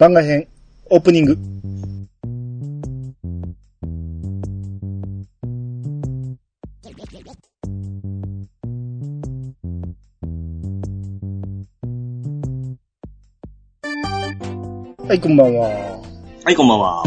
[0.00, 0.48] 番外編、
[0.88, 1.36] オープニング。
[15.06, 15.68] はい、こんばんは。
[16.44, 17.04] はい、こんばんは。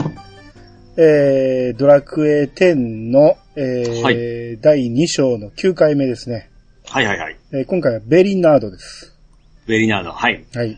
[0.96, 2.76] えー、ドラクエ10
[3.10, 6.52] の、えーは第2章の9回目ですね。
[6.86, 7.38] はいはいはい。
[7.54, 9.18] えー今回はベリナードです。
[9.66, 10.12] ベリナード。
[10.12, 10.46] はい。
[10.54, 10.78] はい。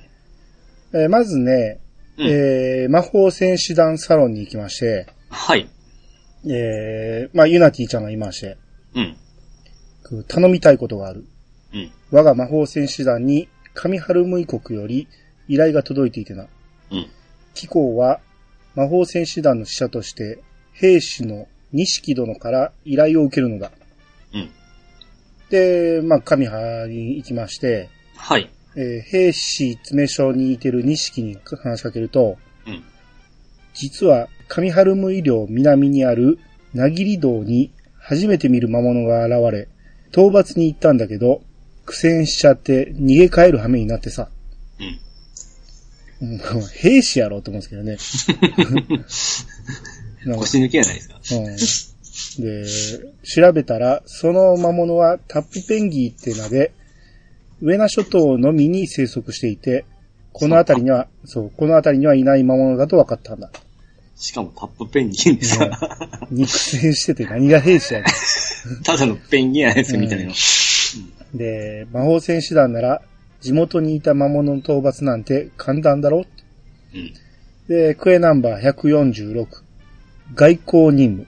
[0.94, 1.82] えーまずね、
[2.18, 5.70] うんえー魔法戦士団サロンに行きまして、はい。
[6.48, 8.58] えーまあ、ユナティちゃんがいまして、
[8.94, 10.24] うん。
[10.28, 11.26] 頼みたいことがある。
[11.74, 11.92] うん。
[12.12, 15.08] 我が魔法戦士団に上春無国より
[15.48, 16.46] 依頼が届いていてな。
[16.92, 17.08] うん。
[17.54, 18.20] 貴公は
[18.76, 20.40] 魔法戦士団の使者として
[20.74, 23.72] 兵士の錦殿から依頼を受けるのだ。
[24.34, 24.52] うん。
[25.50, 28.50] で、まあ、神派に行きまして、はい。
[28.76, 32.84] えー兵士詰所にいてる錦に話しかけると、うん。
[33.74, 36.40] 実は上春無医療南にある
[36.74, 39.68] 名切道に初めて見る魔物が現れ、
[40.12, 41.42] 討伐に行ったんだけど、
[41.86, 44.30] 苦戦しちゃって逃げ帰る羽目になってさ。
[46.22, 46.30] うん。
[46.30, 46.40] うん
[46.74, 47.98] 兵士やろうと思うんですけどね。
[50.38, 51.20] 腰抜けやないですか。
[51.32, 51.56] うん、
[52.44, 52.66] で、
[53.24, 56.72] 調べたら、その魔物はタップペンギーって名で、
[57.62, 59.86] 上名諸島のみに生息していて、
[60.34, 63.50] この辺りには、そう、この辺りにはいない魔物だと分かったんだ。
[64.16, 65.98] しかもタップペンギンですか。
[66.32, 68.08] 肉戦してて何が兵士やね
[68.84, 70.32] ただのペンギンやないですか、みたいな。
[70.32, 73.02] んで、魔法戦士団なら、
[73.42, 76.26] 地元にいた魔物の討伐なんて簡単だろ
[76.94, 77.14] うん。
[77.68, 79.48] で、クエナンバー146、
[80.34, 81.28] 外交任務。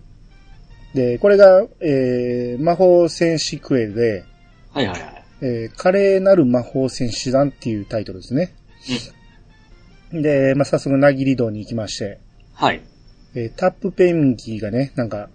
[0.94, 4.24] で、これが、えー、魔法戦士クエで、
[4.72, 5.17] はいはいはい。
[5.42, 8.54] えー、華麗なる魔法戦士団っていうタイトルですね。
[10.12, 12.20] で、まあ、早速、なぎり道に行きまして、
[12.54, 12.82] はい。
[13.36, 15.30] えータップペンギーがね、なんか、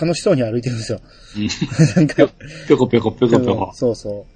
[0.00, 1.00] 楽しそうに歩いてるんですよ。
[1.36, 1.48] うん。
[1.96, 2.32] なんか、
[2.66, 3.70] ぴょこぴょこぴょこぴょこ。
[3.74, 4.26] そうそ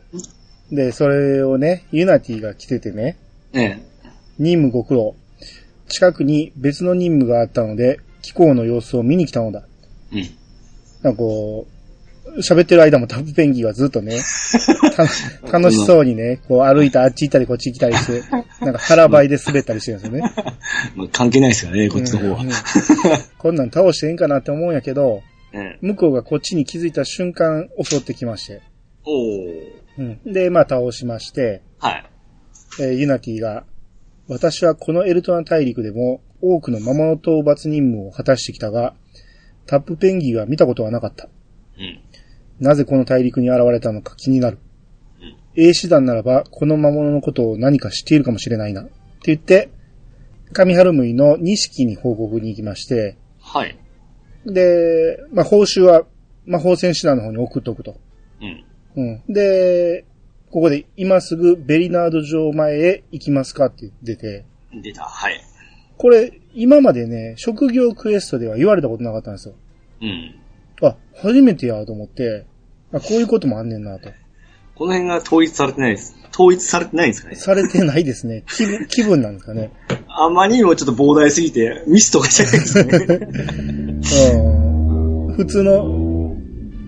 [0.71, 0.75] う。
[0.75, 3.17] で、それをね、ユナティが来ててね、
[3.53, 3.83] ね
[4.39, 5.15] 任務ご苦労。
[5.89, 9.67] 近くに別の任務があったので、気候の様子を見に来たのだ。
[10.13, 10.21] え。
[10.21, 10.29] うん。
[11.03, 11.74] なんかこう、
[12.39, 14.19] 喋ってる間もタップペンギーはずっとね、
[15.51, 18.23] た楽しそうにね、こう歩いたあっち行ったりこっち行ったりして、
[18.65, 20.33] なんか腹ばいで滑ったりしてるんですよね。
[20.97, 22.47] まあ、関係ないですからね、こっちの方はうん。
[22.47, 22.53] うん
[23.39, 28.63] こんなん倒してええんかなって思うんやけど、ね向こうがこっちに気づいた瞬間襲ってきまして。
[29.05, 30.19] おー。
[30.25, 32.05] うん、で、まあ倒しまして、はい。
[32.81, 33.65] えーユナティが、
[34.27, 38.95] 私はこのエルトナ大陸でも多くの魔物討伐任務を果たしてきたが、
[39.67, 41.29] タップペンギーは見たことはなかった。
[41.79, 42.01] うん。
[42.61, 44.59] なぜこの大陸に現れたのか気になる。
[44.59, 44.65] うん
[45.57, 48.83] 英師団ならば、この魔物のことを何か知っているかもしれないな。
[48.83, 48.93] って
[49.27, 49.71] 言って、
[50.53, 53.79] 上春ムイの錦に報告に行きまして、はい。
[54.47, 56.05] で、まあ、報酬は
[56.45, 57.97] 魔法戦士団の方に送っとくと。
[58.41, 58.65] うん。
[58.97, 59.33] うん。
[59.33, 60.05] で、
[60.51, 64.45] ここで今すぐベリナード城前へ行きますかって出て、
[64.83, 65.05] 出た。
[65.05, 65.41] はい。
[65.97, 69.55] これ、今までね、職業クエストでは言われたことなかったんですよ。
[70.03, 70.41] うん。
[70.83, 72.47] あ、初めてやと思って、
[72.93, 74.11] あこういうこともあんねんなと。
[74.75, 76.17] この辺が統一されてないです。
[76.33, 77.37] 統一されてないんですかね。
[77.37, 78.43] されてないですね。
[78.57, 79.71] 気分、気分なんですかね。
[80.09, 83.29] あまりにもちょっと膨大すぎて、ミスとかじゃないですかね。
[85.27, 85.35] うん。
[85.37, 86.37] 普通の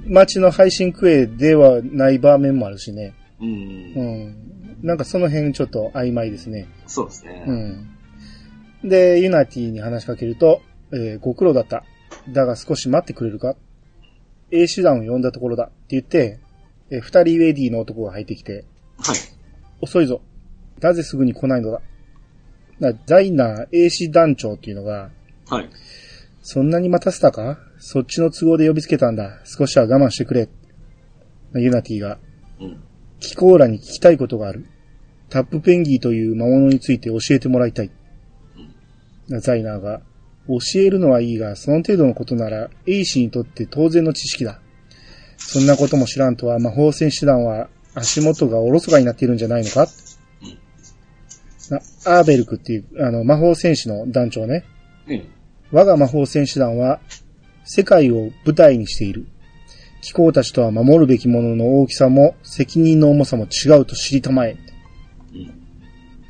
[0.09, 3.15] 街の配信クエではない場面もあるしね。
[3.41, 4.03] うんう。
[4.03, 4.37] ん。
[4.83, 6.69] なんかその辺ちょっと曖昧ですね。
[6.87, 7.45] そうですね。
[7.47, 8.89] うん。
[8.89, 10.61] で、ユナティに話しかけると、
[10.93, 11.85] えーご苦労だった。
[12.29, 13.57] だが少し待ってくれるか
[14.51, 15.65] ?A 手段を呼んだところだ。
[15.65, 16.39] って言って、
[16.91, 18.65] えー二人ウェディの男が入ってきて、
[18.99, 19.17] はい。
[19.81, 20.21] 遅いぞ。
[20.81, 21.81] なぜすぐに来ないのだ？
[22.79, 25.11] なザイナー A 師団長っていうのが、
[25.49, 25.71] はい。
[26.43, 27.59] そんなに待たせたか？
[27.79, 29.41] そっちの都合で呼びつけたんだ。
[29.45, 30.49] 少しは我慢してくれ。
[31.55, 32.19] ユナティが、
[32.61, 32.83] うん。
[33.19, 34.67] キコーラに聞きたいことがある。
[35.28, 37.91] タップペンギーという魔物について教えてもらいたい。
[39.41, 40.03] ザイナーが、
[40.48, 44.60] 教えるのはいいが、その程度のことなら、エイシにとって当然の知識だ。
[45.37, 49.87] そんなことも知らんとは魔法戦士団は足元がおろそかになっているんじゃないのか、
[51.71, 54.65] なアーベルクっていう、あの、魔法戦士の団長ね。
[55.09, 55.28] うん。
[55.72, 57.01] 我が魔法戦士団は、
[57.65, 59.27] 世界を舞台にしている。
[60.03, 64.57] 気候たちとは守るべきものの大きさも、責任の重さも違うと知りたまえ。
[65.34, 65.53] うん。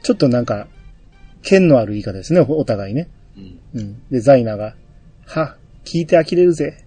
[0.03, 0.69] ちょっとなんか、
[1.43, 3.09] 剣のある言い方ですね、お互いね。
[3.37, 3.61] うん。
[3.75, 4.03] うん。
[4.11, 4.75] で、ザイナが、
[5.25, 6.85] は、聞いて呆れるぜ。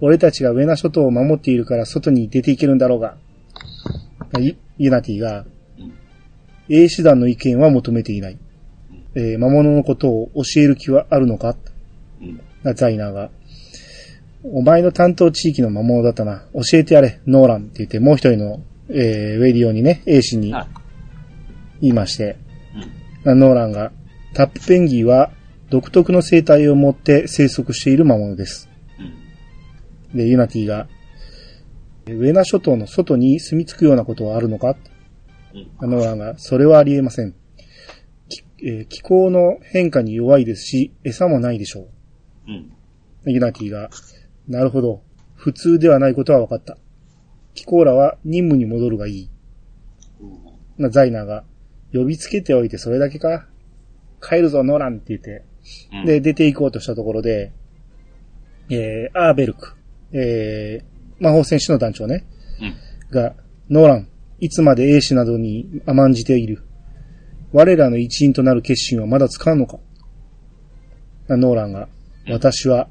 [0.00, 3.16] 俺たちが上名諸島を守っているから外に出ていけるんだろうが。
[4.38, 5.44] ユユナティが、
[5.78, 5.92] うん。
[6.68, 8.38] A 手段の意見は求めていない。
[9.14, 11.56] えー魔物のことを教える気はあるのか？
[12.20, 12.40] うん。
[12.62, 13.30] なザイナーが。
[14.44, 16.46] お前の担当地域の魔物だったな。
[16.54, 20.66] 教えてやれ、ノーランって言って、もう一人の、えーウェディオにね、A 氏にはい。
[21.82, 22.38] 言いまして、
[23.24, 23.38] うん。
[23.38, 23.92] ノーランが、
[24.34, 25.30] タップペンギーは
[25.72, 28.68] 独特の生態を持って生息している魔物です。
[30.12, 30.18] うん。
[30.18, 30.86] で、ユナティが、
[32.06, 34.76] ウェナ諸島の外に住み着くようなことはあるのか？
[35.80, 35.90] うん。
[35.90, 37.34] ノーランが、それはありえません。
[38.28, 41.88] きえー気候の変化に弱いですし、餌もないでしょ
[42.48, 42.50] う。
[43.26, 43.32] うん。
[43.32, 43.88] ユナティが、
[44.46, 45.02] なるほど。
[45.34, 46.76] 普通ではないことは分かった。
[47.54, 49.30] キコーラは任務に戻るがいい。
[50.76, 51.44] なザイナーが、
[51.94, 53.46] 呼びつけておいてそれだけか
[54.20, 55.51] 帰るぞ、ノーランって言って、うん。
[56.04, 57.52] で、出て行こうとしたところで、
[58.70, 59.74] えー、アーベルク、
[60.12, 62.24] えー、魔法戦士の団長ね、
[62.60, 62.74] うん。
[63.10, 63.34] が、
[63.70, 64.08] ノーラン、
[64.40, 66.64] いつまで英士などに甘んじている。
[67.52, 69.78] 我らの一員となる決心はまだ使うのか
[71.28, 71.88] ノーランが、うん
[72.32, 72.88] 私は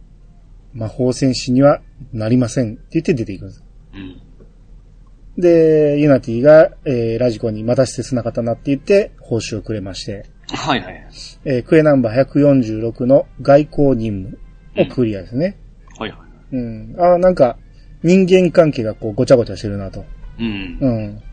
[0.73, 1.81] 魔法戦士には
[2.11, 3.63] なりませんって言って出ていくんです。
[3.93, 5.41] うん。
[5.41, 10.25] で、ユナティが、えー、ラジコにまたして繋がったなって言って報酬をくれまして、
[10.55, 11.07] はいはい。
[11.45, 14.37] えークエナンバー146の外交任
[14.75, 15.57] 務をクリアですね。
[15.97, 16.19] はいはい。
[16.55, 16.95] うん。
[16.97, 17.57] あーなんか、
[18.03, 20.05] 人間関係がこうごちゃごちゃしてるなと。
[20.39, 20.77] うん。
[20.79, 21.23] うん。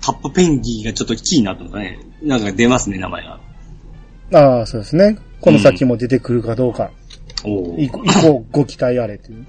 [0.00, 1.98] タップペンギーがちょっとキーになったのかね。
[2.22, 3.40] なんか出ますね、名前が。
[4.34, 5.18] ああ、そうですね。
[5.40, 6.90] この先も出てくるかどうか。
[7.44, 9.46] お以降、以降ご期待あれっていう。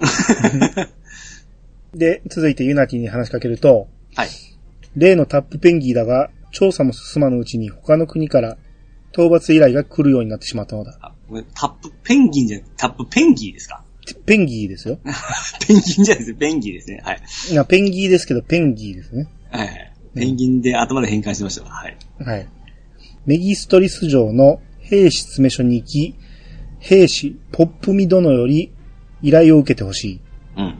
[1.96, 4.28] で、続いてユナティに話しかけると、はい。
[4.96, 8.56] 例のタップペンギーだが、調査も進まぬうちに他の国から
[9.16, 10.98] 討伐依頼が来るようになってしまったのだ。
[11.00, 13.82] あこれタップペンギンじゃ、タップペンギーですか？
[14.26, 14.98] ペンギーですよ。
[15.66, 17.00] ペンギンじゃないですペンギーですね。
[17.04, 17.22] はい。
[17.50, 19.28] いやペンギーですけど、ペンギーですね。
[19.50, 19.92] はいはい。
[20.14, 21.70] ペンギンで頭で変換してましたわ。
[21.70, 21.96] はい。
[22.18, 22.48] はい。
[23.26, 26.14] メギストリス城の兵士詰め所に行き、
[26.80, 28.70] 兵士ポップミ殿より
[29.22, 30.20] 依頼を受けてほし
[30.56, 30.78] うん。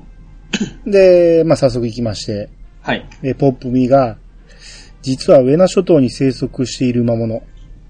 [0.86, 0.90] い。
[0.90, 2.50] で、まあ、早速行きまして、
[2.82, 3.08] はい。
[3.22, 4.18] えポップミが、
[5.00, 7.42] 実はウェナ諸島に生息している魔物、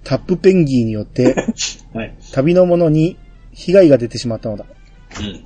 [0.05, 1.35] タップペンギーによって、
[1.93, 2.15] はい。
[2.33, 3.17] 旅の者に
[3.53, 4.67] 被害が出てしまったのだ。
[5.19, 5.45] うん。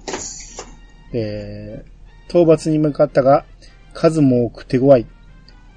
[1.12, 3.44] えー、討伐に向かったが、
[3.94, 5.06] 数も多く手強い。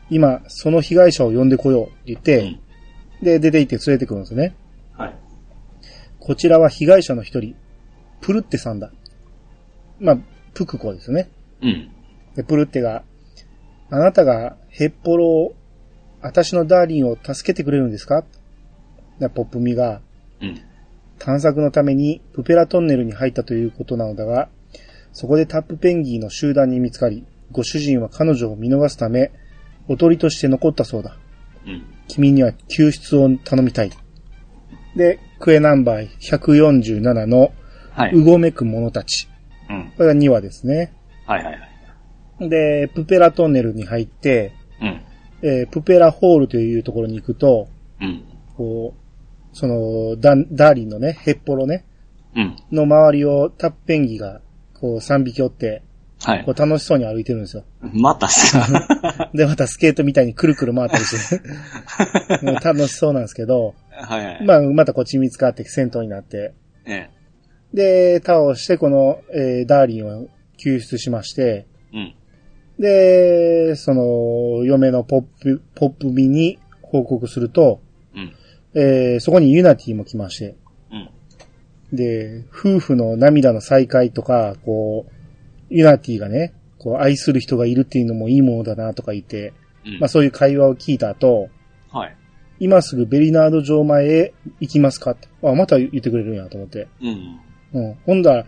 [0.09, 2.59] 今、その被害者を呼んでこようって言って、うん
[3.21, 4.55] で、出て行って連れてくるんですね。
[4.97, 5.15] はい。
[6.19, 7.55] こちらは被害者の一人、
[8.19, 8.91] プルッテさんだ。
[9.99, 10.17] まあ、
[10.55, 11.29] プクコですね。
[11.61, 11.91] うん。
[12.35, 13.03] で、プルッテが、
[13.91, 15.55] あなたがヘッポロを、
[16.21, 18.23] 私のダーリンを助けてくれるんですか？
[19.21, 20.01] でポップミが、
[20.41, 20.61] うん。
[21.19, 24.49] 探索のためにプペラトンネルに入ったということなのだが、
[25.13, 29.31] そこでタップペンギーの集団に見つかり、ご主人は彼女を見逃すため、
[29.87, 31.17] おとりとして残ったそうだ。
[31.65, 31.85] うん。
[32.07, 33.91] 君には救出を頼みたい。
[34.95, 37.51] で、クエナンバー147の
[37.91, 38.13] はい。
[38.13, 39.27] うごめく者たち。
[39.69, 39.91] うん。
[39.97, 40.93] これが2話ですね。
[41.25, 42.49] はいはいはい。
[42.49, 45.01] で、プペラトンネルに入って、うん。
[45.43, 47.67] えープペラホールというところに行くと、
[47.99, 48.23] うん。
[48.55, 49.00] こう、
[49.53, 51.85] その、ダーリンのね、ヘッポロね、
[52.35, 52.55] うん。
[52.71, 54.41] の周りをタップペンギが、
[54.79, 55.83] こう3匹おって、
[56.23, 56.51] はいこ。
[56.51, 57.63] う楽しそうに歩いてるんですよ。
[57.93, 61.41] またっすかで、またスケートみたいにくるくる回ったりして、
[62.45, 64.45] も う楽しそうなんですけど、はいはい。
[64.45, 66.53] まあ、またこっち見つかって戦闘になって、
[66.85, 67.09] え
[67.73, 70.27] で、倒してこの、えーダーリンを
[70.57, 71.97] 救出しまして、え。
[71.97, 72.13] うん。
[72.79, 77.90] で、その、嫁のポップ、ポップミに報告すると、うん。
[78.73, 80.55] えーそこにユナティも来まして、
[80.91, 81.09] うん。
[81.95, 85.11] で、夫婦の涙の再会とか、こう、
[85.69, 89.53] ユナティがね、こう、愛する人がいるっていうのもいいものだなとか言って、
[89.85, 89.99] うん。
[89.99, 91.49] まあそういう会話を聞いた後、
[91.91, 92.15] はい。
[92.59, 95.27] 今すぐベリナード城前へ行きますかって。
[95.43, 96.87] あ、また言ってくれるんやと思って。
[97.01, 97.39] うん。
[97.73, 97.95] うん。
[98.05, 98.45] ほんだら、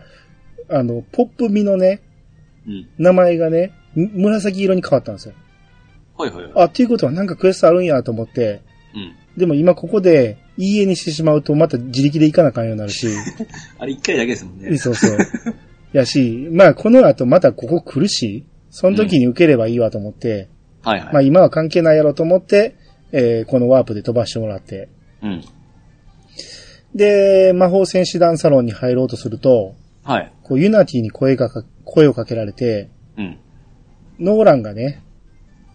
[0.70, 2.00] あの、ポップミのね、
[2.66, 2.88] うん。
[2.96, 5.34] 名前がね、む紫色に変わったんですよ。
[6.16, 6.52] はいはいはい。
[6.56, 8.62] あ、っていうことはなんかクエストあるんやと思って、
[8.94, 9.14] うん。
[9.36, 13.08] でも今ここで、いいえにしてしまうとまた自力で行かなあかんようになるし、
[13.78, 14.76] あれ一回だけですもんね。
[14.76, 15.18] そうそう。
[15.92, 20.48] やし、 まあこの後またここ来るし、その時に受ければいいわと思って、
[20.82, 21.12] はいはい。
[21.12, 22.76] まあ今は関係ないやろと思って、
[23.12, 24.88] えーこのワープで飛ばしてもらって、
[25.22, 25.42] うん。
[26.94, 29.74] で、魔法戦士団サロンに入ろうとすると、
[30.04, 30.32] はい。
[30.42, 33.38] こうユナティに声がか、声をかけられて、うん。
[34.20, 35.02] ノーランがね、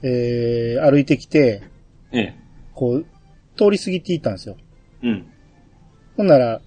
[0.01, 1.63] えー歩いてきて、
[2.13, 2.35] ええ。
[2.73, 3.05] こう、
[3.59, 4.55] 通り過ぎていったんですよ。
[5.03, 5.25] うん。
[6.15, 6.61] ほんなら、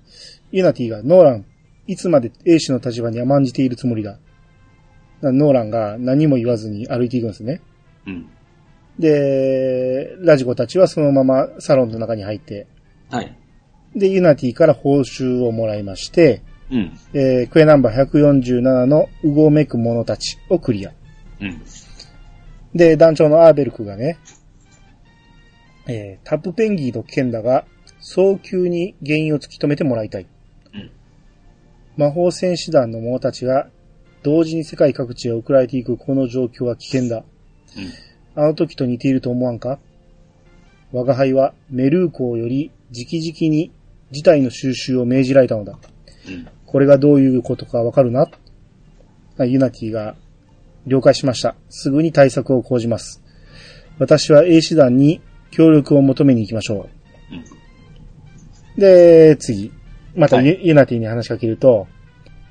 [0.50, 1.46] ユナティが、ノーラン、
[1.86, 4.18] いつまで A 氏の立場に甘んじているつもりだ。
[5.22, 7.62] だノーランが何も言わずに歩いていくんですね。
[8.06, 8.28] うん。
[8.98, 12.66] で、ラジコたちはそのままサロンの中に入って、
[13.10, 13.36] はい。
[13.96, 16.98] で、ユナティから報酬をもらいまして、うん。
[17.12, 20.92] えークエナンバー147のうごめく者たちをクリア。
[21.40, 21.62] うん。
[22.74, 24.18] で、団長のアーベルクがね、
[25.86, 27.64] えータップペンギーとケンダが
[28.00, 30.26] 早急に原因を突き止めてもらいたい。
[30.74, 30.90] うん
[31.96, 33.68] 魔法戦士団の者たちが
[34.22, 37.22] 同時に世界各地へ送られていくこの状況は危険だ。
[38.34, 39.78] あの時と似ていると思わんか？
[40.90, 43.72] 我が輩はメルー校より直々に
[44.10, 45.78] 事態の収集を命じられたのだ。
[46.28, 46.48] うん。
[46.64, 48.26] これがどういうことかわかるな？
[49.38, 50.14] あユナティが、
[50.86, 51.56] 了解しました。
[51.68, 53.22] すぐに対策を講じます。
[53.98, 55.20] 私は A 師団に
[55.52, 56.88] 協力を求めに行きましょ
[58.76, 58.80] う。
[58.80, 59.70] で、次。
[60.14, 61.86] またはいユ,、ユナティに話しかけると、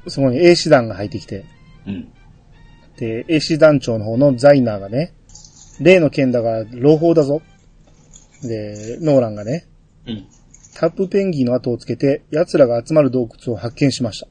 [0.08, 1.46] そこに A 師団が入ってきて、
[1.86, 2.12] うん。
[2.98, 5.13] で、A 師団長の方のザイナーがね、
[5.79, 7.41] 例の件だが朗報だぞ。
[8.43, 9.67] で、ノーランがね、
[10.08, 10.25] うん。
[10.75, 14.27] タップペンギンの後をつけて奴らが集まる洞窟を発見しました。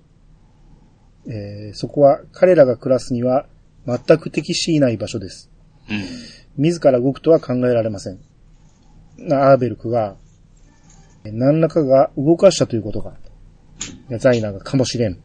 [1.27, 3.47] えーそこは彼らが暮らすには
[3.87, 5.51] 全く適しない場所です。
[5.89, 6.65] うん。
[6.65, 8.19] 自ら動くとは考えられません。
[9.21, 10.17] なアーベルクが、
[11.25, 13.13] 何らかが動かしたということが、
[14.19, 15.19] ザイナーがかもしれん。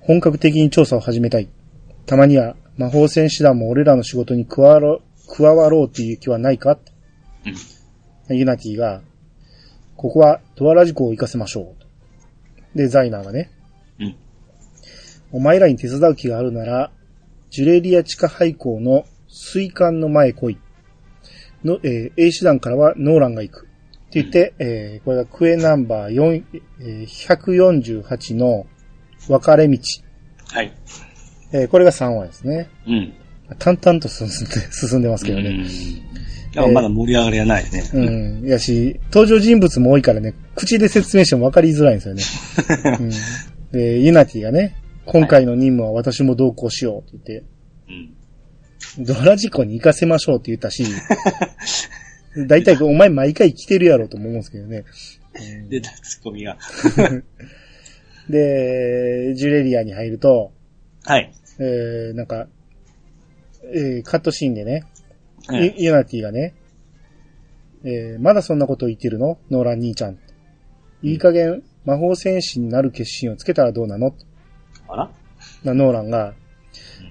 [0.00, 1.48] 本格的に調査を始めたい。
[2.04, 6.78] たまには魔法戦士団も俺らの仕事に加わろう、加わろうっていう気はないか？
[8.28, 9.02] ユナティが、
[9.96, 11.74] ここはドアラジコを行かせましょ
[12.74, 12.78] う。
[12.78, 13.50] で、ザイナーがね、
[13.98, 14.16] うん。
[15.32, 16.92] お前らに手伝う気があるなら、
[17.50, 20.58] ジュレリア地下廃校の水管の前へ来い。
[21.66, 23.66] の、えー A 手段からはノーランが行く。
[24.08, 26.44] って言って、えーこれがクエナンバー4、
[26.80, 28.66] えー148の
[29.28, 29.78] 分かれ道。
[30.48, 30.72] はい。
[31.52, 32.68] えーこれが3話ですね。
[32.86, 33.12] うん。
[33.58, 34.36] 淡々と進んで、
[34.72, 35.50] 進んでますけどね。
[35.50, 35.66] うん。
[36.52, 37.82] でもまだ盛り上がりはないね。
[37.92, 38.00] う
[38.44, 38.46] ん。
[38.46, 42.22] やし、登場人物も多いからね、口で説明しても分かりづらいんですよね。
[43.00, 43.10] うん。
[43.72, 47.34] で、ユナティがね、今回の任務は私も同行しようって
[47.88, 47.94] うん。
[47.94, 48.16] 言って、
[48.98, 50.84] ドラジコに行かせましょうって言ったし、
[52.48, 54.84] だいたいお前毎回来てるやろと思うんですけどね。
[55.34, 56.58] う ん出た、ツッコミが。
[58.28, 60.52] で、ジュレリアに入ると、
[61.04, 61.32] はい。
[61.58, 62.48] えー、なんか、
[63.72, 64.84] えー、カットシーンでね、
[65.48, 66.54] うんユユナティがね、
[67.84, 69.38] えー、まだそんなこと言ってるの？
[69.50, 70.18] ノーラン兄ちゃん。
[71.02, 74.12] いい加減、魔法戦士になる決心をつけたらどうなの？
[74.88, 75.10] あら？
[75.62, 76.34] な、ノーランが、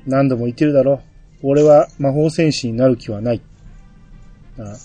[0.05, 1.01] 何度も言ってるだろ。
[1.47, 3.41] 俺は魔法戦士になる気はない。
[4.57, 4.75] あ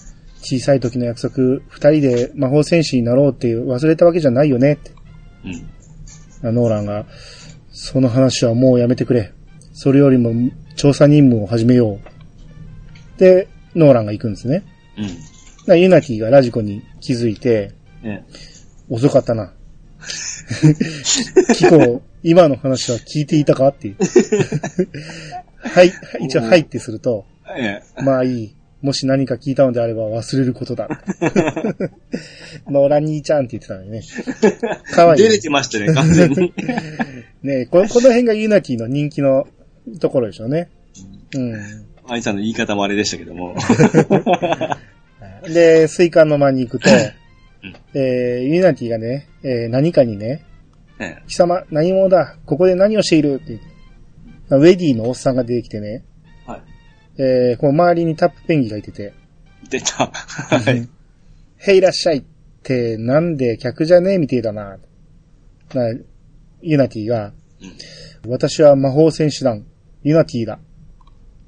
[0.43, 4.93] 小さい時の約束、二人で魔法戦士になろうって忘れたわけじゃないよねって。
[6.43, 6.49] うん。
[6.49, 7.07] あノーランが、
[7.73, 9.33] その話はもうやめてくれ。
[9.73, 10.33] それよりも
[10.77, 13.19] 調査任務を始めよう。
[13.19, 14.63] で、ノーランが行くんですね。
[14.99, 15.07] うん。
[15.67, 18.27] なユナティがラジコに気づいて、ね
[18.91, 19.55] 遅かったな。
[21.55, 23.97] キコ、今の話は聞いていたかっていう。
[25.63, 27.25] はい、一応はいってすると、
[27.57, 28.03] ええ。
[28.03, 28.55] まあいい。
[28.83, 30.89] もし何か聞いたのであれば忘れることだ。
[32.67, 34.03] ノーラン兄ちゃんって言ってたのにね。
[34.91, 35.23] かわいい。
[35.23, 36.55] 出れてましたね、完全に。
[37.43, 39.47] ねこの、この辺がユナティの人気の
[40.01, 40.71] ところでしょうね。
[41.35, 41.55] うん。
[42.09, 43.55] アイさんの言い方もあれでしたけども。
[45.45, 46.93] で、水管の間に行くと、う
[47.67, 50.45] んえー、ユナティがね、えー何かにね、
[50.99, 52.37] え貴様、何者だ？
[52.45, 53.35] ここで何をしている？
[53.37, 53.67] って言って。
[54.51, 56.05] ウェディのおっさんが出てきてね、
[56.47, 56.51] え。
[56.51, 56.63] はい。
[57.19, 59.15] えー、この周りにタップペンギンがいてて、
[59.71, 60.07] 出た。
[60.07, 60.89] はい。
[61.59, 62.25] へいいらっしゃいっ
[62.63, 64.79] て、なんで客じゃねえみてえだな。
[65.73, 65.95] な
[66.63, 67.33] ユナティが、
[68.27, 69.65] 私は魔法戦士団、
[70.03, 70.59] ユナティだ。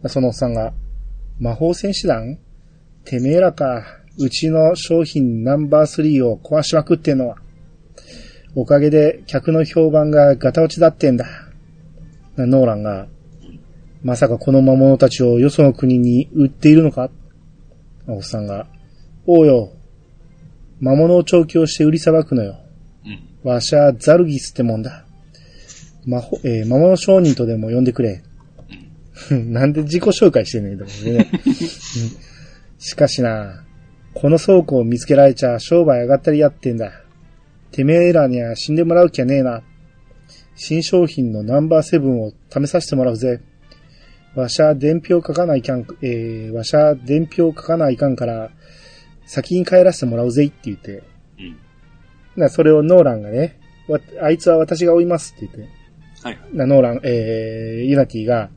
[0.07, 0.73] そのおっさんが、
[1.39, 2.39] 魔法戦士団？
[3.05, 3.83] てめえらか、
[4.19, 7.37] うちの商品ナンバー3を壊しまくってんのは。
[8.55, 11.27] おかげで客の評判がガタ落ちだってんだ。
[12.37, 13.07] なノーランが、
[14.03, 17.11] まさかこの魔物たちをよその国に売っているのか？
[18.07, 18.67] おっさんが、
[19.27, 19.73] おうよ。
[20.81, 22.57] 魔物を調教して売りさばくのよ。
[23.45, 23.51] うん。
[23.51, 25.05] わしゃザルギスってもんだ。
[26.05, 28.23] 魔法、えー魔物商人とでも呼んでくれ。
[29.31, 31.31] なんで自己紹介してんねんだろうね。
[31.31, 32.33] うん
[32.85, 33.65] しかしな、
[34.13, 37.02] この倉庫を見つけられちゃ商売上がったりやってんだ。
[37.73, 39.63] てめえらには死んでもらう気はねえな。
[40.55, 43.41] 新商品のナンバーセブンを試させてもらうぜ。
[44.35, 48.51] わしゃ伝票書かないかん、えー、わしゃ伝票書かないかんから、
[49.27, 51.03] 先に帰らせてもらうぜって言って。
[51.39, 51.57] うん。
[52.37, 55.75] な、それをノーランがね、わあいつは私が追いますって言って。
[56.23, 56.39] はい。
[56.53, 58.51] な、ノーラン、えー、ユナティが、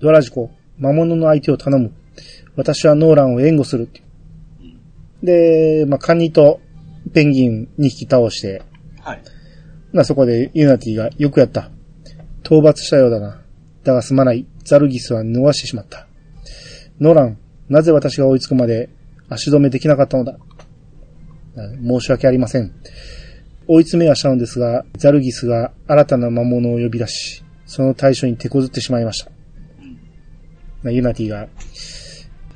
[0.00, 1.92] ドラジコ、魔物の相手を頼む。
[2.56, 4.02] 私はノーランを援護するって。
[5.22, 6.60] で、まあ、カニと
[7.12, 8.62] ペンギン2匹倒して、
[9.00, 9.22] はい。
[9.92, 11.70] まあそこでユナティがよくやった。
[12.42, 13.40] 討伐したようだな。
[13.84, 14.46] だがすまない。
[14.64, 16.06] ザルギスは逃してしまった。
[17.00, 18.88] ノーラン、なぜ私が追いつくまで
[19.28, 20.38] 足止めできなかったのだ？
[21.56, 22.72] あ申し訳ありません。
[23.68, 29.30] 追い詰めはしたのですが、ザルギスが新たな魔物を呼び出し、その対処に手こずってしまいました。
[30.82, 31.48] まあユナティが、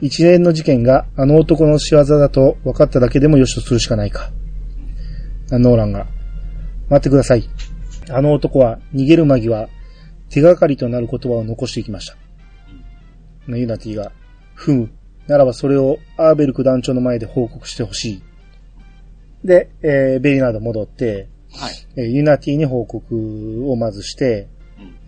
[0.01, 4.31] 一連の事件があの男の仕業だと分かっただけでもよしとするしかないか。
[5.53, 6.07] あノーランが、
[6.89, 7.49] 待ってください。
[8.11, 9.69] あの男は逃げる間際、
[10.29, 12.17] 手がかりとなる言葉を残していきました。
[13.47, 14.13] まあユナティが、
[14.55, 14.91] ふむ。
[15.27, 18.23] ならばそれをアーベルク団長の前で報告してほしい。
[19.45, 21.75] で、えーベリナード戻って、はい。
[21.97, 24.49] えーユナティに報告をまずして、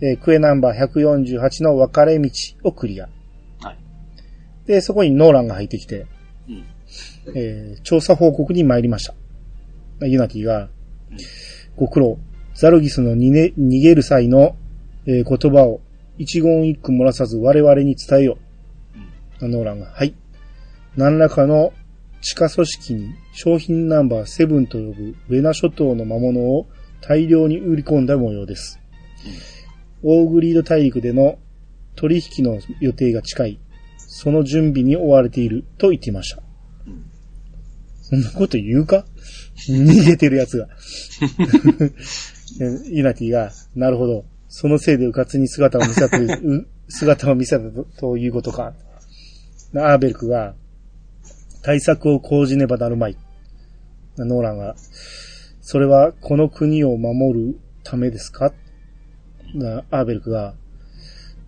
[0.01, 0.07] うん。
[0.07, 2.29] えークエナンバー148の分かれ道
[2.63, 3.09] をクリア。
[3.61, 3.77] はい。
[4.65, 6.05] で、そこにノーランが入ってきて、
[6.47, 6.65] うん。
[7.35, 9.13] えー調査報告に参りました。
[10.07, 10.69] ユナティが、
[11.75, 12.17] ご苦労、
[12.55, 14.55] ザルギスのにね逃げる際の、
[15.05, 15.81] えー言葉を
[16.17, 18.37] 一言一句漏らさず我々に伝えよ
[19.41, 19.47] うん。
[19.47, 19.51] う。
[19.51, 20.13] ノーランが、はい。
[20.95, 21.73] 何らかの
[22.21, 26.67] 地下組織に商品ナンバー7と呼ぶウェナ諸島の魔物を
[27.01, 28.79] 大量に売り込んだ模様です。
[30.03, 31.37] オーグリード大陸での
[31.95, 33.59] 取引の予定が近い。
[33.97, 36.41] その準備に追われていると言っていました。
[36.85, 37.05] うん。
[38.01, 39.05] そんなこと言うか？
[39.69, 40.67] 逃げてる奴が。
[42.59, 44.25] でユナティが、なるほど。
[44.47, 46.17] そのせいでうかつに姿を見せた、
[46.87, 47.65] 姿を見せた
[47.99, 48.73] ということか。
[49.75, 50.53] アーベルクが、
[51.63, 53.17] 対策を講じねばなるまい。
[54.17, 54.75] ノーランが、
[55.61, 58.53] それはこの国を守るためですか？
[59.89, 60.55] アーベルクが、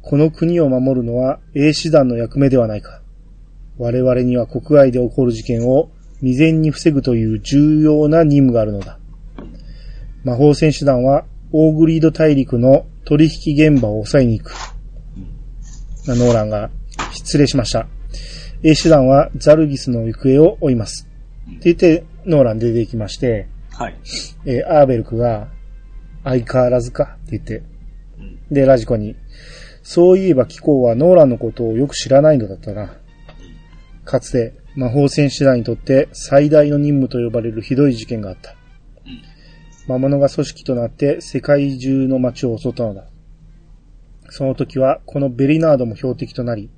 [0.01, 3.01] この国を守るのは英師団の役目ではないか。
[3.77, 5.89] 我々には国外で起こる事件を
[6.25, 8.97] 未然に防ぐという重要な任務があるのだ。
[10.23, 14.55] 魔法戦士団はオーグリード大陸の取引現場を抑えに行く。
[16.07, 16.71] ノーランが、
[17.11, 17.87] 失礼しました。
[18.63, 21.07] 英師団はザルギスの行方を追います。
[21.47, 23.95] って言って、ノーラン出てきまして、はい。
[24.45, 25.49] えーアーベルクが、
[26.23, 27.61] 相変わらずかって言って、
[28.17, 28.39] うん。
[28.51, 29.15] で、ラジコに、
[29.83, 32.97] そういえば機構はノーランのことをよく知らないのだったな。
[34.05, 38.55] かつて魔法戦士団にとって最大の任務と呼ばれるひどい事件があった。
[39.87, 43.05] 魔物が組織となって世界中の街を襲ったのだ。
[44.29, 46.69] その時はこのベリナードも標的となり、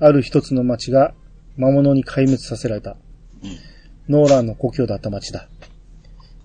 [0.00, 1.14] ある一つの街が
[1.56, 2.96] 魔物に壊滅させられた。
[4.08, 5.48] ノーランの故郷だった町だ。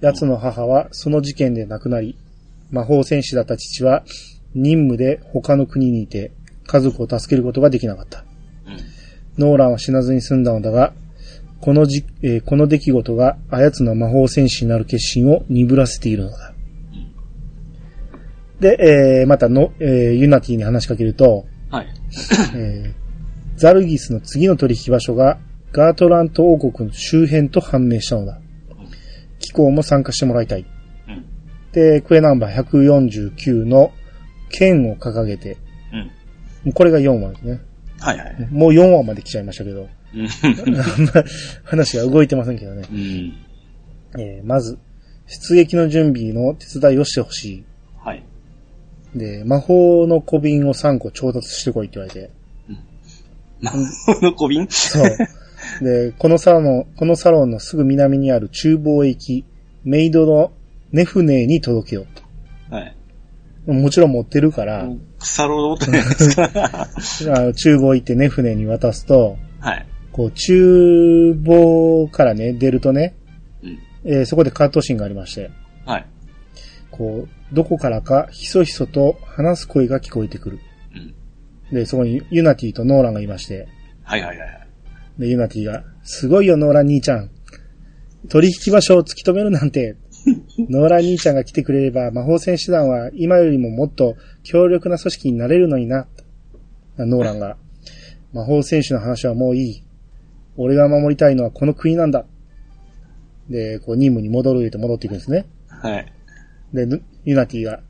[0.01, 2.17] 奴の母はその事件で亡くなり、
[2.69, 4.03] 魔法戦士だった父は
[4.53, 6.31] 任務で他の国にいて
[6.67, 8.25] 家族を助けることができなかった。
[9.37, 9.43] うん。
[9.43, 10.93] ノーランは死なずに済んだのだが、
[11.61, 16.53] このじ、えーこの出来事があやつの魔法戦士になる決心を鈍らせているのだ。
[18.59, 18.77] で、
[19.21, 21.87] えーまたの、えーユナティに話しかけると、はい。
[22.55, 23.03] えー
[23.55, 25.37] ザルギスの次の取引場所が
[25.71, 28.39] ガートラント王国の周辺と判明したのだ。
[29.39, 30.65] 機構も参加してもらいたい。
[31.07, 31.25] うん。
[31.71, 33.91] で、クエナンバー149の
[34.49, 35.57] 剣を掲げて、
[35.91, 35.99] うん。
[35.99, 37.61] もうこれが4話ですね。
[38.03, 38.47] はいはい。
[38.51, 39.87] もう4話まで来ちゃいましたけど、
[41.63, 42.85] 話が動いてませんけどね。
[42.91, 43.33] うん。
[44.19, 44.77] えーまず、
[45.27, 47.63] 出撃の準備の手伝いをしてほし
[47.97, 48.23] はい。
[49.15, 49.17] い。
[49.17, 52.29] で、魔法の小瓶を3個調達してこいって言われて。
[53.61, 54.67] 魔法の小瓶？
[54.69, 55.17] そう。
[55.81, 59.45] で、このサロン、このサロンのすぐ南にある厨房へ行き、
[59.85, 60.51] メイドの
[60.91, 62.05] ネフネーに届けよう
[62.73, 62.97] はい。
[63.65, 63.73] と。
[63.73, 64.87] もちろん持ってるから、
[65.19, 66.51] 腐ろうとないですか
[67.35, 69.85] あの厨房行ってネフネーに渡すと、はい。
[70.11, 73.15] こう、厨房からね、出るとね、
[73.63, 73.79] うん。
[74.05, 75.51] えーそこでカットシーンがありまして、
[75.85, 76.05] はい。
[76.91, 80.59] こう、どこからかひそひそと話す声が聞こえてくる。
[81.71, 81.75] うん。
[81.75, 83.67] で、そこにユナティとノーランがいまして、
[84.03, 84.67] はいはいはいはい。
[85.19, 87.29] で、ユナティが、すごいよ、ノーラン兄ちゃん。
[88.29, 89.95] 取引場所を突き止めるなんて。
[90.69, 96.07] ノーラン兄ちゃんが来てくれれば、魔法戦士団は今よりももっと強力な組織になれるのにな。
[96.97, 97.57] ノーランが、
[98.33, 99.83] 魔法戦士の話はもういい。
[100.55, 102.25] 俺が守りたいのはこの国なんだ。
[103.49, 105.45] で、こう、任務に戻ると戻っていくんですね。
[105.67, 106.13] はい。
[106.73, 107.81] で、ぬユナティが、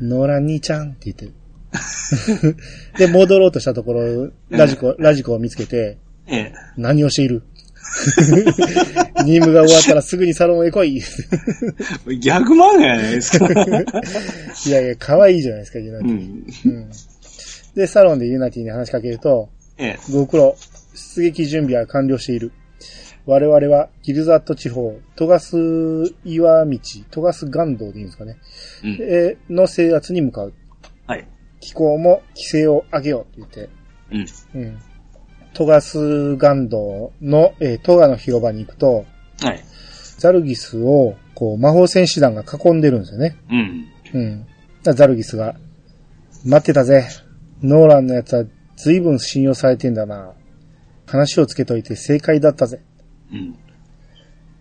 [0.00, 1.32] ノーラン兄ちゃんって言ってる。
[2.98, 6.52] で、戻ろうとしたところ、ラジコ、ラジコを見つけて、ええ。
[6.76, 7.42] 何をしている？
[9.24, 10.96] 任務が終わったらすぐにサロンへ来い。
[12.10, 13.48] いギャグ漫画やないですか。
[14.70, 16.08] やいや、可愛いじゃないですか、ユナティ。
[16.08, 16.44] うん。
[16.64, 16.90] うん
[17.74, 20.12] で、サロンでユナティに話しかけると、ええ。
[20.12, 20.54] ご苦労、
[20.94, 22.52] 出撃準備は完了している。
[23.24, 25.56] 我々はギルザット地方、トガス
[26.24, 26.78] 岩道、
[27.10, 28.36] トガス岩道でいいんですかね、
[28.84, 28.98] うん。
[29.00, 30.52] えーの制圧に向かう。
[31.06, 31.26] はい。
[31.60, 33.70] 気候も規制を上げようって
[34.10, 34.62] 言って、うん。
[34.62, 34.78] うん。
[35.54, 39.04] トガス岩道の、えートガの広場に行くと、
[39.40, 39.64] はい。
[40.18, 43.36] ザルギスを、こう、魔法戦士団が囲んでるんですよね。
[43.50, 43.88] うん。
[44.14, 44.46] うん。
[44.82, 45.56] ザルギスが、
[46.44, 47.08] 待ってたぜ。
[47.62, 48.44] ノーランのやつは
[48.76, 50.32] 随分信用されてんだな。
[51.06, 52.80] 話をつけといて正解だったぜ。
[53.32, 53.56] うん。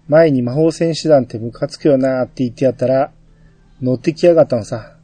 [0.07, 3.11] 前に魔法戦士団ってムカつくよなって言ってやったら、
[3.81, 4.97] 乗ってきやがったのさ。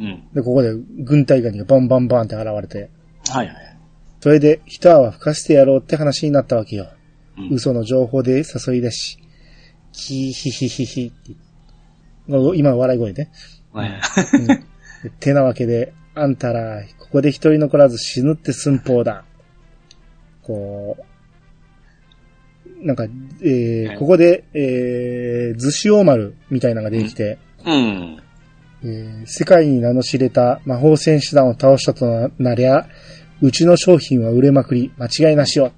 [0.00, 0.28] うん。
[0.34, 2.90] で、ここで軍隊ガニがバンバンバンって現れて、
[3.28, 3.56] はいはい。
[4.24, 6.88] それで一泡吹かせてやろうって話になったわけよ。
[7.36, 7.48] うん。
[7.50, 9.18] 嘘の情報で誘い出し、
[9.92, 11.12] キーヒヒヒヒ
[12.54, 13.30] 今の笑い声ね。
[13.74, 13.90] はい。
[13.92, 19.26] うん、 てなわけで、あんたら、ここで一人残らず死ぬって寸法だ。
[20.40, 20.96] こ
[22.66, 23.04] う、なんか、
[23.42, 28.22] えーはいここで、えー、図子大丸みたいなのが出てきて、うん。
[28.84, 32.88] えー世界に名の知れた魔法戦士団を倒したとなりゃ、
[33.44, 35.72] うちの商品は売れまくり、間違いなしよ。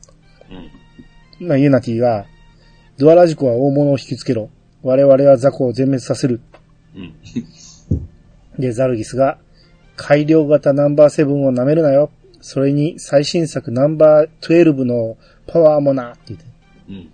[1.40, 1.48] うん。
[1.48, 2.26] まあ、ユナティが、
[2.96, 4.50] ドアラジコは大物を引きつけろ。
[4.84, 6.40] 我々は雑魚を全滅させる。
[6.94, 7.12] うん。
[8.56, 9.38] で、ザルギスが、
[9.96, 12.10] 改良型ナンバーセブンを舐めるなよ。
[12.40, 15.16] それに最新作ナンバー12の
[15.48, 16.46] パワーもな、って言って。
[16.88, 17.10] うん。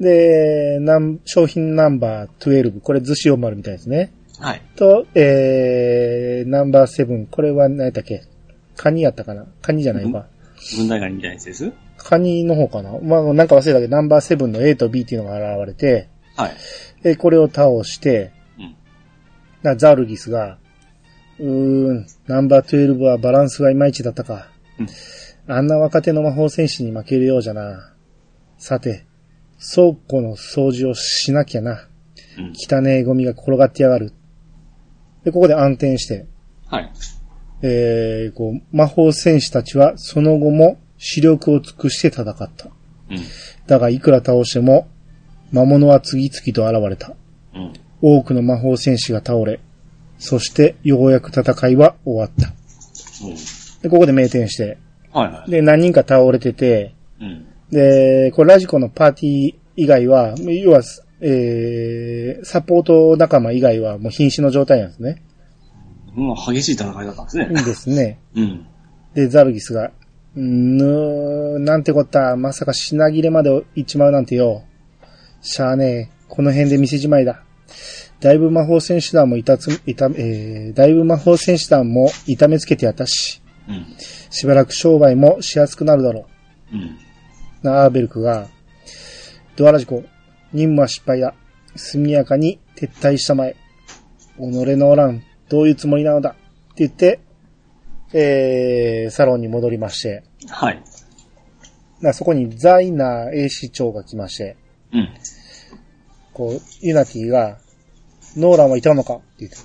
[0.00, 4.12] で、なん商品ナンバー12、これ図子丸みたいですね。
[4.40, 4.62] はい。
[4.76, 8.22] と、えー、ナンバーセブン、これは何やったっけ？
[8.78, 9.44] カニやったかな？
[9.60, 10.26] カニじゃないか。
[10.76, 11.70] 軍隊ガニみたいなやつです？
[11.98, 12.98] カニの方かな？
[13.00, 16.56] まあ、なんか忘れたけど、ナンバーセブンの A と B っていうのが現れて、はい。
[17.02, 18.76] で、これを倒して、うん。
[19.62, 20.58] なザルギスが、
[21.38, 24.48] うーん、ナンバー12はバランスがいまいちだったか。
[24.78, 24.88] うん
[25.50, 27.94] あんな若手の魔法戦士に負けるようじゃな。
[28.58, 29.06] さて、
[29.74, 31.88] 倉庫の掃除をしなきゃな。
[32.36, 32.52] うん。
[32.54, 34.12] 汚ねえゴミが転がってやがる。
[35.24, 36.26] で、ここで暗転して、
[36.66, 36.92] はい。
[37.62, 42.46] えー、こう、魔法戦士たちはその後も視力を尽くして戦った。
[42.46, 43.18] うん。
[43.66, 44.88] だがいくら倒しても、
[45.52, 47.14] 魔物は次々と現れた。
[47.54, 47.72] うん。
[48.00, 49.60] 多くの魔法戦士が倒れ、
[50.18, 52.52] そしてようやく戦いは終わった。
[53.26, 53.34] うん。
[53.82, 54.78] で、ここで名店して、
[55.12, 55.50] はいはい。
[55.50, 57.46] で、何人か倒れてて、うん。
[57.70, 60.82] で、これラジコのパーティー以外は、要は、
[61.20, 65.22] えー、サポート仲間以外はもう瀕死の状態なんですね。
[66.18, 67.48] もう激しい戦いだったんですね。
[67.50, 68.18] いいですね。
[68.34, 68.66] うん。
[69.14, 69.92] で、ザルギスが、
[70.34, 74.64] ぬー、なんてこった、まさか品切れまで行っちまうなんてよ。
[75.40, 77.42] しゃあねえ、この辺で店じまいだ。
[78.20, 83.86] だいぶ魔法戦士団もいたつ、いた、えー、だいぶ魔法戦士団も痛めつけてやったし、うん。
[84.30, 86.26] しばらく商売もしやすくなるだろ
[86.72, 86.80] うん。
[86.80, 86.90] う。
[87.62, 88.48] な、アーベルクが、
[89.54, 90.02] ドアラジコ、
[90.52, 91.34] 任務は失敗だ。
[91.76, 93.56] 速やかに撤退したまえ。
[94.38, 94.42] 己
[94.76, 96.30] のおらん、どういうつもりなのだ。
[96.30, 96.34] っ
[96.74, 97.20] て言って、
[98.12, 100.82] えー、サロンに戻りまして、はい。
[102.00, 104.56] なそこにザイナー A 市長が来まして、
[104.92, 105.08] うん。
[106.32, 107.58] こう、ユナティが、
[108.36, 109.58] ノーランはいたのかって言って、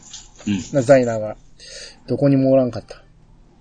[0.47, 0.75] うん。
[0.75, 1.37] なザイナーが、
[2.07, 3.03] どこにもおらんかった。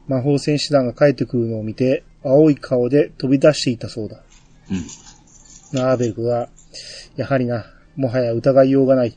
[0.09, 4.23] 魔法戦士団が帰ってくるのを見て、青い顔で飛び出していたそうだ。
[4.71, 4.75] う
[5.77, 5.79] ん。
[5.79, 6.49] なアーベルクが、
[7.17, 9.17] やはりな、もはや疑いようがない。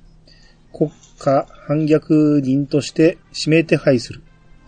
[0.73, 4.21] 国家反逆人として指名手配する。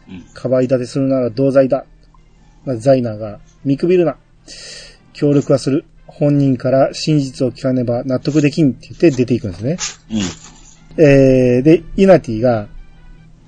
[0.09, 0.21] うん。
[0.33, 1.85] かばい立てするなら同罪だ。
[2.65, 4.17] まあザイナーが、見くびるな。
[5.13, 5.85] 協力はする。
[6.05, 9.77] 本人から真実を聞かねば納得できんって言って出ていくんですね。
[10.97, 11.03] うん。
[11.03, 12.67] えー、で、イナティが、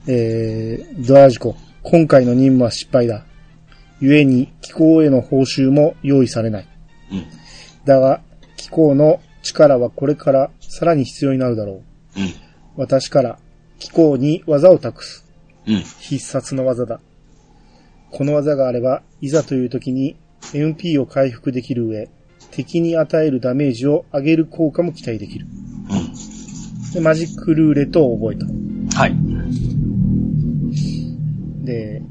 [0.07, 3.25] えー、ドアジコ、今回の任務は失敗だ。
[3.99, 6.67] 故に、気候への報酬も用意されない。
[7.11, 7.25] うん。
[7.85, 8.21] だが、
[8.55, 11.81] 気候の力はこれからさらに必要になるだろ
[12.15, 12.19] う。
[12.19, 12.48] うん。
[12.79, 13.39] 私から、
[13.77, 15.25] 気候に技を託す。
[15.67, 15.83] うん。
[15.99, 17.01] 必殺の技だ。
[18.09, 20.15] この技があれば、いざという時に
[20.53, 22.07] MP を回復できる上、
[22.51, 25.45] 敵に与えるダメージを上げる効果も期待できる。
[25.89, 26.93] うん。
[26.93, 28.97] でマジックルーレットを覚えた。
[28.97, 29.15] はい。
[31.65, 32.01] で、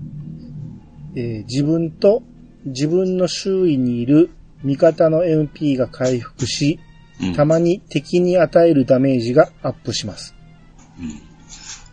[1.16, 2.22] えー自分と
[2.66, 4.28] 自分の周囲にいる
[4.64, 6.78] 味方の MP が回復し、
[7.22, 7.34] うん。
[7.34, 10.37] たまに敵に与えるダメージがアップします。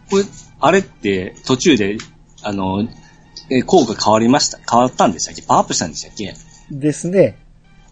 [0.09, 0.23] これ、
[0.59, 1.97] あれって途中で、
[2.43, 2.87] あの、
[3.49, 4.59] えー効果変わりました？
[4.69, 5.41] 変わったんでしたっけ？
[5.43, 6.27] パワーアップしたんでしたっけ？
[6.27, 6.39] だか
[6.71, 7.37] ですね。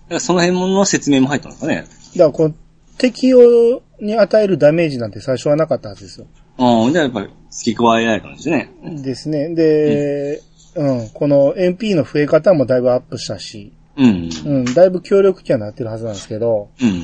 [0.09, 1.75] らその辺の説明も入ったんですかね？
[1.75, 2.55] だからこの
[2.97, 6.27] 敵をに与えるダメージなんて最初はなかったはずですよ。
[6.57, 6.93] うん。
[6.93, 8.69] じゃあやっぱり付け加えられたんですね。
[8.83, 9.49] ですね。
[9.53, 10.41] で、
[10.75, 14.29] うん、この MP の増え方もだいぶアップしたし、うん。
[14.45, 17.03] うん、だいぶ協力機はなってるはずなんですけど、うん。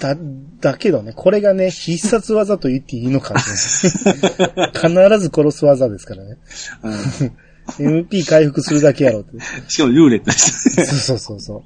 [0.00, 0.16] だ、
[0.60, 6.38] だけどね、これがね、必殺技と言っていいのかね、必ず殺す技ですからね。
[7.78, 9.38] MP 回復するだけやろって。
[9.68, 10.70] しかもルーレットです。
[10.70, 11.64] そうそうそうそ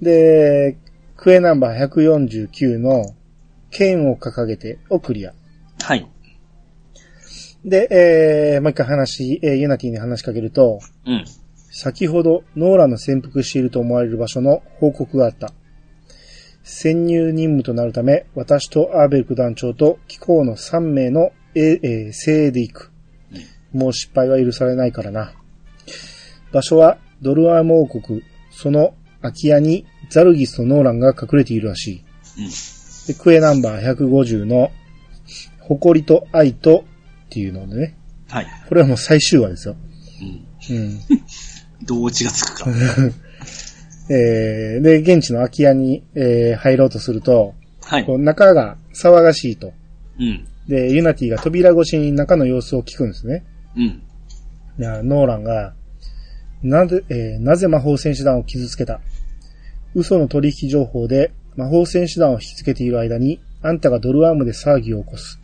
[0.00, 0.04] う。
[0.04, 0.76] で、
[1.16, 3.14] クエナンバー149の
[3.70, 5.32] 剣を掲げてをクリア。
[5.82, 6.08] はい。
[7.64, 7.88] で、
[8.54, 11.24] えー、もう一回話、えーユナティに話しかけると、うん。
[11.70, 15.52] 先ほどノーランの潜伏していると思われる場所の報告があった。
[16.64, 22.92] 潜入任務となるため、私とアーベルク団長と機構の3名の、え精鋭で行く。
[23.72, 25.34] もう失敗は許されないからな。
[26.52, 32.04] 場所はドルアーム王国、その空き家にザルギスとノーランが隠れているらしい。
[32.38, 32.50] うん。
[33.06, 34.70] で、クエナンバー150の、
[35.60, 36.84] 誇りと愛と
[37.26, 37.96] っていうのでね。
[38.28, 38.46] はい。
[38.68, 39.76] これはもう最終話ですよ。
[40.70, 40.76] うん。
[40.76, 41.00] うん。
[41.82, 42.70] どう血がつくか。
[44.14, 48.16] えー、で、現地の空き家に、えー入ろうとすると、はいこ。
[48.16, 49.72] う中が騒がしいと。
[50.18, 50.46] うん。
[50.68, 53.44] で、ユナティが扉越しに中の様子を聞くんですね。
[53.74, 53.82] うん。
[53.84, 55.74] いやノーランが、
[56.62, 59.00] なぜ、えーなぜ魔法戦士団を傷つけた？
[59.94, 65.40] 嘘の取引情報で魔法戦士団を引きつけている間に、あんたがドルアームで騒ぎを起こす。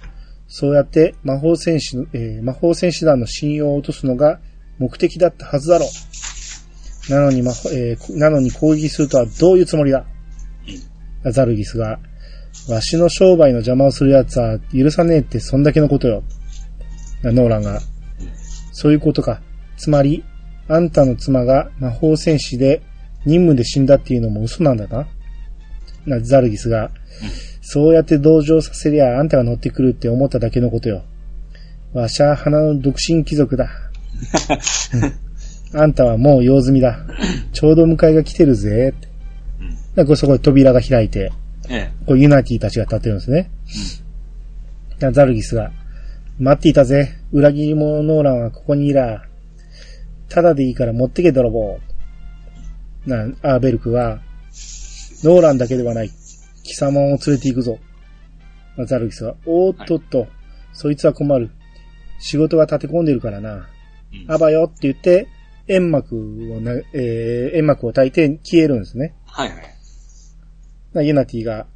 [0.46, 4.40] そうやって魔法戦士の、えー魔法戦士団の信用を落とすのが
[4.78, 5.88] 目的だったはずだろう。
[7.08, 10.04] なのに魔法、えーなのに攻撃するとはどういうつもりだ？
[11.32, 11.98] ザルギスが、
[12.68, 16.22] わしの商売の邪魔をする奴は許さねえってそんだけのことよ。
[17.24, 17.80] ノーランが、
[18.72, 19.40] そういうことか。
[19.76, 20.24] つまり、
[20.68, 22.82] あんたの妻が魔法戦士で
[23.24, 25.08] 任務で死んだっていうのも嘘なんだな。
[26.06, 26.90] なザルギスが、
[27.62, 31.02] そうやって同情させりゃあんたが乗ってくるって思っただけのことよ。
[31.92, 33.70] わしゃ花の独身貴族だ。
[35.72, 36.98] うんあんたはもう用済みだ。
[37.52, 38.94] ちょうど迎えが来てるぜ。
[39.60, 39.94] うん。
[39.94, 41.32] でこれそこで扉が開いて、
[41.68, 41.90] ええ。
[42.06, 43.50] こうユナティたちが立ってるんですね。
[44.98, 45.70] でザルギスが、
[46.38, 47.14] 待っていたぜ。
[47.32, 49.24] 裏切り者ノーランはここにいら。
[50.28, 51.78] ただでいいから持ってけ泥棒。
[53.06, 54.20] な、アーベルクは、
[55.24, 56.10] ノーランだけではない。
[56.62, 57.78] 貴様を連れて行くぞ。
[58.86, 60.26] ザルギスは、おーっとっと、
[60.72, 61.50] そいつは困る。
[62.20, 63.54] 仕事が立て込んでるからな。
[63.54, 63.62] うん
[64.26, 65.28] あばよって言って、
[65.68, 66.16] 煙幕
[66.56, 69.14] をな、えー、煙幕を焚いて消えるんですね。
[69.26, 69.58] はいはい。
[70.94, 71.66] なユナティが、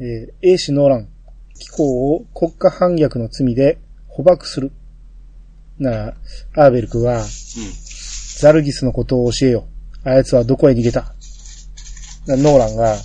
[0.00, 1.08] えー、英氏ノーラン、
[1.58, 3.78] 機構を国家反逆の罪で
[4.08, 4.72] 捕獲する。
[5.78, 6.14] な、
[6.56, 7.26] アーベルクは、う
[8.38, 9.68] ザルギスのことを教えよ。
[10.02, 11.14] あやつはどこへ逃げた
[12.26, 12.96] なノーランが、ん。
[12.96, 13.00] うん。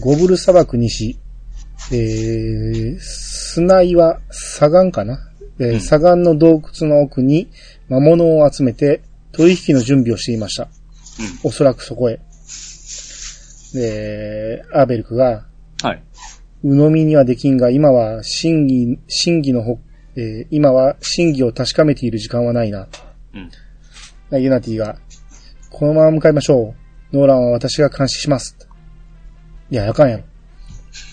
[0.00, 1.18] ゴブル砂漠西、
[1.90, 5.18] えー、砂岩砂岩かな、
[5.58, 7.50] えーうん砂岩の洞窟の奥に
[7.88, 10.68] 魔物を集めて取引の準備をしていました。
[11.42, 12.20] おそらくそこへ。
[13.74, 15.46] で、アーベルクが、
[15.82, 15.88] うん。
[15.88, 16.02] はい。
[16.64, 19.78] 鵜呑みにはできんが、今は真偽、真偽のほ、
[20.16, 22.88] えー今は真偽を確かめている時間はないな。
[23.34, 23.38] う
[24.36, 24.42] ん。
[24.42, 24.98] ユナティが、
[25.70, 26.74] このまま向かいましょ
[27.12, 27.16] う。
[27.16, 28.56] ノーランは私が監視します。
[29.70, 30.24] いや、あかんやろ。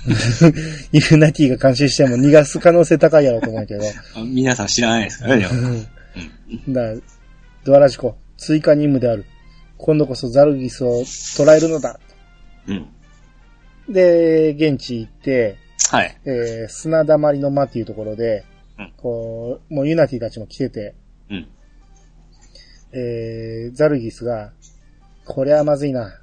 [0.92, 3.84] ユナティが監視しても逃がす可能性高いやろと思うけど。
[4.16, 5.46] あ 皆さん知らないですからね、
[6.70, 6.82] だ
[7.64, 9.26] ドアラジコ、追加任務である。
[9.78, 11.04] 今度こそザルギスを
[11.38, 12.00] 捕らえるのだ。
[12.68, 12.88] うん。
[13.90, 15.58] で、現地行って、
[15.92, 16.18] はい。
[16.26, 18.46] えー砂溜まりの間っていうところで、
[18.80, 20.96] うんこう、もうユナティたちも来てて、
[21.30, 21.48] うん。
[22.94, 24.52] えーザルギスが、
[25.26, 26.22] これはまずいな。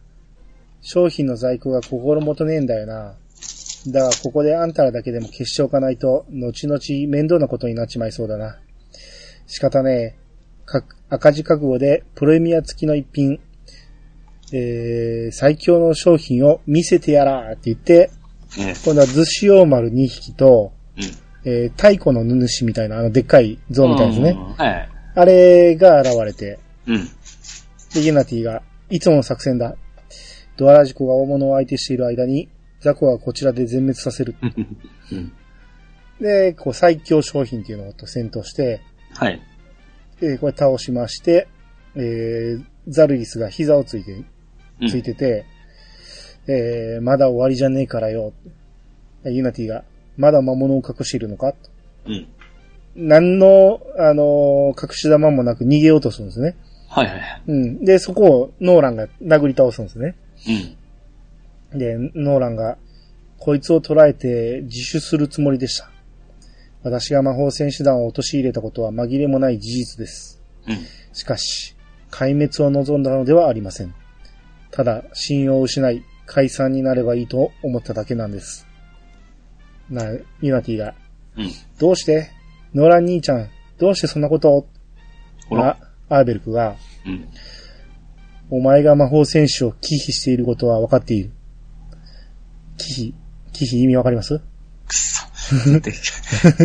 [0.81, 3.15] 商品の在庫が心もとねえんだよな。
[3.89, 8.59] だがここであんたらだけでも消しておかないと、後々面倒なことになっちまいそうだな。
[9.47, 10.23] 仕方ねえ。
[10.65, 13.41] か赤字覚悟でプレミア付きの一品、
[14.53, 18.11] えー最強の商品を見せてやらーって言って、
[18.59, 18.75] ええ。
[18.85, 21.51] 今度はズシオーマル2匹と、うん。
[21.51, 24.31] えー太古の主みたいな、あの、でっかい像みたいですね。
[24.31, 24.89] うんはい。
[25.15, 27.09] あれが現れて、うん。
[27.95, 29.77] で、ユナティが、いつもの作戦だ。
[30.57, 32.49] ドアラジコが大物を相手している間に、
[32.81, 34.35] ザコはこちらで全滅させる。
[35.13, 35.33] うん。
[36.21, 38.81] で、こう、最強商品っていうのと戦闘して、
[39.15, 39.41] はい。
[40.21, 41.49] えーこれ倒しまして、
[41.95, 44.13] えーザルギスが膝をついて、
[44.81, 45.45] うんついてて、
[46.49, 48.33] えーまだ終わりじゃねえからよ。
[49.25, 49.85] ユナティが、
[50.17, 51.53] まだ魔物を隠しているのか？
[51.53, 51.59] と
[52.07, 52.27] うん。
[52.97, 56.57] 何の、あのー隠し玉もなく逃げようとするんですね。
[56.89, 57.43] はいはいはい。
[57.47, 57.85] うん。
[57.85, 60.17] で、そこをノーランが殴り倒すんですね。
[61.73, 61.79] うん。
[61.79, 62.77] で、ノーランが、
[63.39, 65.89] こいつを捕らえて自首するつもりでした。
[66.83, 70.43] 私が魔法戦士団を陥れたことは紛れもない事実です。
[70.67, 70.79] うん。
[71.13, 71.77] しかし、
[72.11, 73.95] 壊滅を望んだのではありません。
[74.71, 78.67] ただ、信用を失い、解散になればいいと思っただけなんです。
[79.91, 80.05] な、
[80.41, 80.95] ユナティが、
[81.37, 81.51] うん。
[81.79, 82.31] どうして
[82.75, 84.67] ノーラン兄ちゃん、どうしてそんなことを？
[85.49, 85.79] ほら。
[86.09, 87.29] あアーベルクが、うん。
[88.51, 91.33] お前が魔法戦士を忌避していることは分かっている。
[92.77, 93.15] 忌
[93.51, 94.39] 避、忌避意味わかります？
[94.39, 94.45] くっ
[94.91, 95.22] そ。
[95.81, 95.93] で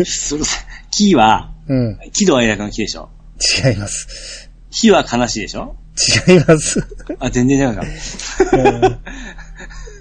[0.04, 0.42] それ
[0.90, 1.98] キーは、うん。
[2.12, 3.10] 喜怒哀楽の木でしょ？
[3.66, 4.50] 違います。
[4.70, 5.76] 火は悲しいでしょ？
[6.28, 6.80] 違います。
[7.18, 7.82] あ、全然違うか。
[8.52, 8.84] うん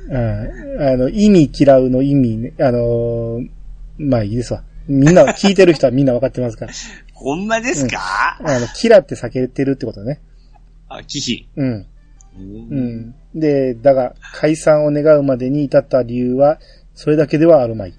[0.10, 3.50] うんあの、意味嫌うの意味ね、あのー
[3.98, 4.64] まあいいですわ。
[4.88, 6.74] みんな、聞いてる人はみんな分かってますから。
[7.14, 10.22] ほんまですか、あの、キラって避けてるってことね。
[10.88, 11.46] あ、忌避。
[11.62, 11.70] うん。
[11.74, 11.86] う。
[12.38, 13.16] うんん。
[13.36, 16.60] で、だが、解散を願うまでに至った理由は、
[16.96, 17.94] それだけではあるまい。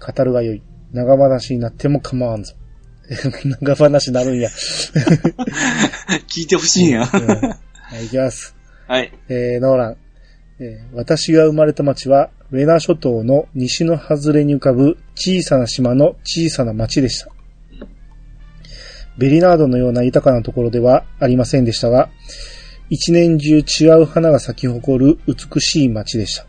[0.00, 0.62] 語るがよい。
[0.92, 2.54] 長話になっても構わんぞ。
[3.60, 4.48] 長話になるんや。
[6.28, 7.00] 聞いてほしいんや。
[7.00, 7.58] うん、は
[8.00, 8.54] い、いきます。
[8.88, 9.12] はい。
[9.28, 9.96] えー、ノーラン。
[10.60, 17.30] えー私が生まれた町は、ウェナ諸島の西の外れに浮かぶ小さな島の小さな町でした。
[19.16, 22.10] ベリナードのような豊かなところではありませんでしたが、
[22.90, 23.62] 一年中違
[24.02, 26.46] う花が咲き誇る美しい町でした。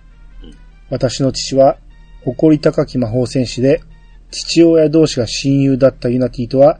[0.89, 1.77] 私の父は、
[2.23, 3.81] 誇り高き魔法戦士で、
[4.29, 6.79] 父親同士が親友だったユナティとは、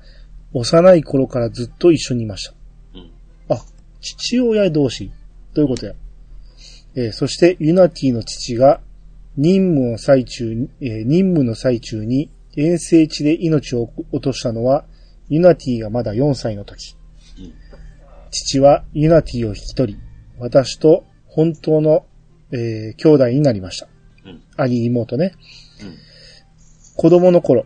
[0.54, 2.54] 幼い頃からずっと一緒にいました。
[2.96, 3.12] うん
[3.50, 3.62] あ、
[4.00, 5.12] 父親同士？
[5.54, 5.94] どういうことや？
[6.96, 8.82] えーそして、ユナティの父が、
[9.38, 14.86] 任務の最中に、えー任務の最中に、遠征地で命を落としたのは、
[15.30, 16.96] ユナティがまだ4歳の時。
[17.38, 17.54] うん
[18.34, 20.00] 父はユナティを引き取り、
[20.40, 22.06] 私と本当の、
[22.54, 23.88] えー兄弟になりました。
[24.32, 24.44] うん。
[24.58, 25.34] 兄、妹ね。
[25.82, 25.98] うん。
[26.96, 27.66] 子供の頃、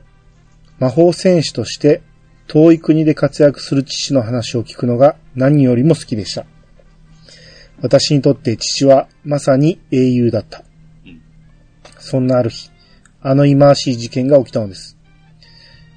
[0.79, 2.01] 魔法戦士として
[2.47, 6.45] 遠い国で活躍する父の話を聞くのが何よりも好きでした。
[7.81, 10.63] 私にとって父はまさに英雄だった。
[11.05, 11.21] うん
[11.99, 12.69] そんなある日、
[13.21, 14.95] あの忌まわしい事件が起きたのです。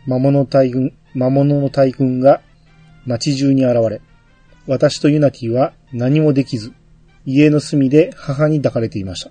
[0.06, 2.40] 魔物大軍、魔物の大軍が
[3.04, 4.00] 街中に現れ、
[4.66, 6.72] 私とユナティは何もできず、
[7.26, 9.30] 家の隅で母に抱かれていました。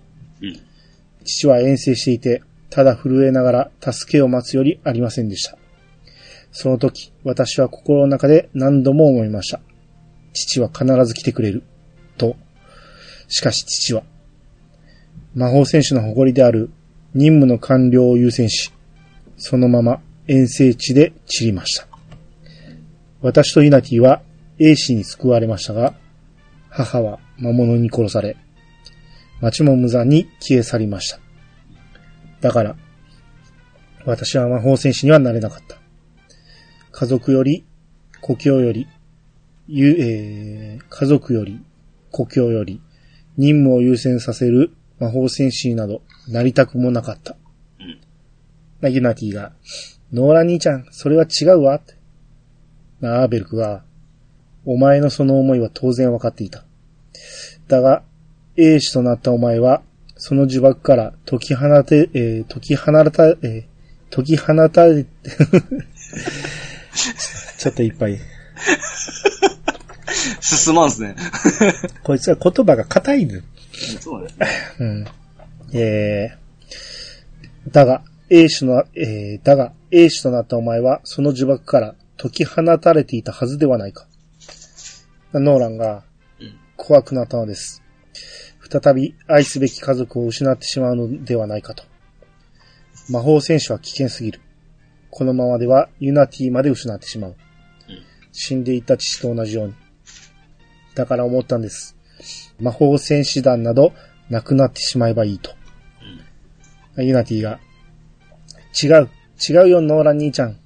[1.28, 5.58] 父は遠征していて、ただ震えながら助けを待つよりありませんでした。
[6.52, 9.60] その時、私は心の中で何度も思いました。
[10.34, 11.64] 父は必ず来てくれる。
[12.18, 12.36] と。
[13.28, 14.04] しかし父は、
[15.36, 16.72] 魔法戦士の誇りである
[17.14, 18.72] 任務の完了を優先し、
[19.38, 21.88] そのまま遠征地で散りました。
[23.22, 24.22] 私とユナティは
[24.60, 25.94] 英死に救われましたが、
[26.70, 28.38] 母は魔物に殺され、
[29.42, 31.20] 町も無残に消え去りました。
[32.42, 32.76] だから、
[34.06, 35.78] 私は魔法戦士にはなれなかった。
[36.92, 37.66] 家族より、
[38.22, 38.88] 故郷より、
[39.68, 41.64] ゆ、えー、家族より、
[42.12, 42.82] 故郷より、
[43.38, 47.36] 任務を優先させる魔法戦士など、なりたくもなかった。
[47.80, 48.00] うん。
[48.82, 49.54] な、ユナティが、
[50.12, 51.76] ノーラ兄ちゃん、それは違うわ。
[51.76, 51.98] って
[53.02, 53.84] な、アーベルクが、
[54.66, 56.66] お前のその思いは当然わかっていた。
[57.68, 58.04] だが、
[58.58, 59.82] 英士となったお前は、
[60.16, 63.64] その呪縛から解き放て、えー解き放た、えー
[64.10, 65.04] 解き放たれ、
[67.58, 68.20] ちょっといっぱい。
[70.42, 71.16] 進まんすね。
[72.04, 73.42] こいつは言葉が硬いね。
[74.00, 74.30] そうね。
[74.80, 75.06] うん。
[75.74, 84.08] えー、だが、英士の、えー、だが、英士となったお前は、その呪縛から解き放たれていたはずではないか。
[85.34, 86.04] ノーランが
[86.40, 86.58] うん。
[86.78, 87.84] 怖くなったのです。
[88.70, 91.84] 再び愛すべき家族を失ってしまうのではないかと。
[93.10, 94.42] 魔法戦士は危険すぎる。
[95.10, 97.36] このままではユナティまで失ってしまう。
[98.32, 99.74] 死んでいた父と同じように。
[100.96, 101.96] だから思ったんです。
[102.60, 103.94] 魔法戦士団など
[104.30, 105.52] なくなってしまえばいいと。
[106.98, 107.60] ユナティが、
[108.84, 109.10] 違う、
[109.48, 110.58] 違うよ、ノーラン兄ちゃん。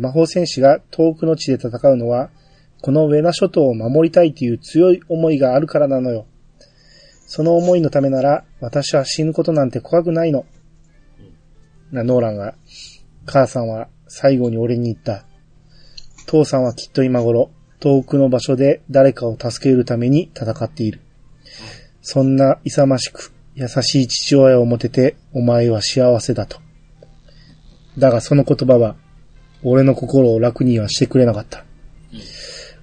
[0.00, 2.30] 魔法戦士が遠くの地で戦うのは、
[2.82, 6.26] このウェナ諸島を守りたいという強い思いがあるからなのよ。
[7.34, 10.44] その思いのためなら、私は死ぬことなんて怖くないの。
[11.90, 12.56] な、ノーランが、
[13.24, 15.24] 母さんは最後に俺に言った。
[16.26, 21.00] 父さんはきっと今頃、遠くの場所で誰かを助けるために戦っている。
[22.02, 26.60] そんな勇ましく優しい父親を持ててお前は幸せだと。
[27.96, 28.94] だがその言葉は
[29.62, 31.64] 俺の心を楽にはしてくれなかった。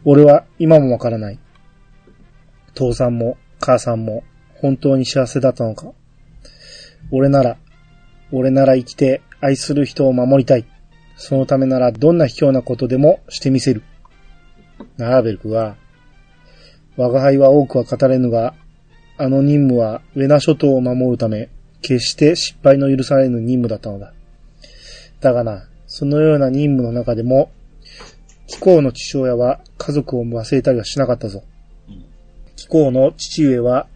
[0.05, 1.37] 俺は今もわからない。
[2.73, 4.23] 父さんも母さんも
[4.61, 5.91] 本当に幸せだったのか。
[7.11, 7.57] 俺なら、
[8.31, 10.65] 俺なら生きて愛する人を守りたい。
[11.15, 13.83] そのためならどんな卑怯なことでもしてみせる。
[14.97, 15.75] なアーベルクは、
[16.95, 18.53] 我が輩は多くは語れぬが、
[19.17, 21.49] あの任務はウェナ諸島を守るため、
[21.81, 24.13] 決して失敗の許されぬ任務だったのだ。
[25.19, 27.51] だがな、そのような任務の中でも、
[28.47, 31.43] 貴公の父親は家族を忘れたりはしなかったぞ。
[32.55, 33.87] 貴公の父上は、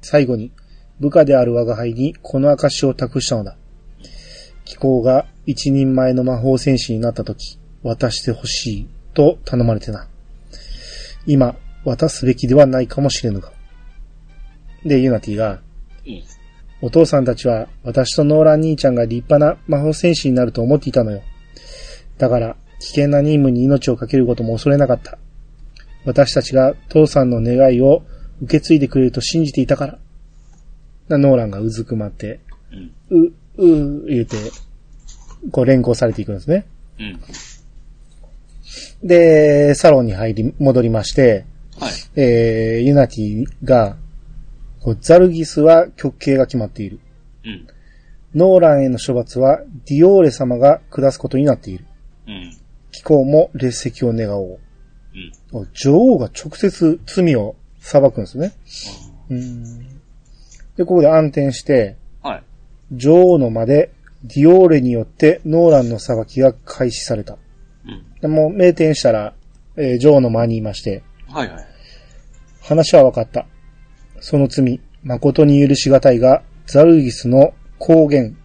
[0.00, 0.52] 最後に
[1.00, 3.56] 部下である我が輩にこの証を託したのだ。
[4.64, 10.08] 貴公が一人前の魔法戦士になった時、渡してほしいと頼まれてな。
[11.26, 13.52] 今、渡すべきではないかもしれぬが。
[14.84, 15.60] で、ユナティが、
[16.06, 16.22] うん。
[16.82, 21.22] お父さんたちは私とノーラン兄ちゃんが立派な魔法戦士になると思っていたのよ。
[22.18, 25.18] だから、危険な任務に命を懸けることも恐れなかった。
[26.04, 28.02] 私たちが父さんの願いを
[28.42, 29.98] 受け継いでくれると信じていたから。
[31.08, 32.40] なノーランがうずくまって、
[33.10, 33.24] うん。
[33.26, 34.36] う、う、言うて、
[35.50, 36.66] こう連行されていくんですね。
[36.98, 37.20] うん。
[39.08, 41.44] で、サロンに入り、戻りまして、
[41.78, 41.92] はい。
[42.16, 43.96] えー、ユナティが、
[44.80, 47.00] こうザルギスは極刑が決まっている。
[47.44, 47.66] うん。
[48.34, 51.86] ノーランへの処罰はディオーレ様が下すことになっている。
[52.26, 52.56] うん。
[52.90, 54.60] 気候も列席を願おう。
[55.54, 55.68] うん。
[55.72, 57.56] 女王が直接罪を
[57.88, 58.52] 裁くんですね。
[59.30, 59.78] うん
[60.76, 62.42] で、ここで暗転して、はい。
[62.92, 63.90] 女王の間で
[64.24, 67.38] ディオーレによってノーランの裁きが開始された。
[67.86, 68.04] うん。
[68.20, 69.34] でもう明転したら、
[69.76, 71.66] えー女王の間にいまして、はいはい。
[72.60, 73.46] 話は分かった。
[74.20, 78.36] その罪、誠に許しがたいが、ザルギスの公言、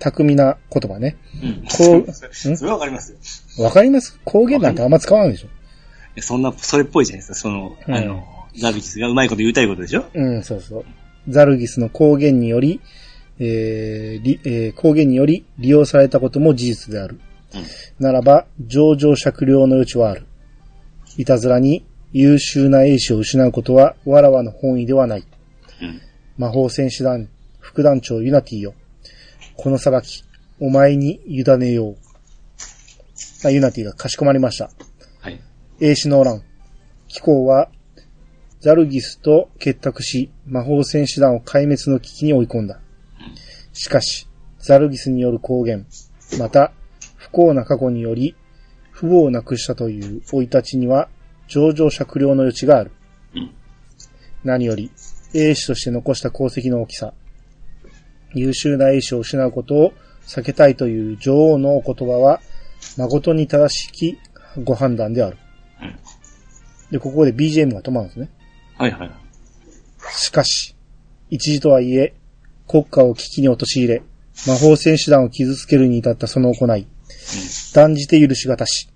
[0.00, 1.16] 巧みな言葉ね。
[1.42, 1.64] うん。
[1.70, 3.12] こう それはわかります
[3.56, 3.64] よ。
[3.64, 4.18] わかります？
[4.24, 5.48] 公言なんてあんま使わないでしょ
[6.20, 7.34] そんな、それっぽいじゃないですか。
[7.34, 8.26] その、うんあの、
[8.56, 10.04] ザビキスがうまいこと言いたいことでしょ？
[10.14, 10.84] うん、そうそう。
[11.28, 12.80] ザルギスの公言により、
[13.38, 17.20] えーりえー公言により利用されたことも事実である。
[17.98, 20.26] ならば、上場酌量の余地はある。
[21.16, 25.24] いたずらに優秀な英士を失うことは、わらわの本意ではない。
[25.80, 26.00] うん。
[26.36, 27.28] 魔法戦士団、
[27.60, 28.74] 副団長ユナティよ。
[29.56, 30.24] この裁き、
[30.60, 31.96] お前に委ねよう。
[33.46, 34.70] あユナティがかしこまりました。
[35.20, 35.40] はい。
[35.80, 36.42] 英士ノーラン。
[37.08, 37.68] 機構は、
[38.64, 42.80] ザルギスと結託し、魔法戦士団を壊滅の危機に追い込んだ。
[43.74, 44.26] しかし、
[44.58, 45.86] ザルギスによる公言、
[46.38, 46.72] また、
[47.16, 48.34] 不幸な過去により、
[48.90, 51.10] 父母を亡くしたという生い立ちには、
[51.46, 52.92] 上場酌量の余地がある。
[54.44, 54.90] 何より、
[55.34, 57.12] 英士として残した功績の大きさ、
[58.32, 59.92] 優秀な英士を失うことを
[60.22, 62.40] 避けたいという女王のお言葉は、
[62.96, 64.16] 誠に正しき
[64.64, 65.36] ご判断である。
[66.90, 68.30] で、ここで BGM が止まるんですね。
[68.84, 69.10] はいはい。
[70.14, 70.76] しかし、
[71.30, 72.14] 一時とはいえ、
[72.68, 74.02] 国家を危機に陥れ、
[74.46, 76.86] 魔法戦士団を傷つけるに至ったその行い、
[77.72, 78.90] 断じて許しがたし、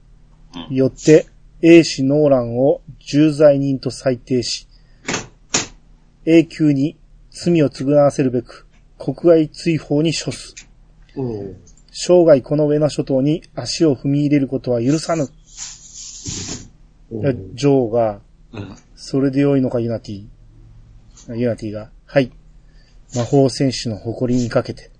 [0.55, 1.27] うんよって、
[1.63, 4.69] 英士ノーランを重罪人と裁定し、
[6.27, 6.99] 永久に
[7.31, 8.67] 罪を償わせるべく、
[8.99, 10.55] 国外追放に処す。
[11.91, 15.29] 生涯この上な諸島に足を踏み入れることは許さぬ。
[17.55, 18.21] 女王が、
[18.53, 18.77] うん。
[19.01, 20.27] それで良いのか、ユナティ。
[21.33, 22.33] ユナティが、はい。
[23.15, 24.91] 魔法戦士の誇りにかけて。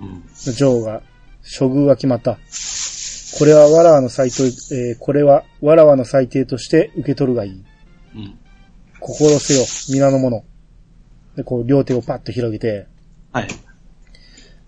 [0.00, 0.24] うん。
[0.34, 1.02] ジョーが、
[1.42, 2.38] 処遇は決まった。
[3.38, 4.44] これはわらわの最低、
[4.74, 7.64] えーこれはわらわの最低として受け取るがいい。
[8.14, 8.38] うん。
[9.00, 10.42] 心せよ、皆の者。
[11.36, 12.86] で、こう、両手をパッと広げて、
[13.32, 13.48] はい。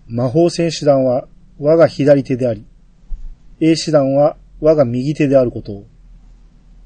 [0.05, 1.27] 魔法戦士団は
[1.57, 2.67] 我が左手であり、
[3.59, 5.87] 英士団は我が右手であることを。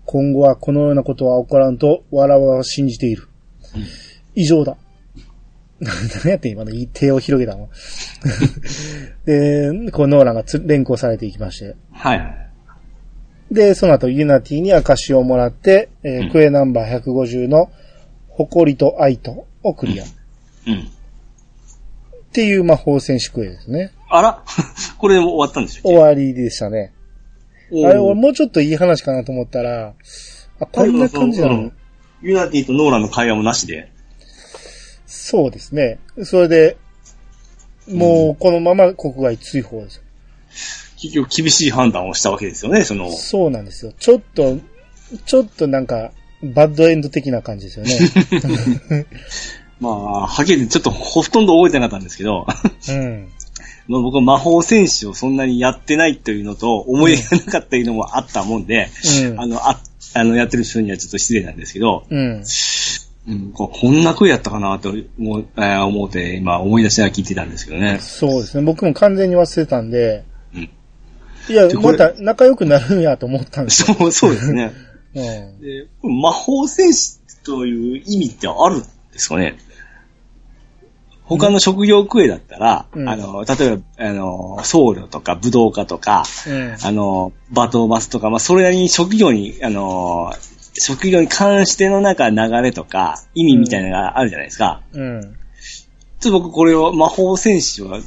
[0.07, 3.27] 今後はこのようなことは起こらんとわらわは信じている。
[3.75, 3.83] うん
[4.39, 4.77] 以上だ。
[5.79, 6.51] 何やってん？
[6.53, 7.69] 今の手を広げたの
[9.25, 11.75] で、こうノーランがつ連行されていきまして。
[11.91, 12.49] はいはい。
[13.51, 17.69] で、その後ユナティに証をもらって、えーうんクエナンバー150の
[18.29, 20.03] 誇りと愛とをクリア。
[20.03, 20.07] っ
[20.67, 20.87] うん。
[22.31, 23.91] ていう魔法戦士クエですね。
[24.09, 24.43] あら？
[24.99, 26.91] これでも終わったんでしょ終わりでしたね。
[27.72, 29.93] あれ、俺もうちょっといい話かなと思ったら、
[30.59, 31.74] あ、こんな感じなの、うん
[32.22, 33.91] ユナティとノーランの会話もなしで。
[35.05, 35.99] そうですね。
[36.24, 36.78] それで、
[37.88, 40.03] もうこのまま国外追放ですよ。
[40.99, 43.11] 結局厳しい判断をしたわけですよね、その。
[43.11, 43.93] そうなんですよ。
[43.99, 44.57] ちょっと、
[45.26, 46.11] ちょっとなんか、
[46.43, 49.05] バッドエンド的な感じですよね。
[49.80, 52.47] まあ、はっきりちょっとほとんど覚えてなかったんですけど、
[52.89, 53.30] うん。
[53.88, 58.89] まあ僕は魔法戦士をそんなにやってないというのと、思い入れがなかったというのもあったもんで、
[59.23, 59.79] うんあの、あ、
[60.13, 62.43] あの、やってる人にはちょっと失礼なんですけど、うん。
[63.27, 67.99] うん、ここんな声やったかなと思う、えー思うて、今思い出しながら聞いてたんですけどね。
[67.99, 68.63] そうですね。
[68.63, 70.23] 僕も完全に忘れたんで、
[70.53, 70.69] うん。
[71.49, 73.95] いや、また仲良くなるんやと思ったんですよ。
[73.97, 74.71] そう、そうですね。
[75.13, 75.61] うん。
[75.61, 78.85] で、魔法戦士という意味ってあるんで
[79.19, 79.57] すかね？
[81.28, 86.78] 他の職業クエだったら、うんあの、例えば、あの、僧侶とか武道家とか、うん。
[86.82, 90.34] あの、バトーバスとか、まあ、それなりに職業に、あの、
[90.80, 94.82] 職業に関してのなんか流れとか、意味みたいなのがあるじゃないですか。
[94.93, 95.21] うん。
[96.19, 97.99] ちょっと僕これを魔法戦士は、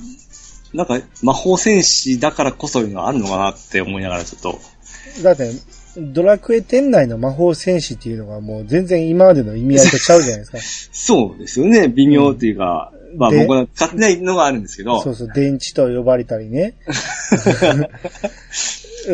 [0.73, 4.59] なんか魔法戦士だからこそいうのがあるのかなって思いながらちょっと、
[5.23, 5.51] だって、
[5.97, 10.59] ドラクエ店内の魔法戦士っていうのがもう全然今までの意味合いとちゃうじゃないですか。
[10.93, 16.75] そうですよね、微妙っていうか、まあで僕は使ってないのがあるんですけど、そうそう、電池と呼ばれたりね。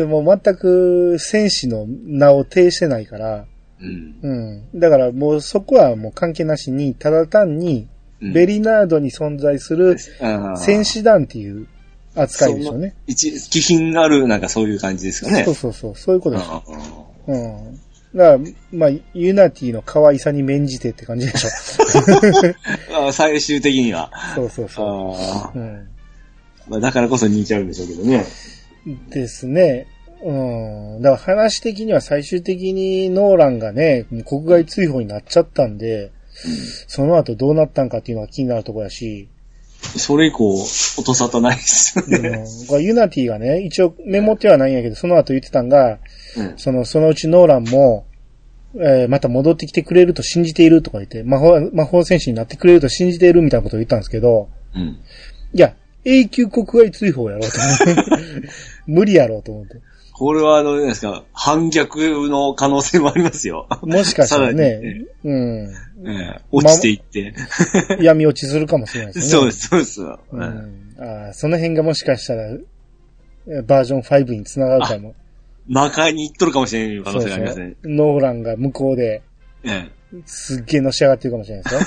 [0.07, 3.45] もう全く戦士の名を呈してないから、
[3.81, 4.79] うんうん。
[4.79, 7.87] だからもうそこはもう関係なしに、ただ単に、
[8.21, 9.95] うんベリナードに存在する
[10.57, 11.67] 戦士団っていう
[12.15, 12.95] 扱いでしょうね。
[13.05, 15.43] 一、気品がある、なんかそういう感じですかね。
[15.43, 16.49] そうそうそう、そういうことです。
[17.27, 17.79] ううん。
[18.15, 23.11] だから、まあ、ユナティの可愛さに免じてって感じでしょ。
[23.11, 24.11] 最終的には。
[24.35, 25.59] そうそうそあう。
[25.59, 25.67] うん。
[25.67, 25.81] ー
[26.67, 28.25] まあ、だからこそ人気あるんでしょうけどね。
[29.09, 29.87] ですね。
[30.23, 31.01] うん。
[31.01, 36.11] だから話的には最終的にノーランがね、国外追放になっちゃったんで、
[36.87, 39.27] その後どうなったんかっていうのが気になるところやし、
[39.79, 45.99] それ以降、音沙汰ないですようんユナティがね、一応メモってはないんやけど、その後言ってたんが、
[46.35, 48.05] うんその、そのうちノーランも、
[48.75, 54.99] えーまた戻ってきてくれると信じているとか言って、魔法、魔法戦士になってくれると信じているみたいなことを言ったんですけど、うん。
[55.53, 55.73] いや、
[56.03, 58.47] 永久国外追放やろうと思って。
[58.87, 59.77] 無理やろうと思って。
[60.13, 63.67] これはあの、ですか、反逆の可能性もありますよ。
[63.83, 65.73] もしかしたらねに、うん。
[66.07, 67.33] ええ落ちていって。
[68.01, 69.31] 闇落ちするかもしれないですね。
[69.31, 70.01] そうです、そうです。
[70.01, 70.95] ううんん。
[70.97, 75.13] あーその辺がもしかしたら、えバージョン5につながるかも。
[75.67, 77.75] 魔界に行っとるかもしれない可能性がありますねそう。
[77.83, 79.21] そうノーランが向こうで、
[79.63, 79.89] え
[80.25, 81.81] すっげえのし上がってるかもしれないですよ。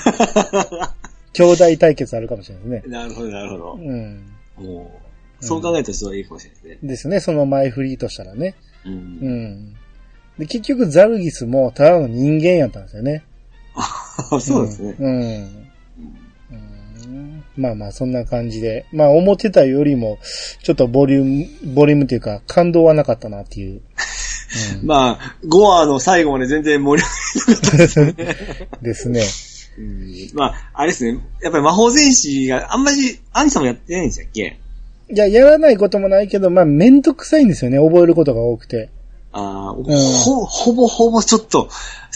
[1.33, 2.83] 兄弟対決あるかもしれないですね。
[2.85, 3.73] えなるほど、なるほど。
[3.73, 4.33] うん。
[4.57, 4.99] も
[5.41, 6.89] う、そう考えたらちょっといいかもしれないですね。
[6.89, 8.55] ですね、その前振りとしたらね。
[8.85, 8.89] う。
[8.89, 9.73] うんん。
[10.37, 13.23] で、結局ザルギスもただの人間やったんですよね。
[14.39, 14.95] そうですね。
[14.99, 15.21] うん。
[15.21, 15.70] うん
[17.57, 18.85] まあまあ、そんな感じで。
[18.93, 20.19] まあ、思ってたよりも、
[20.63, 23.81] ちょっとボリューム、ボリュームというか、感動はなかったなっていう。
[24.83, 27.07] まあ、5話の最後まで全然盛り
[27.77, 27.87] で
[28.93, 29.21] すね。
[29.21, 30.31] 上がる。
[30.33, 31.19] まあ、あれですね。
[31.41, 34.57] やっぱり魔法戦士があんまり、アンジさんもやってないんでしたっけ？
[35.09, 38.89] いや、やらないこともないけど、まあ、めんどくさいんですよね、覚えることが多くて。
[39.33, 41.69] あほ、ほぼほぼちょっと、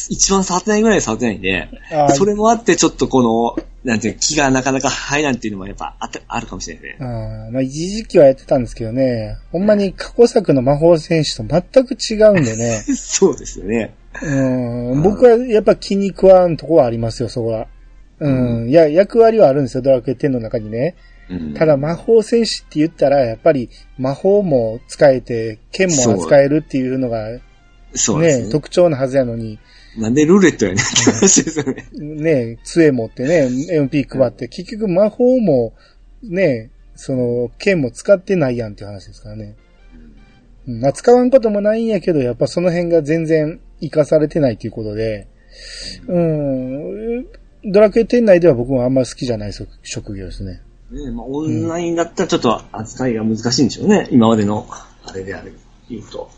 [0.10, 1.70] 一番触ってないぐらい触ってないんで、
[2.16, 3.24] それもあってちょっとこ
[3.58, 7.08] の、なんていうの気がなかなか入らんっていうのもやっぱああるかもしれないですね。
[7.08, 12.84] あーまあ、一時期はやってたんですけどね、ほんまに過去作の魔法戦士と全く違うんでね。
[12.98, 13.94] そうですよね。
[14.22, 17.68] うん、僕はやっぱ気に食わんとこはありますよ、そこは。
[18.20, 18.30] う
[18.66, 20.96] ん、いや、役割はあるんですよ、ドラクエ10の中にね。
[21.30, 21.54] うん。
[21.54, 27.42] ただ魔法戦士って言ったら、やっぱり魔法も使えて、剣も扱えるっていうのがね、
[27.94, 28.50] そうですね。
[28.52, 29.58] 特徴なはずやのに、
[29.98, 31.88] なんでルーレットやねんって話ですよね。
[31.94, 35.74] ね、杖持ってね、MP 配って、結局魔法も、
[36.22, 39.56] ね、その、剣も使ってないやんっていう話ですからね。
[40.68, 40.82] うん。
[40.82, 45.28] まあ、使わんこともないんやけど、やっぱその辺が全然活かされてないということで、
[46.08, 47.26] うん、
[47.64, 50.62] ドラクエ10内では僕もあんまり好きじゃない職職業ですね。
[50.92, 54.08] ねまあ、オンラインだったらちょっと扱いが難しいんでしょうね。
[54.12, 54.68] 今までの、
[55.06, 55.58] あれである、
[55.90, 56.30] 言うと。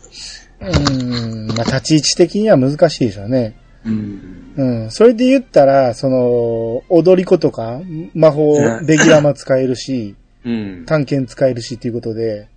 [0.60, 3.56] うん、まあ、立ち位置的には難しいでしょうね。
[3.84, 4.52] うん。
[4.56, 4.90] うん。
[4.90, 7.80] それで言ったら、その、踊り子とか、
[8.14, 10.84] 魔法、うんベギラマ使えるし、うん。
[10.86, 12.48] 探検使えるしっていうことで、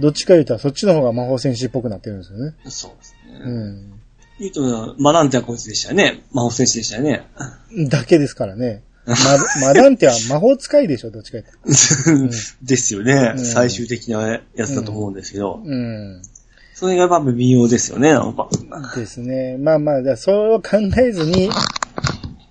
[0.00, 2.54] どっちか言うたらそっちの方が魔法戦士っぽくなってるんですよね。
[2.66, 3.40] そうですね。
[3.40, 4.00] うん。
[4.38, 6.24] 言うと、マランテはこいつでしたよね。
[6.32, 7.26] 魔法戦士でしたよね。
[7.88, 8.82] だけですからね。
[9.08, 12.28] ま、マダンテは魔法使いでしょ、どっちか言ったら。
[12.62, 15.62] ですよね、うん最終的なやつだと思うんですけど。
[15.64, 16.22] うん。
[16.74, 18.48] それがやっぱ微妙ですよね、なんか。
[18.94, 19.56] ですね。
[19.58, 21.48] まあまあ、それを考えずに、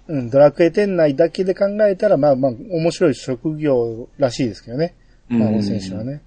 [0.07, 4.95] うん、ドラクエ店内だけで考えたら、まあまあ、面白い職業らしいですけどね。
[5.29, 6.21] 魔法戦士はね。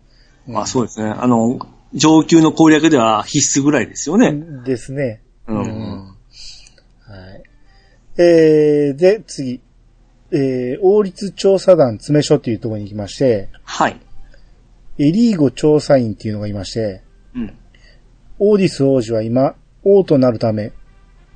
[0.46, 1.10] まあそうですね。
[1.10, 1.58] あの、
[1.94, 4.32] 上級の攻略では必須ぐらいですよね。
[4.64, 5.22] ですね。
[5.46, 5.60] うん。
[5.60, 6.14] は
[7.36, 7.42] い。
[8.18, 9.60] えー、で、次。
[10.32, 14.00] えー、王立調査団詰所っていうところに行きまして、はい。
[14.98, 17.02] エリーゴ調査員っていうのがいまして、
[17.34, 17.58] うん。
[18.38, 19.54] オーディス王子は今、
[19.84, 20.72] 王となるため、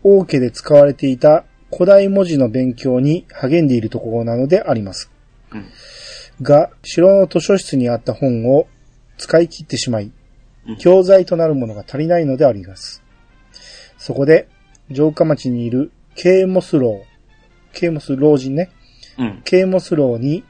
[0.03, 5.11] 王家で使われていた古代文字の勉強に励んでいるところなのであります。
[5.53, 5.65] うん
[6.43, 8.67] が、城の図書室にあった本を
[9.19, 10.11] 使い切ってしまい
[10.67, 13.03] うん、教材となるものが足りないのであります。
[13.99, 14.49] そこで、
[14.91, 18.71] 城下町にいるケーモス老、ケーモス老人ね、
[19.19, 19.43] うん。
[19.45, 20.45] ケーモス老に、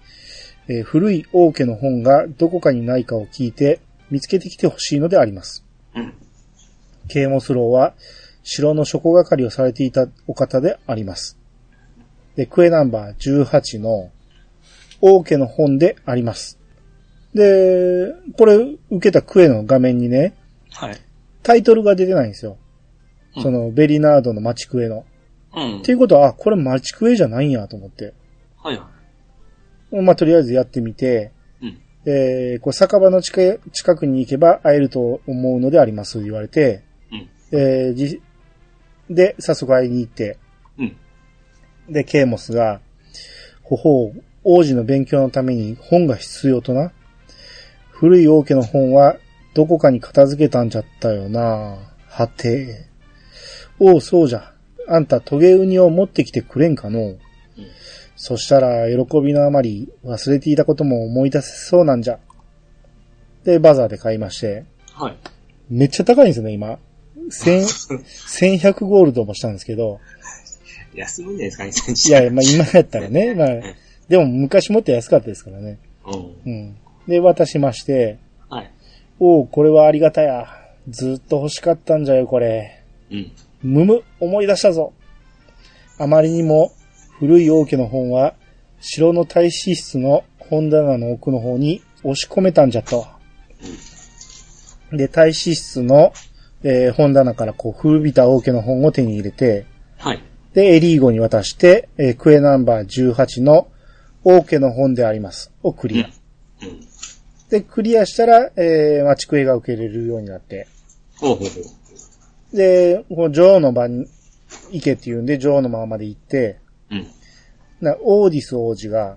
[0.69, 5.65] えー古い王家の本がどこかにないかを聞いて見つけてきてほしいのであります。
[5.95, 6.15] うん。
[7.09, 7.95] ケーモス老は
[8.43, 11.39] 城の諸係をされていたお方であります。
[12.37, 14.11] で、クエナンバー18の
[15.01, 16.59] 王家の本であります。
[17.35, 20.35] で、これ受けたクエの画面にね、
[20.71, 20.97] はい。
[21.43, 22.59] タイトルが出てないんですよ。
[23.37, 25.05] うんそのベリナードのマチクエの。
[25.55, 28.15] うんっていうことは、あ、これマチクエじゃないんやと思って。
[28.65, 28.89] はいは
[30.03, 31.67] まあ、とりあえずやってみて、い。
[31.67, 31.79] うん。
[32.07, 37.59] えー、こう酒場の近く近くに行けば会えると思うのであります、言われて、うん。
[37.59, 38.23] えー、じ、
[39.11, 40.39] で、早速会いに行って、
[40.79, 40.97] うん。
[41.91, 42.81] で、ケイモスが、
[43.63, 46.91] ほほう、王子の勉強のために本が必要とな。
[47.91, 49.19] 古い王家の本は
[49.53, 51.77] どこかに片付けたんじゃったよな。
[52.09, 52.89] はて。
[53.79, 54.55] おう、そうじゃ。
[54.89, 57.19] あんたトゲウニを持ってきてくれんかのう。
[58.27, 62.19] そしたら、喜びのあまり忘れていたことも思い出せそうなんじゃ。
[63.45, 64.65] で、バザーで買いまして。
[64.95, 65.17] はい。
[65.69, 66.79] めっちゃ高いんですよね、今。
[67.29, 70.01] 千、1100ゴールドもしたんですけど。
[70.97, 73.35] 安いんですかね、いや、まあ今やったらね。
[73.37, 73.49] まあ、
[74.09, 75.79] でも昔もっと安かったですからね。
[76.07, 76.51] うん。
[76.51, 76.77] うん。
[77.07, 78.17] で、渡しまして、
[78.49, 78.71] はい。
[79.21, 80.47] おう、これはありがたや。
[80.89, 82.81] ずっと欲しかったんじゃよ、これ。
[83.11, 83.33] うん。
[83.63, 84.95] むむ、思い出したぞ。
[85.99, 86.73] あまりにも
[87.19, 88.35] 古い王家の本は、
[88.81, 93.19] 城の大使室の本棚の奥の方に押し込めたんじゃったわ。
[94.93, 96.13] で、大使室の、
[96.63, 99.67] えー本棚からこう古びた王家の本を手に入れて、
[99.99, 100.23] はい。
[100.55, 103.69] で、エリーゴに渡して、えークエナンバー18の
[104.25, 105.53] 王家の本であります。
[105.63, 106.09] をクリア。
[106.63, 106.81] うん。
[107.51, 110.67] で、クリアしたら、えー、マチクエが受けれるようになって。
[111.19, 111.61] ほうほうほ
[112.53, 112.57] う。
[112.57, 114.07] で、こう女王の場に
[114.71, 116.64] 行けって言うんで、女王のままで行って、うん。
[117.85, 119.17] な、オーディス王子が、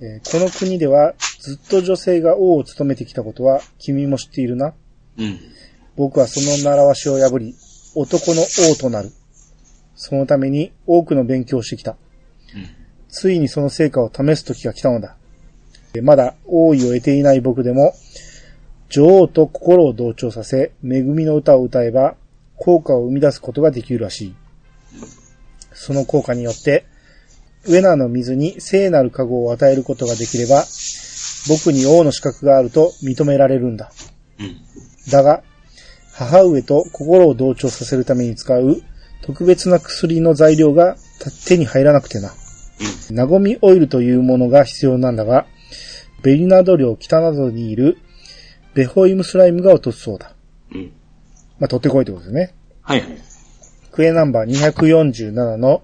[0.00, 4.74] えーこの国ではずっと女性が王を務めてきたことは君も知っているな？
[5.18, 5.38] うん。
[5.96, 7.54] 僕はその習わしを破り、
[7.94, 8.42] 男の
[8.72, 9.10] 王となる。
[9.94, 11.92] そのために多くの勉強をしてきた。
[11.92, 11.96] うん。
[13.08, 15.16] ついにその成果を試す時が来たのだ。
[15.94, 17.94] えまだ王位を得ていない僕でも、
[18.88, 22.16] 女王と心を同調させ、恵みの歌を歌えば、
[22.56, 24.34] 効果を生み出すことができるらしい。
[25.72, 26.86] その効果によって、
[27.66, 30.64] ウェナーの水に聖なる加護を与えることができれば、
[31.48, 33.92] 僕に王の資格があると認められるんだ。
[34.38, 34.56] うん。
[35.10, 35.42] だが、
[36.12, 38.82] 母上と心を同調させるために使う
[39.22, 40.96] 特別な薬の材料が
[41.46, 42.32] 手に入らなくてな。
[43.10, 45.46] ナゴミオイルというものが必要なんだが、
[46.22, 47.98] ベリナード領北などにいる
[48.74, 50.34] ベホイムスライムが落とすそうだ。
[50.72, 50.92] うん。
[51.58, 52.54] まあ、取ってこいってことですね。
[52.82, 53.08] はいはい。
[53.92, 55.82] クエナンバー247の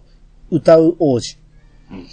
[0.51, 1.40] 歌う王子。
[1.91, 2.07] うん。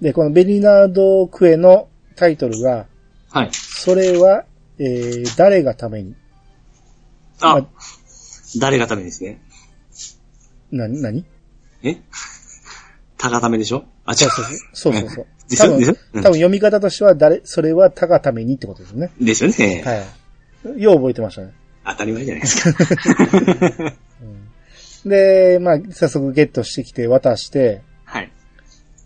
[0.00, 2.86] で、このベリナードクエのタイトルが、
[3.30, 3.50] はい。
[3.52, 4.44] それは、
[4.78, 6.14] えー、誰がために？
[7.40, 7.68] あま、
[8.60, 9.40] 誰がためですね？
[10.70, 11.24] な、なに
[11.82, 11.96] え？
[13.18, 13.84] たがためでしょ？
[14.04, 14.58] あ、違そうそうそう。
[14.74, 15.26] そうそうそう。
[15.48, 15.94] でし多分、ょでしょ？
[16.14, 19.10] 多分読み方としては、誰、それは他がためにってことですね。
[19.20, 19.24] う。
[19.24, 19.82] ですよね。
[20.64, 20.82] はい。
[20.82, 21.52] よう覚えてましたね。
[21.84, 22.82] 当たり前じゃないですか。
[25.08, 27.82] で、まあ、早速ゲットしてきて渡して、はい。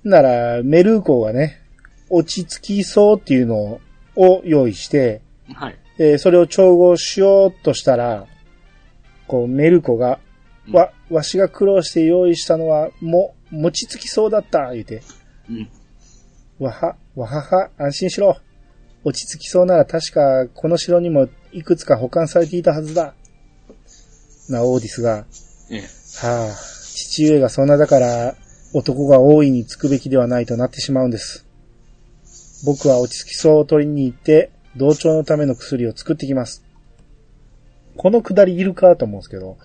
[0.09, 1.61] なら、メルーコがね、
[2.09, 3.81] 落ち着きそうっていうの
[4.15, 5.21] を用意して、
[5.53, 5.79] はい。
[5.99, 8.27] えーそれを調合しようとしたら、
[9.27, 10.21] こう、メルコが、
[10.73, 15.03] わ、わしが苦労して用意したのは、も、餅つきそうだった、言うて。
[15.51, 15.69] うん。
[16.59, 18.37] わは、わはは、安心しろ。
[19.03, 23.15] 落ち着きそうなら確かこの城にもいくつか保管されていたはずだ。
[24.49, 25.27] な、オーディスが、
[25.71, 25.81] ええ。
[26.27, 28.35] はあ、父上がそんなだから
[28.73, 31.47] 男が大いにつくべきではないとなってしまうんです。
[32.65, 36.65] 僕は落ち着きそうを取りに行って、同調のための薬を作ってきます。
[37.97, 39.57] このくだりいるかと思うんですけど。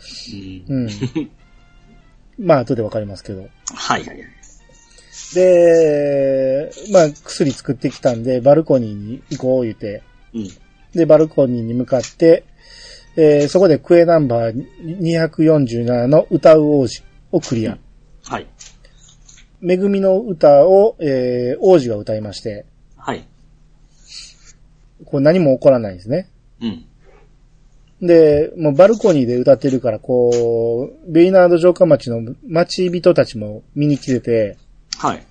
[0.70, 0.84] うん。
[0.84, 1.32] うん。
[2.40, 3.42] まあ、後でわかりますけど。
[3.74, 4.18] はいはいはい。
[5.34, 10.48] で、まあ、薬作ってきたんで、バルコニーに行こう言うて、うん。
[10.94, 12.44] で、バルコニーに向かって、
[13.18, 17.78] えーそこでクエナンバー247の歌う王子をクリア。
[18.24, 18.48] はい。
[19.64, 22.66] 恵みの歌を、えー王子が歌いまして、
[22.98, 23.26] はい。
[25.06, 26.30] こう何も起こらないんですね。
[26.62, 26.86] うん。
[28.02, 34.58] で、もうバルコニーで歌ってるから、こう、ベイナード城下町の町人たちも見に来てて、
[34.98, 35.24] はい。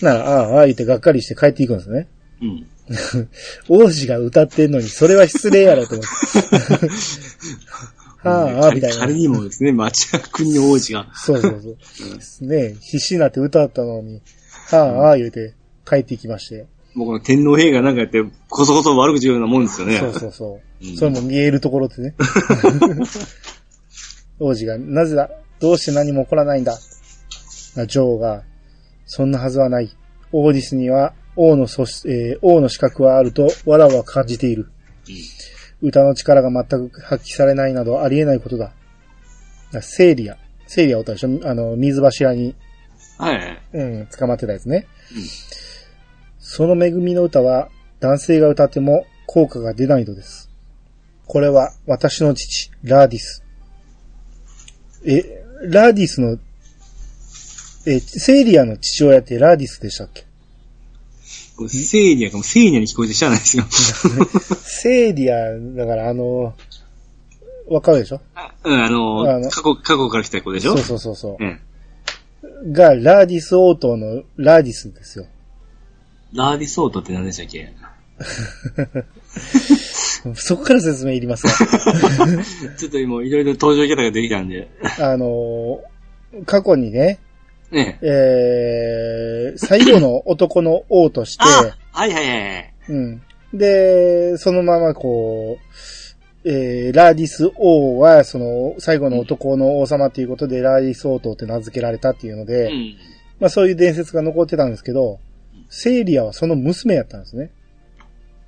[0.00, 2.06] なら、ああ、ああ言ってがっかりして帰っていくんですね。
[2.40, 2.66] うん。
[3.68, 6.88] 王子が歌ってんのに、それは失礼やろと思って。
[8.22, 8.96] はあ、みたいな。
[8.98, 11.06] 仮にもですね、町屋国王子が。
[11.14, 11.70] そうそうそ
[12.06, 12.14] う。
[12.16, 12.74] ですね。
[12.80, 14.20] 必死になって歌ったのに、
[14.70, 15.54] はあ、言うて
[15.88, 16.66] 帰ってきまして。
[16.94, 19.98] もうこの天皇陛下なんかやって、こそこそ悪口言うようなもんですよね。
[19.98, 20.86] そうそうそう。
[20.86, 22.14] うんそれも見えるところでね。
[24.40, 26.78] 王子が、なぜだどうして何も起こらないんだ
[27.74, 28.42] な女王が、
[29.06, 29.90] そんなはずはない。
[30.30, 34.70] オーディスには王の素質、えー王の資格はあると、わらわは感じている。
[35.80, 38.72] 歌の力が全く発揮されないなどありえないことだ。
[39.72, 40.36] だセイリア。
[40.66, 42.54] セイリアおったでしょあの、水柱に、
[43.18, 43.62] はいはい。
[43.74, 44.86] うん、捕まってたやつね。
[45.14, 45.22] うん
[46.50, 47.68] その恵みの歌は、
[48.00, 50.48] 男性が歌っても効果が出ないのです。
[51.26, 53.44] これは私の父、ラーディス。
[55.04, 56.38] え、ラーディスの、
[57.86, 60.24] え、セイリアの父親ってラーディスでしたっけ？
[61.68, 63.64] セイリアがもうセイリアに聞こえてしゃあないですよ。
[64.62, 65.36] セイリア、
[65.76, 66.54] だからあの、
[67.68, 68.20] わかるでしょ？
[68.34, 70.76] あうん、あのあの過去、過去から来た子でしょ？
[70.76, 72.68] そうそうそうそうう。
[72.68, 72.72] ん。
[72.72, 75.26] が、ラーディス王島のラーディスですよ。
[76.34, 77.72] ラーディス王島って何でしたっけ？
[80.34, 81.54] そこから説明いりますか？
[82.76, 84.68] ちょっと今いろいろ登場キャラができたんで。
[85.00, 85.80] あの、
[86.46, 87.18] 過去にね、
[87.70, 92.74] ねえー、最後の男の王として、 あはいはいはいはい。
[92.88, 93.22] うん。
[93.52, 95.58] で、そのままこ
[96.44, 102.94] う、えー、ラーディス王は、その、最後の男の王様っていうことで、ラーディス王島って名付けられたっていうので、うん。
[103.40, 105.18] まあそういう伝説が残ってたんですけど、
[105.68, 107.50] セイリアはその娘やったんですね。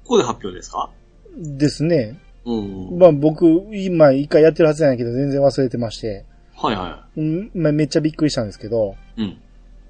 [0.04, 0.90] ここで発表ですか？
[1.36, 2.18] ですね。
[2.46, 2.98] うん。
[2.98, 6.24] まあ僕、今一回やってるはずなんやけど、全然忘れてまして、
[6.62, 9.22] はいはうんまあ、めっちゃびっくりしたんですけど、い。
[9.22, 9.38] うん。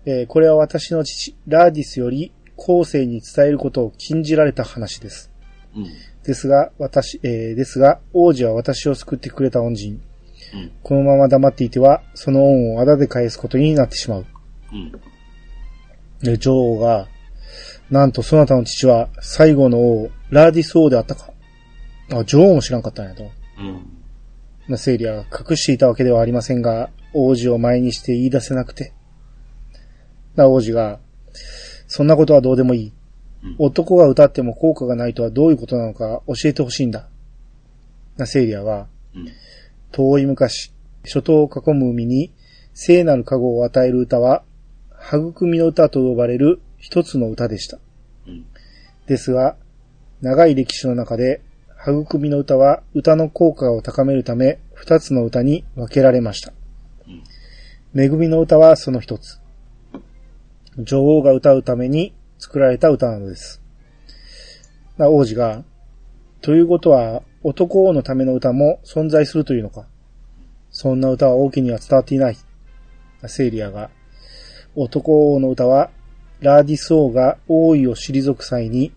[0.06, 5.30] えーこれは私の父、ラーディスより後世に伝えることを禁じられた話です。
[5.74, 5.86] うん。
[6.22, 10.00] ですが、私、えーですが、王子は私を救ってくれた恩人。
[10.54, 10.72] うん。
[10.82, 14.26] このまま黙っていては、その恩をあだで返すことになってしまう。
[14.72, 14.92] うん。
[16.22, 17.08] で、女王が、
[17.90, 21.32] なんとそなたの父は最後の王、ラーディス王であったか。
[22.12, 23.24] あ、女王も知らんかったんやと。
[23.58, 23.99] うん。
[24.70, 28.92] まあセイリアが隠していたわけではありませんが、王子を前にして言い出せなくて。
[30.36, 31.00] な王子が、
[31.88, 32.92] そんなことはどうでもいい。
[33.42, 37.08] うん男が歌っても効果がないとはどういうことなのか教えてほしいんだ。
[38.16, 39.28] なセイリアは、うん。
[39.90, 42.32] 遠い昔、初冬を囲む海に
[42.72, 44.44] 聖なる加護を与える歌は、
[45.12, 47.78] 育みの歌と呼ばれる一つの歌でした。
[48.28, 48.44] うん。
[49.08, 49.56] ですが、
[50.20, 51.40] 長い歴史の中で、
[51.82, 56.52] 育みの歌は歌の効果を高めるため、二つの歌に分けられました。
[57.96, 59.40] 恵みの歌はその一つ。
[60.76, 63.62] 女王が歌うために作られた歌なのです。
[64.98, 65.64] な王子が、
[66.42, 69.86] ということは男王のための歌も存在するというのか。
[70.70, 72.36] そんな歌は王家には伝わっていない。
[73.26, 73.90] セイリアが、
[74.76, 75.90] 男王の歌は、
[76.40, 78.92] ラーディス王が王位を退く際に、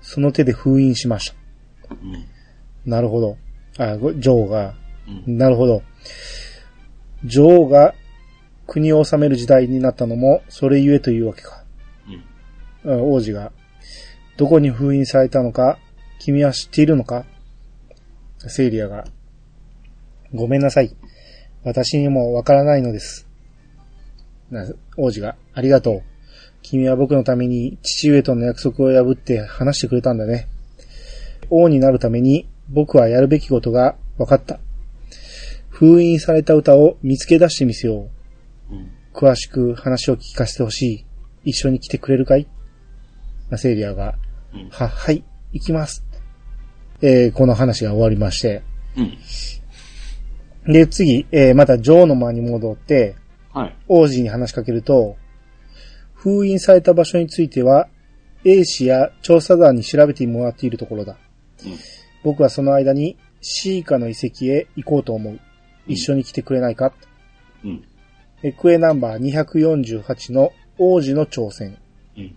[0.00, 1.41] その手で封印しました。
[2.00, 2.90] うん。
[2.90, 3.36] なるほど。
[3.78, 4.74] あ、ご女王が、
[5.26, 5.38] うん。
[5.38, 5.82] なるほど。
[7.24, 7.94] 女王が
[8.66, 11.64] 国を治める時代になったのも、それゆえというわけか。
[12.84, 12.92] うん。
[12.92, 13.52] あ王子が、
[14.36, 15.78] どこに封印されたのか、
[16.18, 17.24] 君は知っているのか
[18.38, 19.04] セイリアが、
[20.34, 20.96] ごめんなさい。
[21.64, 23.28] 私にもわからないのです。
[24.50, 24.66] な
[24.96, 26.02] 王子が、ありがとう。
[26.62, 30.48] 君は僕のために父上との約束を破って話してくれたんだね。
[31.54, 34.58] 王になるために僕はやるべきことが分かった。
[35.68, 38.08] 封印された歌を見つけ出してみせよ
[38.70, 38.74] う。
[38.74, 38.90] うん。
[39.12, 41.06] 詳しく話を聞かせてほしい。
[41.44, 42.46] 一緒に来てくれるかい？
[43.56, 44.14] セイリアが、
[44.54, 46.04] うんは、はい、行きます。
[47.02, 48.62] えーこの話が終わりまして。
[48.96, 50.72] うん。
[50.72, 53.16] で、次、えーまた女王の間に戻って、
[53.52, 53.76] はい。
[53.88, 55.16] 王子に話しかけると、
[56.14, 57.88] 封印された場所については、
[58.44, 61.18] A 氏や調査団に調べてもらっているところだ。
[61.64, 61.78] うん。
[62.22, 65.40] 僕はその間にシーカの遺跡へ行こうと思う。
[65.86, 66.92] 一緒に来てくれないか、
[67.64, 67.84] うん。
[68.42, 71.78] えクエナンバー248の王子の挑戦。
[72.16, 72.36] うん。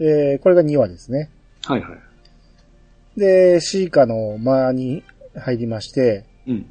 [0.00, 1.30] えーこれが2話ですね。
[1.64, 3.20] はいはい。
[3.20, 5.04] で、シーカの間に
[5.36, 6.66] 入りまして、うん。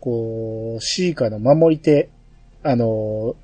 [0.00, 2.08] こう、シーカの守り手、
[2.62, 3.34] あの、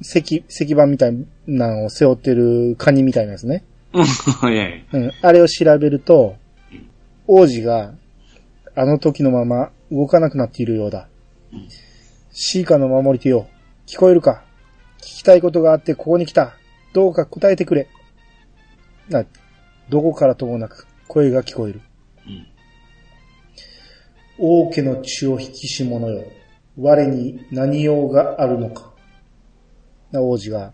[0.00, 3.64] 石、石板みたいなのを背負ってるカニみたいな やつね。
[4.92, 5.12] うん。
[5.22, 6.36] あれを調べると、
[7.34, 7.94] 王子が、
[8.74, 11.08] あの時のまま動かなくなっているようだ。
[11.52, 11.68] うん
[12.34, 13.46] シーカの守り手よ。
[13.86, 14.42] 聞こえるか？
[15.00, 16.54] 聞きたいことがあってここに来た。
[16.94, 17.88] どうか答えてくれ。
[19.10, 19.26] な、
[19.90, 21.82] どこからともなく声が聞こえる。
[22.26, 22.46] うん。
[24.38, 26.24] 王家の血を引きし者よ。
[26.78, 28.92] 我に何用があるのか。
[30.10, 30.72] な王子が、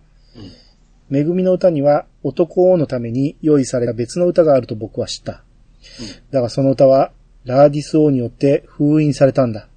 [1.10, 5.44] 恵みの歌には男王のために用意された別の歌があると僕は知った。
[6.30, 7.12] だがその歌は
[7.44, 9.68] ラーディス王によって封印されたんだ。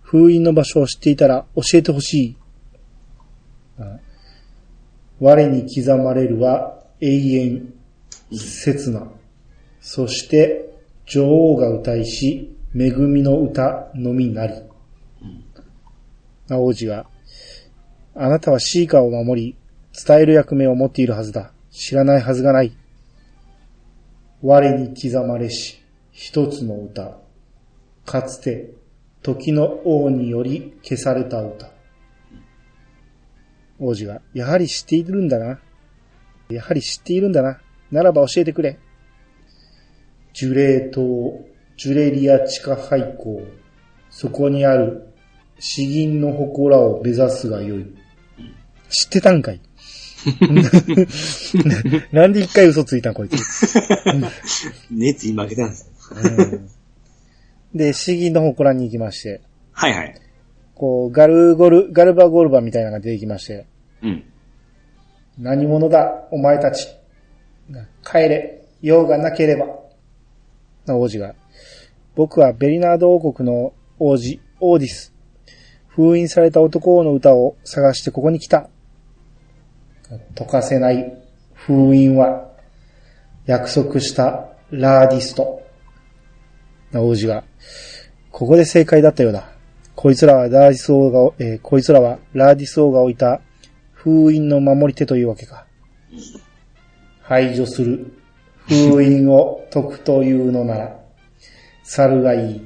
[0.00, 2.36] 封印の場所を知っていたら教えてほしい。
[5.20, 7.74] 我に刻まれるは永遠、
[8.32, 9.06] 刹那。
[9.80, 10.70] そして
[11.06, 14.54] 女王が歌いし、恵みの歌のみなり。
[16.50, 17.06] 王子が、
[18.14, 19.56] あなたはシーカーを守り、
[20.06, 21.52] 伝える役目を持っているはずだ。
[21.70, 22.72] 知らないはずがない。
[24.42, 25.80] 我に刻まれし、
[26.10, 27.16] 一つの歌。
[28.04, 28.72] かつて、
[29.22, 31.70] 時の王により消された歌。
[33.78, 35.60] 王子が、やはり知っているんだな。
[36.50, 37.60] やはり知っているんだな。
[37.92, 38.80] ならば教えてくれ。
[40.32, 43.42] 樹齢島、ジュレリア地下廃校。
[44.10, 45.14] そこにある
[45.60, 47.86] 詩吟の祠を目指すがよい。
[48.88, 49.60] 知ってたんかい
[52.12, 53.36] なんで一回嘘ついたんこいつ。
[54.90, 55.90] 熱に負けたんです。
[56.14, 56.68] うん
[57.74, 59.40] で、詩吟の祠に行きまして、
[59.72, 60.14] はいはい。
[60.74, 63.66] こう、ガルゴル、ガルバゴルバみたいなのが出てきまして、
[64.02, 64.24] うん。
[65.38, 66.88] 何者だ、お前たち。
[68.04, 69.66] 帰れ、用がなければ。
[70.84, 71.34] な王子が、
[72.14, 75.14] 僕はベリナード王国の王子、オーディス。
[75.88, 78.68] 封印された男王の歌を探してここに来た。
[80.34, 81.12] 解かせない
[81.54, 82.50] 封印は、
[83.46, 85.62] 約束したラーディスト。
[86.92, 87.44] な王子が、
[88.30, 89.52] ここで正解だったようだ。
[89.94, 93.40] こいつらはラーディス王が、えーこいつらはラーディス王が置いた
[93.92, 95.66] 封印の守り手というわけか。
[97.22, 98.12] 排除する。
[98.68, 100.96] 封印を解くというのなら、
[101.84, 102.60] 猿がいい。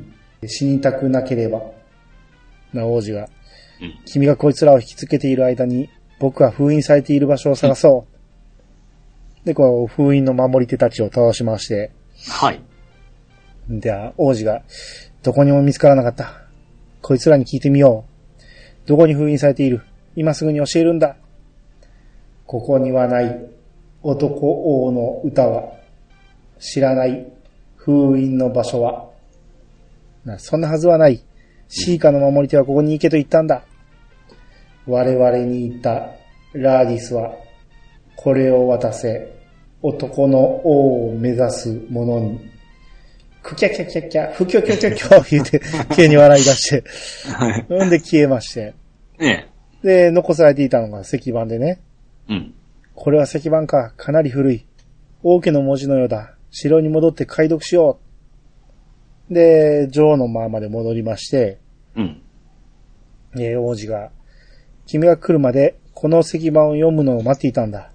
[0.47, 1.61] 死にたくなければ。
[2.73, 3.29] な王子が、
[3.81, 8.07] うん君がこいつらを引きつけている間に、僕は封印されている場所を探そ
[9.45, 9.47] う。
[9.47, 11.93] で、こう、封印の守り手たちを倒しまして、
[12.29, 12.61] はい。
[13.69, 14.63] では、王子が、
[15.23, 16.43] どこにも見つからなかった。
[17.03, 18.05] こいつらに聞いてみよ
[18.85, 18.89] う。
[18.89, 19.83] どこに封印されている？
[20.15, 21.17] 今すぐに教えるんだ。
[22.47, 23.47] ここにはない
[24.03, 25.73] 男王の歌は、
[26.59, 27.27] 知らない
[27.77, 29.11] 封印の場所は。
[30.25, 31.23] なそんなはずはない。
[31.69, 33.65] シーカの守り手はここに行けと言ったんだ。
[34.87, 36.11] 我々に言った
[36.53, 37.35] ラーディスは、
[38.17, 39.33] これを渡せ、
[39.83, 42.41] 男の王を目指す者に。
[43.43, 45.61] クキャキャキャキャ、ふきょきょきょきょ言うて、
[45.95, 46.85] 急に笑い出して、
[47.33, 47.65] はい。
[47.69, 48.75] ほんで消えまして。
[49.21, 49.47] ええ。
[49.83, 51.81] で、残されていたのが石板でね。
[52.29, 52.55] うん。
[52.95, 54.67] これは石板か、かなり古い。
[55.23, 56.35] 王家の文字のようだ。
[56.51, 57.99] 城に戻って解読しよ
[59.31, 59.35] う。
[59.35, 61.59] で、女王の間まで戻りまして、
[61.97, 62.23] うん。
[63.37, 64.11] えー王子が、
[64.87, 67.91] 君が来るまでこの石板を読むのを待っていたんだ。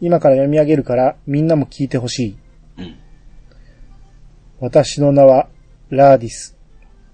[0.00, 2.36] 今から読み上げるからみんなも聞いてほしい。
[2.78, 2.96] うん。
[4.60, 5.48] 私の名は
[5.90, 6.56] ラーディス。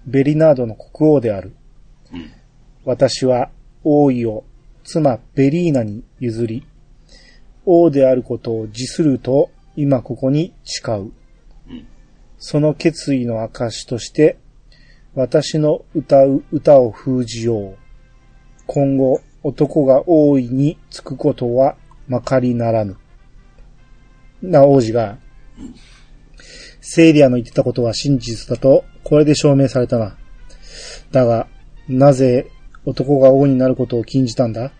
[0.05, 1.53] ヴェリナードの国王である。
[2.11, 2.31] うん。
[2.85, 3.51] 私は
[3.83, 4.43] 王位を
[4.83, 6.65] 妻ベリーナに譲り、
[7.65, 10.95] 王であることを自すると今ここに誓う。
[10.95, 11.11] うん。
[12.37, 14.37] その決意の証として、
[15.13, 17.77] 私の歌う歌を封じよう。
[18.71, 21.75] 今後、男が王位につくことは
[22.07, 22.97] まかりならぬ。
[24.43, 25.17] な王子が、
[26.79, 30.15] セイリアの言ってたことは真実だと、これで証明されたな。
[31.09, 31.47] だが、
[31.87, 32.51] なぜ
[32.85, 34.71] 男が王になることを禁じたんだ？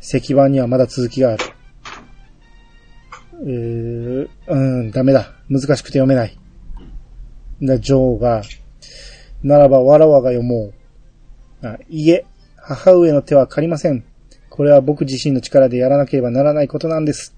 [0.00, 1.44] 石板にはまだ続きがある。
[3.42, 5.32] えー、うん、ダメだ。
[5.50, 6.38] 難しくて読めない。
[7.60, 8.42] な、女王が、
[9.42, 10.72] ならばわらわが読も
[11.62, 11.66] う。
[11.66, 12.24] あいいえ、
[12.66, 14.04] 母上の手は借りません。
[14.48, 17.36] これは僕自身の力でやらなければならないことなんです。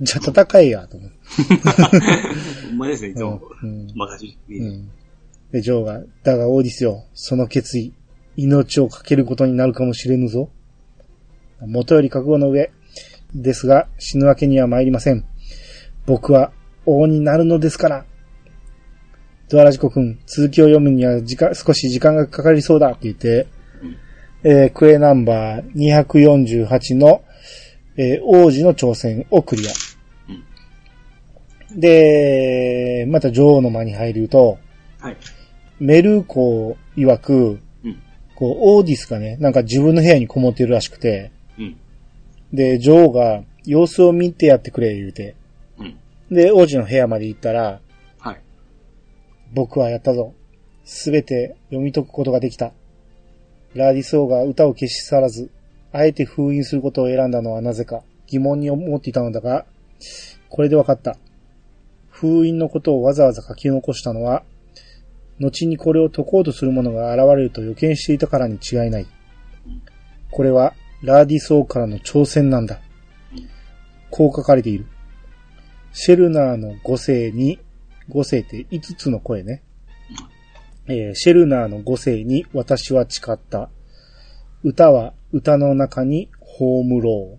[0.00, 1.10] じゃあ戦えや、と思う。
[2.68, 3.40] ほんまですね、いつも。
[3.62, 4.38] うん任し。
[4.50, 4.90] うん。
[5.50, 7.94] で、ジョーが、だがオーディスよ、その決意、
[8.36, 10.50] 命をかけることになるかもしれぬぞ。
[11.60, 12.70] 元より覚悟の上、
[13.34, 15.24] ですが、死ぬわけには参りません。
[16.04, 16.52] 僕は
[16.84, 18.04] 王になるのですから。
[19.48, 23.46] ドアラジコ君、続きを読むには時間、少し時間がかかりそうだって言って、
[24.44, 27.22] えークエナンバー248の、
[27.96, 29.72] えー王子の挑戦をクリア。
[31.76, 34.58] で、また女王の間に入ると、
[34.98, 35.16] はい。
[35.80, 38.02] メルコ曰く、うん。
[38.34, 41.76] こう、オーディスがね、なんか自分の部屋にこもってるらしくて、うん。
[42.52, 45.34] で、女王が様子を見てやってくれ、言うて。
[45.78, 45.96] うん。
[46.30, 47.80] で、王子の部屋まで行ったら、
[48.18, 48.40] はい。
[49.52, 50.34] 僕はやったぞ。
[50.84, 52.72] すべて読み解くことができた。
[53.74, 55.50] ラーディソーが歌を消し去らず、
[55.92, 59.66] あえて封印することを選んだのはなぜか疑問に思っていたのだが、
[60.48, 61.16] これで分かった。
[62.08, 64.42] 封印のことをわざわざ書き残したのは、
[65.40, 69.06] 後にこれを解こうとする者が現れると予見していたからに違いない。
[70.30, 72.80] これは、ラーディソーからの挑戦なんだ。
[74.10, 74.86] こう書かれている。
[75.92, 77.58] シェルナーの五世に、
[78.08, 79.62] 五世って5つの声ね。
[80.88, 83.70] えーシェルナーの五世に私は誓った。
[84.64, 87.38] 歌は歌の中に葬ろ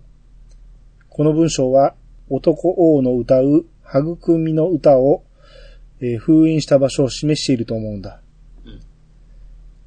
[1.10, 1.94] この文章は
[2.30, 5.24] 男王の歌う育みの歌を、
[6.00, 8.20] えー封印した場所を示していると思うんだ。
[8.64, 8.80] うん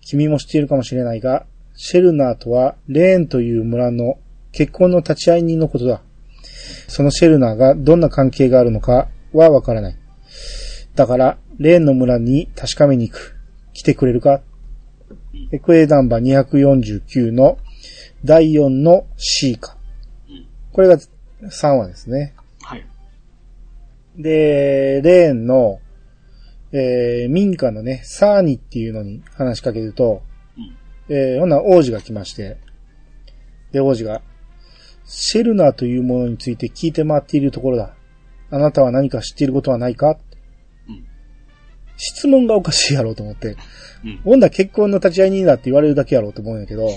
[0.02, 1.46] 君も知っているかもしれないが、
[1.76, 4.20] シェルナーとはレーンという村の
[4.52, 6.02] 結婚の立ち会い人のことだ。
[6.88, 9.98] そのシェルナーがどんな関係があるのかはわからない。
[10.96, 13.37] だから、レーンの村に確かめに行く。
[13.78, 14.42] 来てくれるか？
[15.52, 17.60] エクエナンバー249の
[18.26, 19.78] 第4の C か。
[20.28, 20.48] うん。
[20.74, 20.98] これが
[21.44, 22.34] 3話ですね。
[22.64, 22.84] はい。
[24.18, 25.80] で、レーンの、
[26.72, 30.24] えー民家のね、サーニっていうのに話しかけると、
[30.58, 31.16] うん。
[31.16, 32.58] えーほんなら王子が来まして、
[33.72, 34.24] で、王子が、
[35.06, 37.94] シェルナーというものについて聞いて回っているところだ。
[38.50, 40.10] あなたは何か知っていることはないか？
[40.10, 40.18] うん。
[41.98, 43.58] 質問がおかしいやろうと思って。
[44.06, 44.18] うん。
[44.24, 46.90] ほん結婚の立ち会い人だって言われるだけやろうと思うんやけど、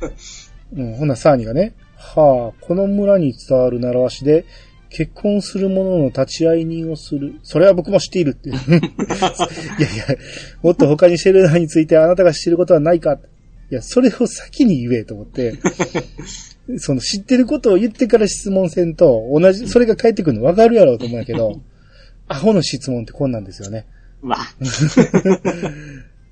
[0.74, 4.44] うん、ほんならサーニがね、はあ、この村に伝わる習わしで、
[4.88, 7.34] 結婚する者の立ち会い人をする。
[7.42, 8.48] それは僕も知っているって。
[8.50, 10.06] いやいや、
[10.62, 13.18] もっと他にシェルナーについてあなたが知っていることはないか
[13.70, 15.54] いや、それを先に言えと思って、
[16.78, 21.60] その知ってることを言ってから質問せんと、同じ、それが返ってくるの分かるやろうと思うんやけど、
[22.28, 23.86] アホの質問ってこんなんですよね。
[24.26, 24.38] うわ。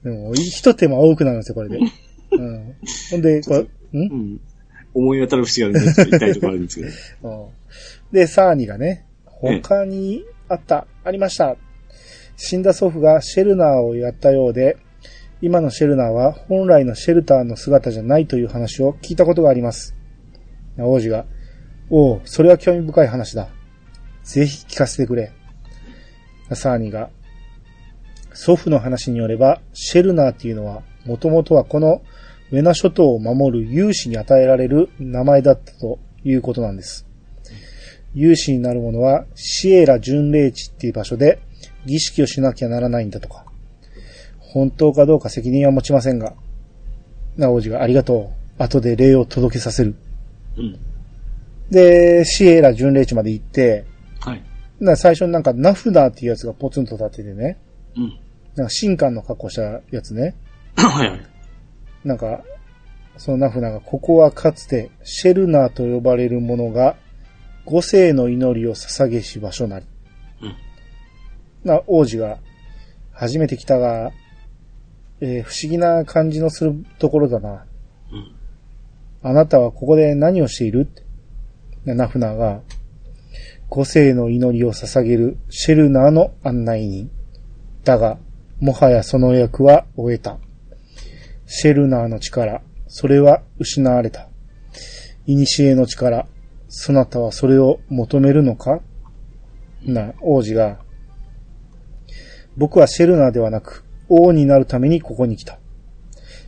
[0.02, 1.78] でも、一手間多くなるんですよ、これで。
[1.78, 2.74] うん。
[3.10, 3.66] ほんで、 これ、ん？
[3.92, 4.40] うん。
[4.92, 6.88] 思い当たる節があるんで、ちょっと痛いところあるんですけど。
[7.46, 7.54] うん
[8.12, 11.56] で、サーニがね、他にあった、ありました。
[12.36, 14.76] 死んだ祖父がシェルナーをやったようで、
[15.42, 19.96] 今のシェルナーは本来のシェルターの姿じゃないという話を聞いたことがあります。
[20.78, 21.26] 王子が、
[21.90, 23.48] おう、それは興味深い話だ。
[24.22, 25.32] ぜひ聞かせてくれ。
[26.52, 27.10] サーニが、
[28.34, 32.02] 祖父の話によれば、シェルナーっていうのは、もともとはこの
[32.50, 37.06] ウェナ諸島を守る勇士に与えられる名前だったということなんです。
[38.14, 41.40] 勇士になる者はシエラ巡礼地っていう場所で
[41.84, 43.44] 儀式をしなきゃならないんだとか。
[44.38, 46.34] 本当かどうか責任は持ちませんが。
[47.36, 48.62] な、王子がありがとう。
[48.62, 49.96] 後で礼を届けさせる。
[50.56, 50.78] うん。
[51.70, 53.84] で、シエラ巡礼地まで行って、
[54.20, 54.42] はい。
[54.80, 57.58] な最初になんかナフナーっていうやつがポツンと立っててね。
[57.96, 58.18] うん。
[58.56, 60.36] なんか神官の格好したやつね。
[60.76, 61.20] はいはい。
[62.04, 62.42] なんか、
[63.16, 66.96] そのナフナが、ここはかつてシェルナーと呼ばれる者が、
[67.64, 69.86] 五世の祈りを捧げし場所なり。
[70.42, 70.56] うん。
[71.64, 72.38] な、王子が、
[73.12, 74.12] 初めて来たが、
[75.20, 77.64] えー不思議な感じのするところだな。
[78.12, 78.34] うん。
[79.22, 80.88] あなたはここで何をしている？
[81.84, 82.60] ナフナが、
[83.68, 87.10] 五世の祈りを捧げるシェルナーの案内人。
[87.84, 88.18] だが、
[88.64, 90.38] もはやその役は終えた。
[91.44, 94.30] シェルナーの力、それは失われた。
[95.26, 96.26] 古の力、
[96.68, 98.80] そなたはそれを求めるのか？
[99.82, 100.78] な、王子が、
[102.56, 105.58] 僕はシェルナーではなく、王になるためにここに来た。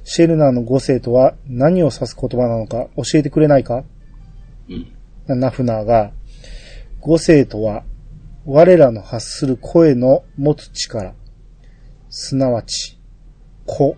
[0.02, 3.84] シェルナーの五世とは何を指す言葉なのか教えてくれないか？
[4.70, 5.38] うん。
[5.38, 6.12] ナフナーが、
[7.00, 7.84] 五世とは、
[8.46, 11.12] 我らの発する声の持つ力、
[12.18, 12.98] すなわち、
[13.66, 13.94] 子、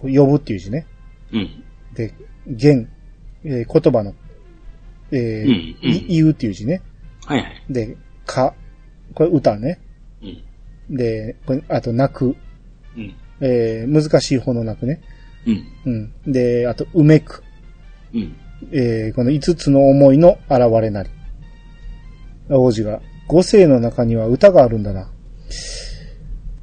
[0.00, 0.86] 呼ぶっていう字ね。
[1.32, 1.64] うん。
[1.92, 2.14] で、
[2.46, 2.88] 言、
[3.42, 4.14] えー言葉の、
[5.10, 5.48] えーうん
[5.82, 6.82] うんい言うっていう字ね。
[7.26, 7.64] はいはい。
[7.68, 7.96] で、
[8.26, 8.54] か、
[9.12, 9.80] これ歌ね。
[10.22, 10.96] うん。
[10.96, 12.36] で、これあと泣く、
[12.96, 13.16] うん。
[13.40, 15.00] えー難しい方の泣くね。
[15.44, 15.50] う
[15.90, 16.12] ん。
[16.24, 16.32] うん。
[16.32, 17.42] で、あと、うめく。
[18.14, 18.36] うん。
[18.70, 21.10] えーこの五つの思いの現れなり。
[22.50, 25.10] 王子が、五世の中には歌があるんだな。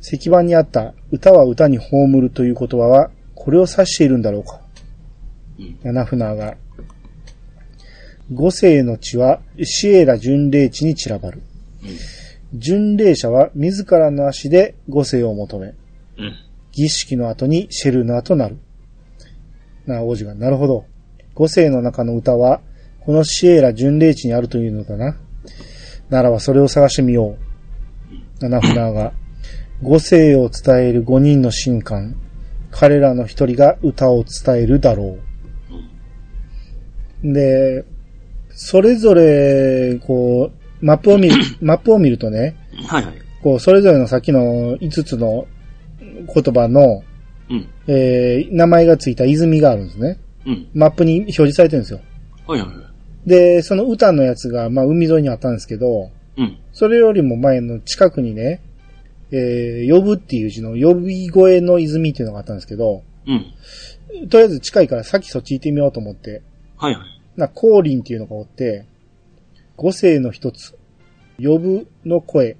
[0.08, 4.62] 石板にあった歌は歌に葬るという言葉は、これを指しているんだろうか。
[5.84, 5.94] うん。
[5.96, 6.56] ナフナーが、
[8.32, 11.42] 五世の血はシエラ巡礼地に散らばる。
[12.54, 15.74] 巡礼者は自らの足で五世を求め、
[16.72, 18.58] 儀式の後にシェルナーとなる。
[19.88, 20.86] な、王子が、なるほど。
[21.34, 22.62] 五世の中の歌は、
[23.00, 25.18] このシエラ巡礼地にあるというのだな。
[26.10, 27.38] ならばそれを探してみよ
[28.40, 28.50] う。
[28.50, 29.14] ナフナーが、
[29.82, 32.16] 五世を伝える五人の神官。
[32.72, 35.18] 彼らの一人が歌を伝えるだろ
[37.24, 37.34] う。
[37.34, 37.86] で、
[38.50, 40.52] それぞれ、こ
[40.82, 42.56] う、マップを見る、 マップを見るとね、
[42.88, 43.14] はいはい。
[43.42, 45.48] こう、それぞれのさっきの5つの
[46.00, 47.04] 言葉の、
[47.50, 47.68] うん。
[47.88, 50.18] えー、名前がついた泉があるんですね。
[50.46, 50.68] うん。
[50.74, 52.00] マップに表示されてるんですよ。
[52.48, 53.30] はいはいはい。
[53.30, 56.58] で、その歌のやつが、まあ、海沿いにあったんですけど、うん。
[56.74, 58.62] それよりも前の近くにね、
[59.32, 64.30] えー、呼ぶっていう字の呼び声の泉っていうのがあったんですけど、うん。
[64.30, 66.42] とりあえず近いからさっきそっち行ってみようと思って、
[66.78, 67.22] はいはい。
[67.36, 68.86] な、降臨っていうのがおって、
[69.78, 70.78] 五世の一つ、
[71.42, 72.58] 呼ぶの声、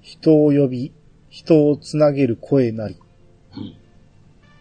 [0.00, 0.92] 人を呼び、
[1.28, 2.96] 人をつなげる声なり。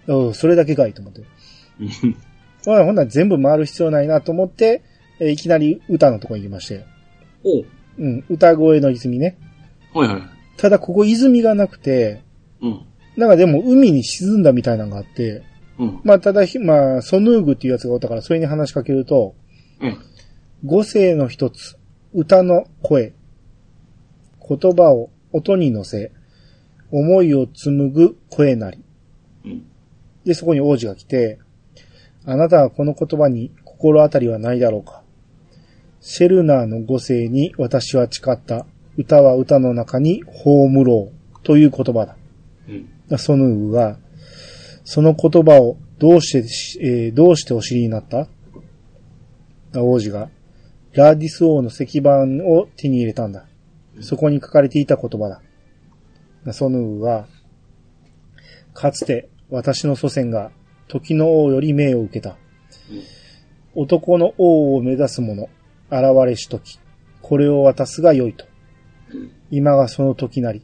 [0.08, 1.22] うん、それだけかいと思って。
[1.80, 2.16] うん。
[2.86, 4.84] ほんなら全部回る必要ないなと思って、
[5.20, 6.86] えーいきなり歌のとこに行きまして。
[7.44, 7.66] おう
[8.00, 9.38] うん、歌声の泉ね。
[9.94, 10.37] はいはい。
[10.58, 12.24] ただここ泉がなくて、
[12.62, 12.86] うん。
[13.16, 15.44] なんかでも海に沈んだみたいなのがあって、
[15.80, 16.02] うん。
[16.04, 19.36] まあただひ、まあ、ソヌーグっていうやつがおったからそれに話しかけると、
[19.80, 19.98] うん。
[20.66, 21.78] 五声の一つ、
[22.14, 23.14] 歌の声、
[24.48, 26.12] 言葉を音に乗せ、
[26.92, 28.84] 思いを紡ぐ声なり。
[29.46, 29.66] うん。
[30.26, 31.40] で、そこに王子が来て、
[32.26, 35.04] あなたはこの言葉に心当たりはないだろうか。
[36.02, 38.66] シェルナーの五声に私は誓った。
[38.98, 41.18] 歌は歌の中に葬ろう。
[41.44, 42.18] という言葉だ。
[42.68, 43.18] うん。
[43.18, 43.98] ソヌーグが、
[44.84, 48.28] その言葉をどうして、えーどうしてお知りになった？
[49.80, 50.30] 王子が、
[50.94, 53.46] ラーディス王の石板を手に入れたんだ。
[54.02, 55.42] そこに書かれていた言葉
[56.44, 56.54] だ。
[56.54, 57.28] ソヌーは、
[58.74, 60.52] かつて私の祖先が
[60.88, 62.38] 時の王より命を受けた。
[63.74, 65.50] 男の王を目指す者、
[65.90, 66.80] 現れし時、
[67.22, 68.46] これを渡すがよいと。
[69.52, 70.62] 今がその時なり。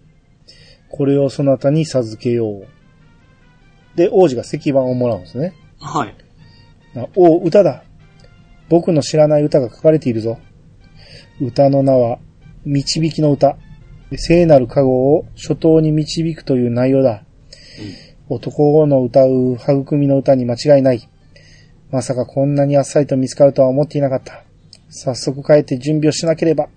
[0.89, 2.67] これをそなたに授けよう。
[3.95, 5.53] で、王子が石板をもらうんですね。
[5.79, 6.15] はい。
[6.93, 7.83] なおう、歌だ。
[8.69, 10.37] 僕の知らない歌が書かれているぞ。
[11.41, 12.19] 歌の名は、
[12.65, 13.57] 導きの歌。
[14.15, 17.23] 聖なる加護を初頭に導くという内容だ。
[18.29, 21.09] 男の歌う育みの歌に間違いない。
[21.91, 24.43] まさかこんなにあっさりと見つかるとは思っていなかった。
[24.89, 26.67] 早速帰って準備をしなければ。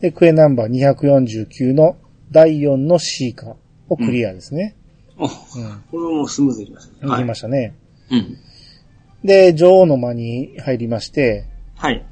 [0.00, 0.10] うん。
[0.10, 1.96] で、クエナンバー249の
[2.30, 3.56] 第4の C 化
[3.88, 4.76] をクリアですね。
[5.18, 5.30] お、うん。
[5.90, 7.10] これもスムーズにいきましたね。
[7.10, 7.74] 行きましたね。
[8.10, 8.36] うん。
[9.24, 11.46] で、女王の間に入りまして、
[11.76, 12.04] はい。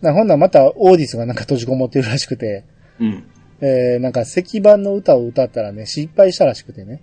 [0.00, 2.64] なほんならまたオーディスがなんか閉じこもってるらしくて、
[2.98, 3.24] うん。
[3.60, 7.02] えー、なんか石板の歌を歌ったらね、失敗したらしくてね。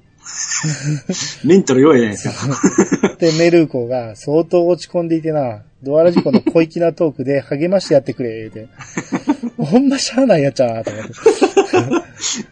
[1.46, 3.16] メンタル弱いじゃないですか。
[3.20, 8.68] で、メルーコが相当落ち込んでいてな、ドアラジコの小粋なトークで励ましてやってくれ、って。
[9.58, 11.14] ほんましゃあないやっちゃな、と思って。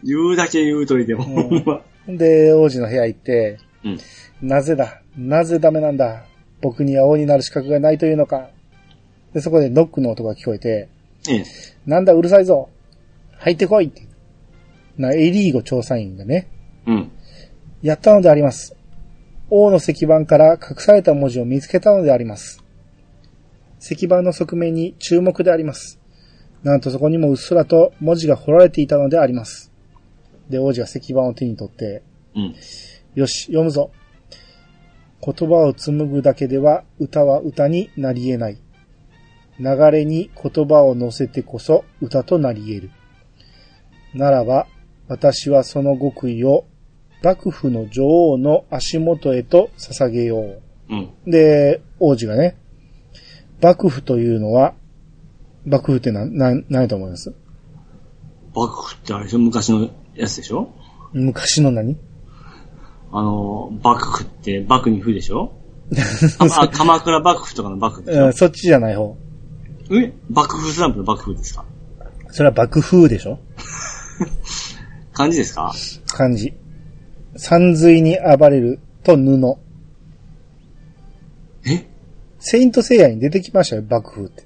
[0.03, 1.81] 言うだけ言うといても、ほんま。
[2.07, 3.99] で、王子の部屋行って、うん。
[4.41, 6.25] なぜだなぜダメなんだ
[6.61, 8.49] 僕には王になる資格がないというのか
[9.33, 10.89] で、そこでノックの音が聞こえて、
[11.29, 11.43] ええ。
[11.85, 12.69] なんだうるさいぞ
[13.37, 14.03] 入ってこいって。
[14.97, 16.47] な、エリーゴ調査員がね、
[16.85, 17.11] うん。
[17.81, 18.75] やったのであります。
[19.49, 22.64] 王の石板から隠された文字を見つけたのであります。
[23.79, 25.99] 石板の側面に注目であります。
[26.63, 29.71] なんとそこにもうっすらと文字が彫られていたのであります。
[30.49, 32.03] で、王子が石板を手に取って、
[32.35, 32.55] うん。
[33.15, 33.91] よし、読むぞ。
[35.21, 38.57] 言葉を紡ぐだけでは歌は歌になり得ない。
[39.59, 42.91] 流れに言葉を乗せてこそ歌となり得る。
[44.13, 44.67] ならば、
[45.07, 46.65] 私はその極意を
[47.23, 50.61] 幕府の女王の足元へと捧げよう。
[50.89, 51.09] うん。
[51.25, 52.55] で、王子がね、
[53.61, 54.73] 幕府というのは、
[55.65, 57.33] 幕府って何、何、何と思います。
[58.55, 59.39] 幕府ってあれでしょ？
[59.39, 60.69] 昔のやつでしょ？
[61.13, 61.97] 昔の何？
[63.11, 65.53] あの、幕府って幕に府でしょ？
[66.39, 68.25] ああ鎌倉幕府とかの幕府でしょ？
[68.25, 69.17] うん、そっちじゃない方。
[69.91, 70.13] え？
[70.29, 71.65] 幕府スタンプの幕府ですか？
[72.31, 73.39] それは幕府でしょ？
[75.13, 75.73] 漢字ですか？
[76.07, 76.53] 漢字。
[77.37, 79.57] 山水に暴れると布。
[82.45, 84.43] えセイントセイヤに出てきましたよ、幕府って。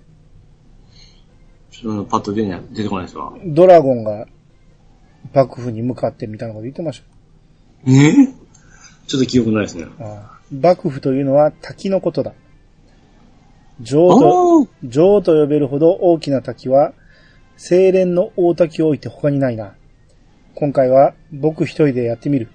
[1.71, 3.33] ちょっとパッと出ない、出てこないですわ。
[3.45, 4.27] ドラゴンが
[5.33, 7.03] 幕府に向かってみたいなこと言ってまし
[7.85, 8.13] え？
[9.07, 9.85] ちょっと記憶ないですね。
[9.99, 10.03] あ
[10.35, 12.33] あ幕府というのは滝のことだ。
[13.81, 16.93] 女王と、あ女王と呼べるほど大きな滝は、
[17.57, 19.75] 精錬の大滝を置いて他にないな。
[20.55, 22.49] 今回は僕一人でやってみる。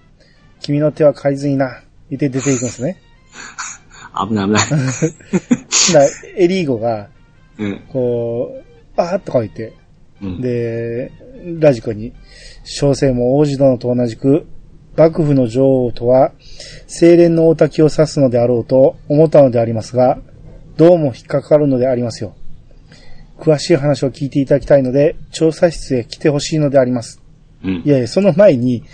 [0.61, 1.83] 君の手は借りずにな。
[2.11, 3.01] 言って出ていくんですね。
[4.15, 4.61] あ危ない危ない。
[5.93, 7.09] だ エリーゴが、
[7.59, 7.81] うん。
[7.89, 8.63] こう、
[8.97, 9.73] あーっとか言って、
[10.23, 10.41] うん。
[10.41, 11.11] で、
[11.59, 12.13] ラジコに、
[12.65, 14.47] 小生も王子殿と同じく、
[14.97, 16.33] 幕府の女王とは、
[16.87, 20.19] 清廉の大滝を指すのであろうと思ったのでありますが、
[20.77, 22.35] どうも引っかかるのでありますよ。
[23.39, 27.21] 詳しい話を聞いていただきたいので、調査室へ来てほしいのであります。
[27.65, 27.89] うんい。
[27.89, 28.85] やいや、その前に、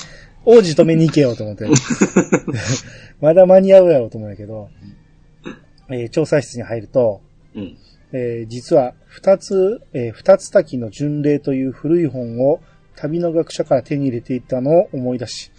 [0.47, 1.67] 王子止めに行けよと思って。
[3.21, 4.71] まだ間に合うやろうと思うんやけど、
[5.91, 7.21] えー調査室に入ると、
[7.55, 7.77] うん。
[8.13, 12.61] えー実は二つ、えー二つ滝の巡礼という古い本を
[12.97, 15.51] 旅の学者から手に入れていたのを思い出し、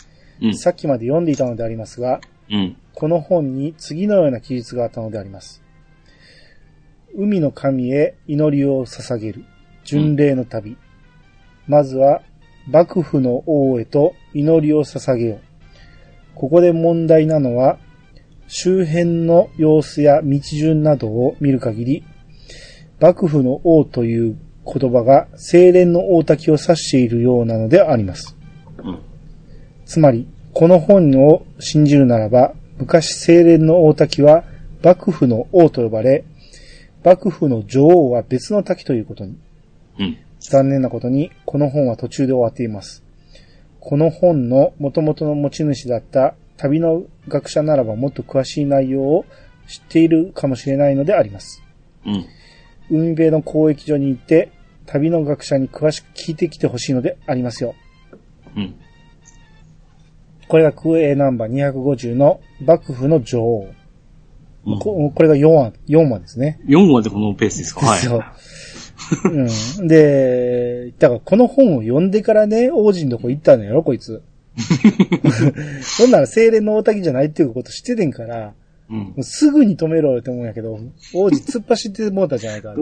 [0.42, 0.58] うん。
[0.58, 2.78] さっきまで読んでいたのでありますが、うん。
[2.94, 5.62] この本に次のような記述があったのであります。
[7.16, 9.46] 海の神へ祈りを捧げる。
[9.84, 10.78] 巡礼の旅。
[11.68, 12.22] まずは、
[12.68, 15.42] 幕府の王へと祈りを捧げよう。
[16.36, 17.80] ここで問題なのは、
[18.54, 22.04] 周辺の様子や道順などを見る限り、
[23.00, 28.36] 幕府の王という言葉が精錬の大滝を指しているようなのであります。
[28.84, 29.00] うん。
[29.86, 34.44] つまり、この本を信じるならば、昔清廉の大滝は
[34.84, 36.26] 幕府の王と呼ばれ、
[37.06, 39.38] 幕府の女王は別の滝ということに。
[39.98, 40.18] うん。
[40.42, 43.02] 残念なことに、この本は途中で終わっています。
[43.80, 49.26] この本の元々の持ち主だった旅の学者ならばもっと詳しい内容を
[49.68, 51.64] 知っているかもしれないのであります。
[52.06, 52.26] うん。
[52.92, 54.52] 海辺の交易所に行って、
[54.86, 57.74] 旅の学者に詳しく聞いてきてほしいのでありますよ。
[58.56, 58.76] うん。
[60.48, 63.66] これが空英ナンバー250の幕府の女王。
[63.66, 63.74] うん
[64.80, 66.60] ここれが4話、4話ですね。
[66.68, 67.84] 4話でこのペースですか？
[67.84, 68.00] はい。
[68.00, 68.24] そう。
[69.80, 69.88] うん。
[69.88, 74.22] で、だからこの本を読んでからね、王子のとこ行ったのやろ、こいつ。
[75.82, 78.54] そんなら精霊の大滝じゃないっていうこと知っててんから、
[78.90, 79.14] うんも。
[79.18, 80.80] うすぐに止めろよって思うんやけど、
[81.14, 82.76] 王子突っ走ってもうたじゃないか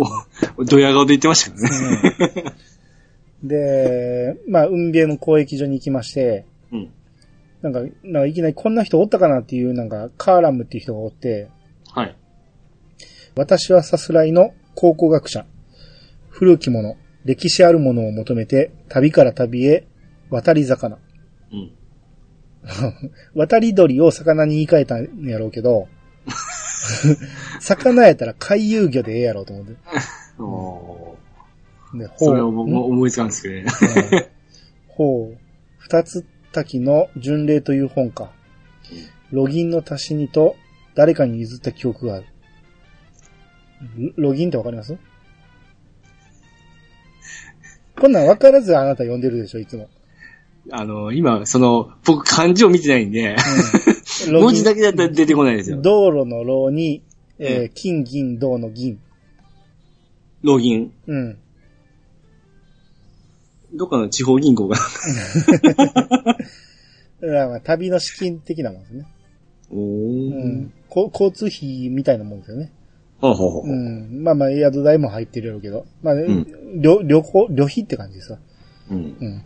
[0.65, 2.53] ドヤ顔で言ってましたけどね。
[3.43, 6.89] で、まあ、運命の交易所に行きまして、うん。
[7.61, 11.49] なんか、なんかいきなりこんな人おったかなっていう、なんか、カーラムっていう人がおって、
[11.93, 12.15] はい。
[13.35, 15.45] 私はさすらいの考古学者。
[16.29, 19.85] 古きもの、歴史あるものを求めて、旅から旅へ
[20.29, 20.97] 渡り魚。
[21.51, 21.71] うん。
[23.35, 25.87] 渡り鳥を魚に言い換えたんやろうけど、
[27.61, 29.73] 魚やったら回遊魚でええやろうと思って。
[30.39, 33.65] おーで、それを僕んも思いつかんですけどね。
[34.11, 34.25] うん
[34.89, 35.37] ほう。
[35.77, 38.31] 二つ滝の巡礼という本か。
[39.31, 40.55] ロギンの足しにと
[40.93, 42.25] 誰かに譲った記憶がある。
[44.17, 44.97] ロロギンってわかります？
[47.97, 49.89] こんなん分からずあなた読んでるでしょ、いつも。
[50.71, 53.35] あの、今、その、僕漢字を見てないんで、
[54.27, 55.81] うん 文字だけだったら出てこないですよ。
[55.81, 57.03] 道路の路に、
[57.37, 58.99] えーう金銀銅の銀。
[60.43, 60.91] ロギン。
[61.07, 61.37] うん。
[63.73, 64.77] どっかの地方銀行が。
[67.21, 69.05] まあ旅の資金的なもんですね。
[69.71, 70.33] おうー。
[70.33, 70.73] ん。
[70.89, 72.71] こ交通費みたいなもんですよね。
[73.19, 73.71] ほうほうほうほう。
[73.71, 74.23] うん。
[74.23, 75.85] まあまあ、宿代も入ってるやろうけど。
[76.01, 76.45] まあ、ん
[76.81, 78.39] 旅、旅行、旅費って感じですわ。
[78.89, 79.17] うん。
[79.19, 79.43] うん。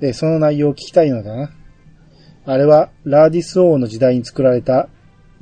[0.00, 1.50] で、その内容を聞きたいのだな。
[2.44, 4.88] あれは、ラーディス王の時代に作られた、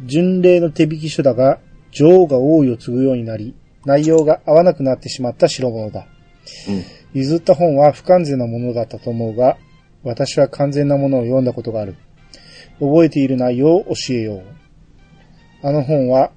[0.00, 1.60] 巡礼の手引き書だが、
[1.90, 3.54] 女王が王位を継ぐようになり、
[3.84, 6.06] 内容が合わなくなってしまった代物だ。
[6.68, 7.20] うん。
[7.20, 9.56] 譲った本は不完全なものだったと思うが、
[10.02, 11.96] 私は完全なものを読んだことがある。
[12.80, 14.42] 覚えている内容を教えよう。
[15.62, 16.32] あの本は、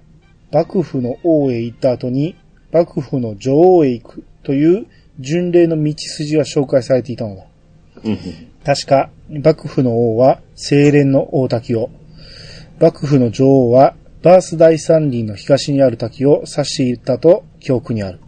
[0.51, 2.35] 幕府の王へ行った後に、
[2.71, 4.85] 幕府の女王へ行くという
[5.19, 7.46] 巡礼の道筋が紹介されていたのだ。
[8.03, 8.17] うん。
[8.63, 11.89] 確か、幕府の王は清廉の大滝を、
[12.79, 18.19] 幕府の女王はバース大山林の東にある滝を指していたと記憶にある。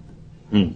[0.52, 0.76] うん。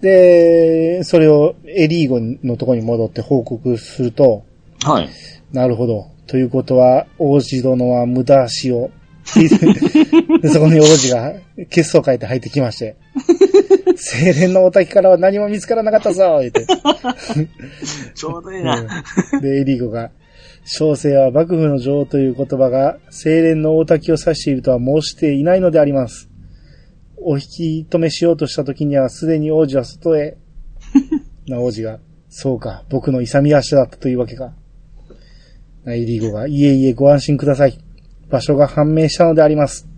[0.00, 4.44] で、それをエリーゴのところに戻って報告すると、
[4.84, 5.08] はい。
[5.52, 6.10] なるほど。
[6.26, 8.90] ということは、王子殿は無駄足を。
[10.40, 11.34] でそこに王子が
[11.70, 12.96] 血相変えて入ってきまして、
[13.96, 16.66] 清廉のお滝からは何も見つからなかったぞ言って。
[18.14, 18.80] ちょうどいいな。
[18.80, 20.10] うんで、エリーゴが、
[20.64, 26.28] 小生は幕府の女王という言葉が、清廉の大滝を指しているとは申していないのであります。
[27.16, 30.36] お引き止めしようとした時には、すでに王子は外へ。
[31.46, 31.98] な、王子が、
[32.28, 34.54] そうか、僕の勇み足だったというわけか。
[35.84, 37.78] なエリーゴが、いえいえ、ご安心ください。
[38.30, 39.88] 場所が判明したのであります。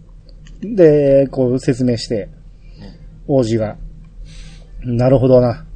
[0.61, 2.29] で、こう説明して、
[3.27, 3.77] 王子が、
[4.83, 5.67] なるほどな。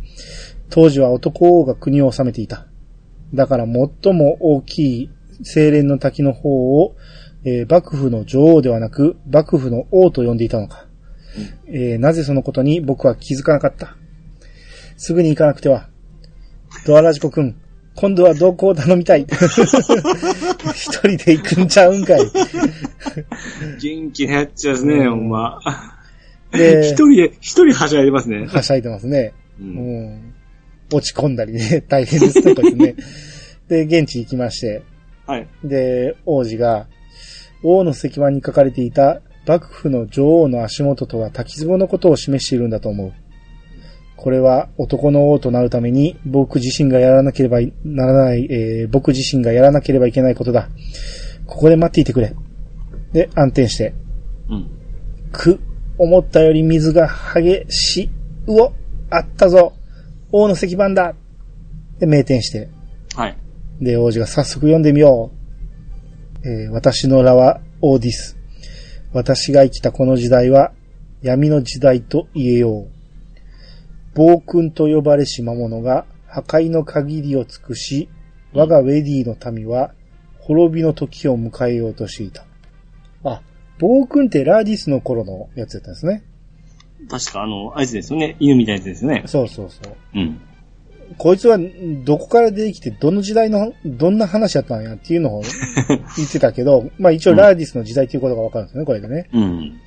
[0.71, 2.67] 当時は男王が国を治めていた。
[3.33, 5.11] だから最も大きい
[5.45, 6.95] 清廉の滝の方を、
[7.45, 10.87] えー幕府の女王ではなく、幕府の王と呼んでいたのか。
[11.67, 13.97] えーなぜそのことに僕は気づかなかった。
[14.97, 15.89] すぐに行かなくては。
[16.87, 17.57] ドアラジコくん、
[17.97, 19.27] 今度は同行頼みたい。
[20.75, 22.21] 一人で行くんちゃうんかい。
[23.81, 25.61] 元気なやっちゃですね、ほんま。
[26.51, 28.47] で一人で、一人はしゃいでますね。
[28.47, 29.33] はしゃいでますね。
[29.61, 29.65] う。
[29.65, 30.35] うんん。
[30.93, 32.97] 落ち込んだりね、 大変ですね、これね。
[33.69, 34.83] で、現地行きまして、
[35.27, 35.49] はい。
[35.63, 36.87] で、王子が、
[37.63, 43.13] 王の石板に書かれていた幕府の女王の足元とは滝壺のことを示しているんだと思う。
[44.17, 50.69] これは男の王となるために僕自身がやらなければならない、えー僕自身がやらなければいけないことだ。
[51.47, 52.35] ここで待っていてくれ。
[53.13, 53.95] で、暗転して、
[54.49, 54.71] うん。
[55.33, 55.61] く、
[55.99, 58.11] 思ったより水が激し、
[58.47, 58.73] うお、
[59.11, 59.75] あったぞ。
[60.33, 61.15] 王の石板だ。
[61.99, 62.69] で、名店して、
[63.15, 63.37] はい。
[63.81, 65.31] で、王子が早速読んでみよ
[66.43, 66.49] う。
[66.49, 68.37] えー私の名はオーディス。
[69.13, 70.73] 私が生きたこの時代は
[71.23, 72.94] 闇の時代と言えよう。
[74.15, 78.09] 暴君と呼ばれし魔物が破壊の限りを尽くし、
[78.53, 79.93] 我がウェディの民は
[80.41, 82.45] 滅びの時を迎えようとしていた。
[83.25, 83.43] あ、
[83.79, 86.23] 暴君ってラーディスの頃のやつだったんですね。
[87.09, 88.37] 確かあの、あいつですよね。
[88.39, 89.23] 犬みたいなやつですよね。
[89.27, 89.97] そうそうそう。
[90.15, 90.41] うん。
[91.19, 91.59] こいつは
[92.05, 95.43] どこから出てきてどの時代の、どんな話やったんやっていうのを
[96.17, 99.29] 言ってたけど、まあ一応ラーディスの時代ということがわかるんですよね、これでね。
[99.33, 99.81] うん。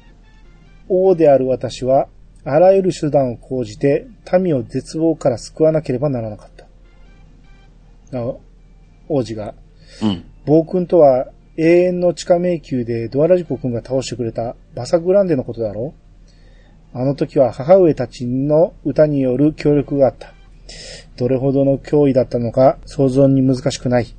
[0.90, 2.08] 王である私は、
[2.50, 4.08] あらゆる手段を講じて、
[4.40, 8.18] 民を絶望から救わなければならなかった。
[8.18, 8.34] あ
[9.10, 9.54] 王子が、
[10.02, 10.24] うん。
[10.46, 15.94] 暴君とは永遠の地下迷宮でドアラジコ君が倒してくれたバサグランデのことだろ
[16.94, 20.34] うあの時は母上たちの歌による協力があった。
[21.18, 24.16] どれほどの脅威だったのか想像に難しくない。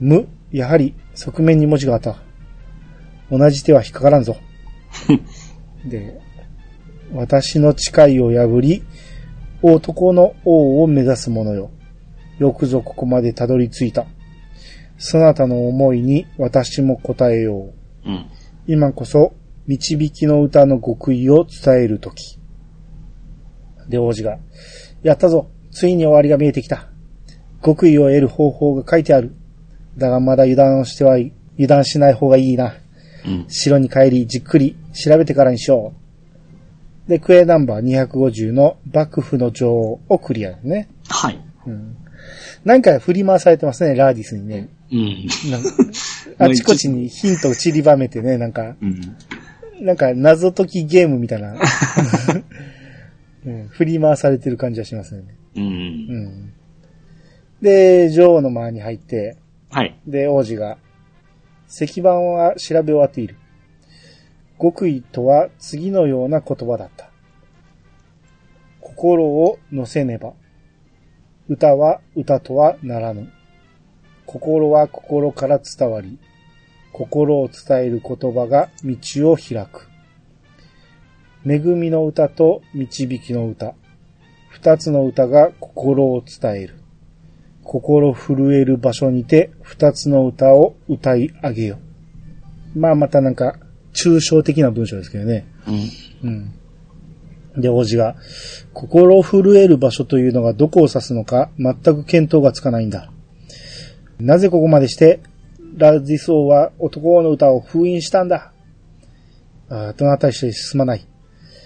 [0.00, 0.08] うん。
[0.08, 2.16] 無、やはり側面に文字があった。
[3.30, 4.36] 同じ手は引っかからんぞ。
[5.86, 6.20] で、
[7.14, 8.82] 私の誓いを破り、
[9.62, 11.70] 男の王を目指す者よ。
[12.38, 14.06] よくぞここまでたどり着いた。
[14.98, 17.72] そなたの思いに私も答えよ
[18.04, 18.08] う。
[18.08, 18.26] うん。
[18.66, 19.34] 今こそ、
[19.66, 22.38] 導きの歌の極意を伝えるとき。
[23.88, 24.38] で、王子が、
[25.02, 26.88] やったぞついに終わりが見えてきた。
[27.64, 29.34] 極意を得る方法が書いてある。
[29.96, 32.74] だがまだ油断をしては、油断しない方がいいな。
[33.26, 33.44] うん。
[33.48, 36.01] 城に帰り、じっくり調べてからにしよう。
[37.08, 40.88] で、クエナンバー250の幕府の女王をクリアですね。
[41.08, 41.40] はい。
[41.66, 41.96] うん。
[42.64, 44.68] なんか振り回されてますね、ラーディスにね。
[44.92, 45.28] うん。
[46.38, 49.16] あちこちにヒントを散りばめてね、なんか、うん。
[49.84, 51.56] なんか謎解きゲームみたいな、
[53.44, 55.34] うん、振り回されてる感じはしますよね。
[55.56, 55.64] うん。
[55.64, 56.52] うん。
[57.60, 59.36] で、女王の前に入って、
[59.70, 59.98] はい。
[60.06, 60.78] で、王子が、
[61.68, 63.36] 石板は調べ終わっている。
[64.62, 67.10] 極意とは次のような言葉だった。
[68.80, 70.34] 心を乗せねば。
[71.48, 73.28] 歌は歌とはならぬ。
[74.24, 76.16] 心は心から伝わり、
[76.92, 79.88] 心を伝える言葉が道を開く。
[81.44, 83.74] 恵みの歌と導きの歌。
[84.48, 86.78] 二つの歌が心を伝える。
[87.64, 91.78] 心震える場所にて二つの歌を歌い上げよ。
[92.76, 93.56] まあまたなんか、
[93.92, 95.46] 抽象的な文章ですけどね。
[96.22, 96.30] うん。
[96.30, 97.60] うん。
[97.60, 98.16] で、王子が、
[98.72, 103.12] 心震える場所というのがどこを指すのか全く見当がつかないんだ。
[104.18, 105.20] なぜここまでして、
[105.76, 108.52] ラディス王は男の歌を封印したんだ？
[109.68, 111.06] ああ、どなたりして進まない。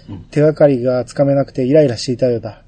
[0.09, 2.63] うん手がかりがつかめなくてイライラしていたようだ。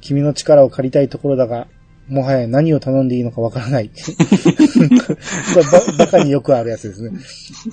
[0.00, 1.66] 君の力を借りたいところだが、
[2.08, 3.90] もはや何を頼んでいいのかわからない。
[3.96, 4.02] こ
[4.86, 5.62] れ
[5.96, 7.10] ばバカによくあるやつですね。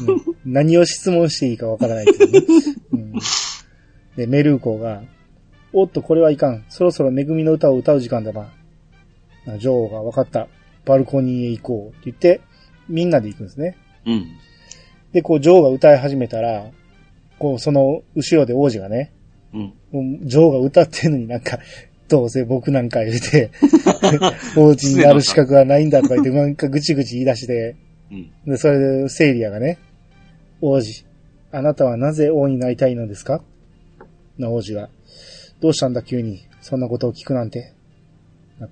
[0.07, 2.39] うん何を質問していいかわからないっていうね、
[2.93, 3.13] うん
[4.15, 5.03] で、メルーコが、
[5.73, 6.65] おっと、これはいかん。
[6.69, 8.49] そろそろ恵みの歌を歌う時間だな。
[9.47, 10.47] あ女王が分かった。
[10.85, 11.89] バルコニーへ行こう。
[11.89, 12.41] って言って、
[12.89, 13.77] みんなで行くんですね。
[14.05, 14.25] うん。
[15.13, 16.69] で、こう、女王が歌い始めたら、
[17.39, 19.13] こう、その後ろで王子がね、
[19.53, 20.27] うん。
[20.27, 21.59] 女王が歌ってんのになんか、
[22.11, 23.51] どうせ僕なんか言うて、
[24.57, 27.77] 王子になる資格はないんだとか言って、なんかぐちぐち言い出して、
[28.11, 28.31] うん。
[28.45, 29.79] で、それでセイリアがね、
[30.59, 31.05] 王子、
[31.53, 33.41] あなたはなぜ王になりたいのですか？
[34.37, 34.89] な王子が、
[35.61, 37.71] どうしたんだ急に、そんなことを聞くなんて。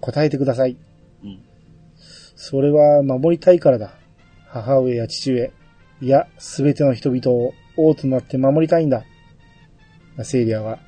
[0.02, 0.76] 答えてください。
[1.24, 1.40] うん。
[2.36, 3.96] それは守りたいからだ。
[4.48, 5.52] 母上や父上、
[6.02, 9.06] いや、すべての人々を王となって守りたいんだ。
[10.24, 10.80] セイリアは、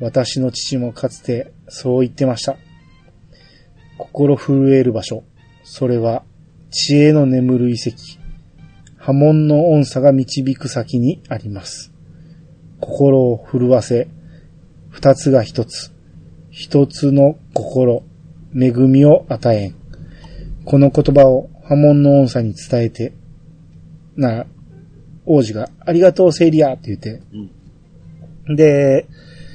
[0.00, 2.56] 私の父もかつてそう言ってました。
[3.98, 5.24] 心震える場所。
[5.64, 6.24] それは、
[6.70, 7.96] 知恵の眠る遺跡。
[8.96, 11.92] 波紋の音差が導く先にあります。
[12.80, 14.08] 心を震わせ、
[14.88, 15.92] 二つが一つ、
[16.50, 18.02] 一つの心、
[18.54, 19.74] 恵みを与えん。
[20.64, 23.12] この言葉を波紋の音差に伝えて、
[24.16, 24.46] な、
[25.26, 27.20] 王子が、ありがとう、セイリアって言って、
[28.46, 28.56] うん。
[28.56, 29.06] で、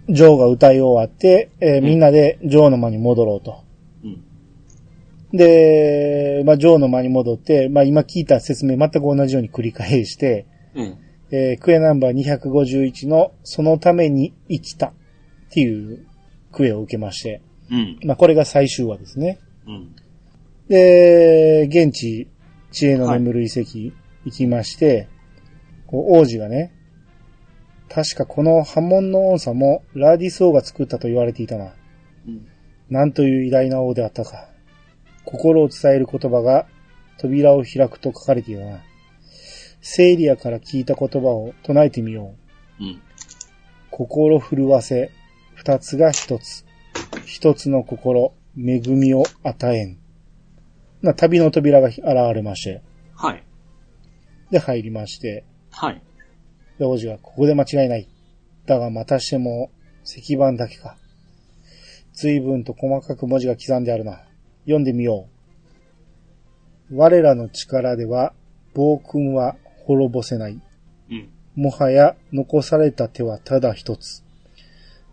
[0.09, 3.63] ジョーが歌い終わって、えーみんなでジョーの間に戻ろうと。
[4.03, 4.23] うん。
[5.37, 10.97] で、まあ、ジョーの間に戻って、まあ、今聞いた説明全く同じように繰り返して、うん。
[11.31, 14.93] えークエナンバー251のそのために生きたっ
[15.49, 16.05] ていう
[16.51, 17.99] クエを受けまして、うん。
[18.05, 19.39] まあ、これが最終話ですね。
[19.65, 19.95] うん。
[20.67, 22.27] で、現地、
[22.71, 23.61] 知恵の眠る遺跡
[24.25, 25.07] 行きまして、
[25.87, 26.73] こう王子がね、
[27.93, 31.75] 確かこの波紋の音差もラーディス王が作ったと言われていたな。
[32.27, 32.47] うん。
[32.89, 34.49] なんという偉大な王であったか。
[35.25, 36.65] 心を伝える言葉が
[37.19, 38.79] 扉を開くと書かれていたな。
[39.81, 42.33] セイリアから聞いた言葉を唱えてみよ
[42.79, 42.83] う。
[42.83, 43.01] うん。
[43.91, 45.11] 心震わせ、
[45.53, 46.65] 二つが一つ。
[47.25, 49.99] 一つの心、恵みを与えん。
[51.03, 52.01] な、旅の扉が現
[52.33, 52.81] れまして、
[53.15, 53.43] はい。
[54.49, 56.01] で入りまして、はい。
[56.79, 58.07] で、王子がここで間違いない。
[58.65, 59.71] だがまたしても
[60.05, 60.97] 石板だけか。
[62.13, 64.23] 随分と細かく文字が刻んであるな。
[64.65, 65.27] 読んでみよ
[66.89, 66.97] う。
[66.97, 68.33] 我らの力では
[68.73, 69.55] 暴君は
[69.85, 70.61] 滅ぼせない。
[71.09, 71.29] うん。
[71.55, 74.23] もはや残された手はただ一つ。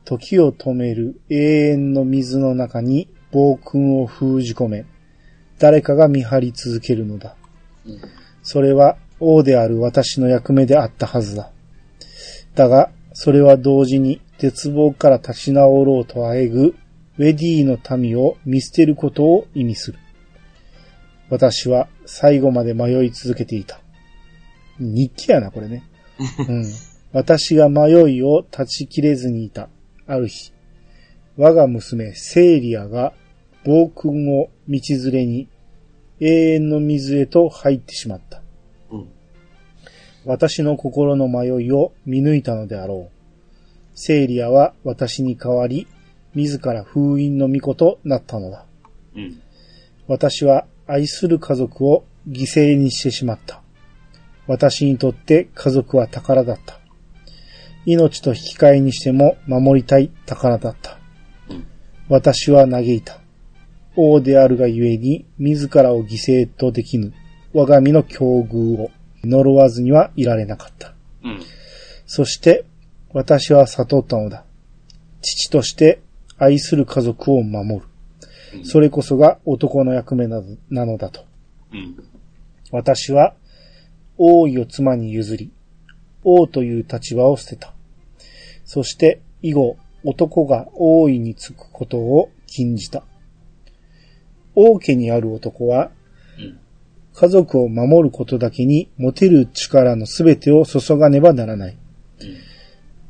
[0.04, 4.84] 時を止める永遠の水の中に暴君を封じ込め、
[5.58, 7.36] 誰かが見張り続けるのだ。
[7.86, 8.00] うん。
[8.42, 11.52] それは王である私の役目であったはずだ。
[12.54, 16.74] だが、それは同時に絶望から立ち直ろうとあえぐ
[17.18, 19.98] ウェディの民を見捨てることを意味する。
[21.28, 23.80] 私は最後まで迷い続けていた。
[24.78, 25.84] 日記やな、これね。
[26.48, 26.64] うん。
[27.12, 29.68] 私が迷いを断ち切れずにいた。
[30.06, 30.52] ある日、
[31.36, 33.12] 我が娘セイリアが
[33.64, 35.48] 暴君を道連れに
[36.20, 38.42] 永遠の水へと入ってしまった。
[40.24, 40.30] うん。
[40.30, 43.20] 私の心の迷いを見抜いたのであろう。
[43.94, 45.86] セイリアは私に代わり、
[46.34, 48.64] 自ら封印の巫女となったのだ。
[49.16, 49.42] うん。
[50.06, 53.62] 私は愛する家族を犠牲にしてしまった。
[54.46, 56.80] 私にとって家族は宝だった。
[57.86, 60.98] 命と引き換えにしても守りたい宝だった。
[61.48, 61.66] うん。
[62.08, 63.20] 私は嘆いた。
[63.96, 67.12] 王であるがゆえに自らを犠牲とできぬ
[67.52, 68.90] 我が身の境遇を
[69.24, 70.94] 呪わずにはいられなかった。
[71.22, 71.42] うん。
[72.06, 72.64] そして
[73.12, 74.44] 私は悟ったのだ。
[75.22, 76.00] 父として
[76.38, 78.64] 愛する家族を守る。
[78.64, 81.24] それこそが男の役目ななのだと。
[81.72, 81.96] うん。
[82.72, 83.34] 私は
[84.16, 85.50] 王位を妻に譲り、
[86.24, 87.74] 王という立場を捨てた。
[88.64, 93.04] そして以後男が王位につくことを禁じた。
[94.54, 95.99] 王家にある男はうん。
[97.14, 101.76] 家族を守ることだけに持てる力のすべてを注がねばならない。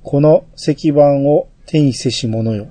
[0.03, 2.69] この石板を手にせし者よ。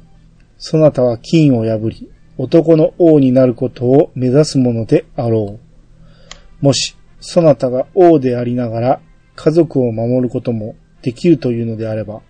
[0.58, 5.60] そなたは金を破り、男の王になることを目指すものであろ
[6.62, 6.66] う。
[6.66, 9.02] もし、そなたが王でありながら
[9.36, 12.22] 家族を守ることもできるというのであれば、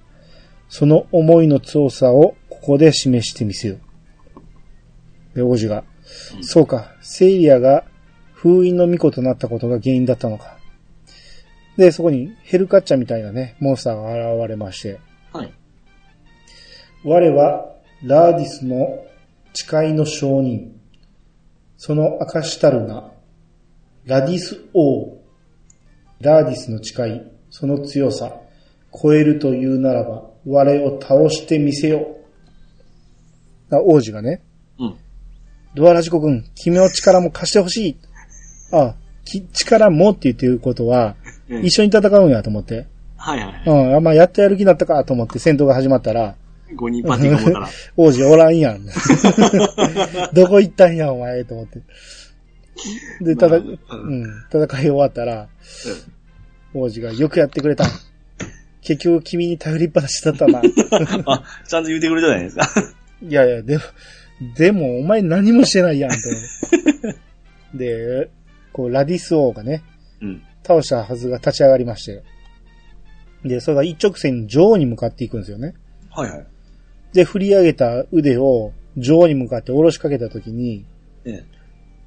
[0.67, 3.77] その思いの強さをここで示してみせよ。
[5.33, 5.83] で、王子が、
[6.35, 7.85] うんそうか、セイリアが
[8.41, 10.57] 封印の巫女となったことが原因だったのか。
[11.75, 14.99] で、そこにヘルカッチャみたいなね、モンスターが現れまして、
[15.33, 15.53] はい。
[17.03, 19.03] 我はラーディスの
[19.53, 20.79] 誓いの証人。
[21.75, 23.11] その証たるな、
[24.05, 25.19] ラディス王。
[26.21, 28.33] ラーディスの誓い、その強さ、
[29.01, 32.07] 超えるというならば、我を倒してみせよ。
[33.69, 34.41] な王子がね、
[34.79, 34.97] うん。
[35.75, 37.97] ドアラジコ君、君の力も貸してほしい。
[38.71, 41.15] あ、き力もって言ってることは、
[41.49, 42.85] うん一緒に戦うんやと思って。
[43.17, 43.63] はいはい。
[43.65, 46.35] うん、あんまやったやる気になったかと思って戦闘が始まったら、
[46.75, 47.69] 5人パーティーが思ったら。
[47.97, 48.85] 王子おらんやん。
[50.33, 51.81] どこ行ったんや、お前、と思って。
[53.21, 55.47] で、ただ、まあううんん、戦い終わったら、
[56.73, 57.85] 王子がよくやってくれた。
[58.81, 60.61] 結局君に頼りっぱなしだったな。
[61.25, 62.69] あ、ちゃんと言うてくれたじゃないですか？
[63.27, 63.83] いやいや、でも、
[64.55, 66.37] でもお前何もしてないやん、と思
[67.09, 67.19] って。
[67.73, 68.29] で、
[68.73, 69.83] こう、ラディス王がね、
[70.21, 70.43] うん。
[70.63, 72.23] 倒したはずが立ち上がりまして。
[73.43, 75.73] で、それが一直線に女王に向かっていくんですよね。
[76.11, 76.47] はいはい。
[77.13, 80.85] で、振り上げた腕を女王に向かって下ろしかけたときに、
[81.25, 81.45] ええ。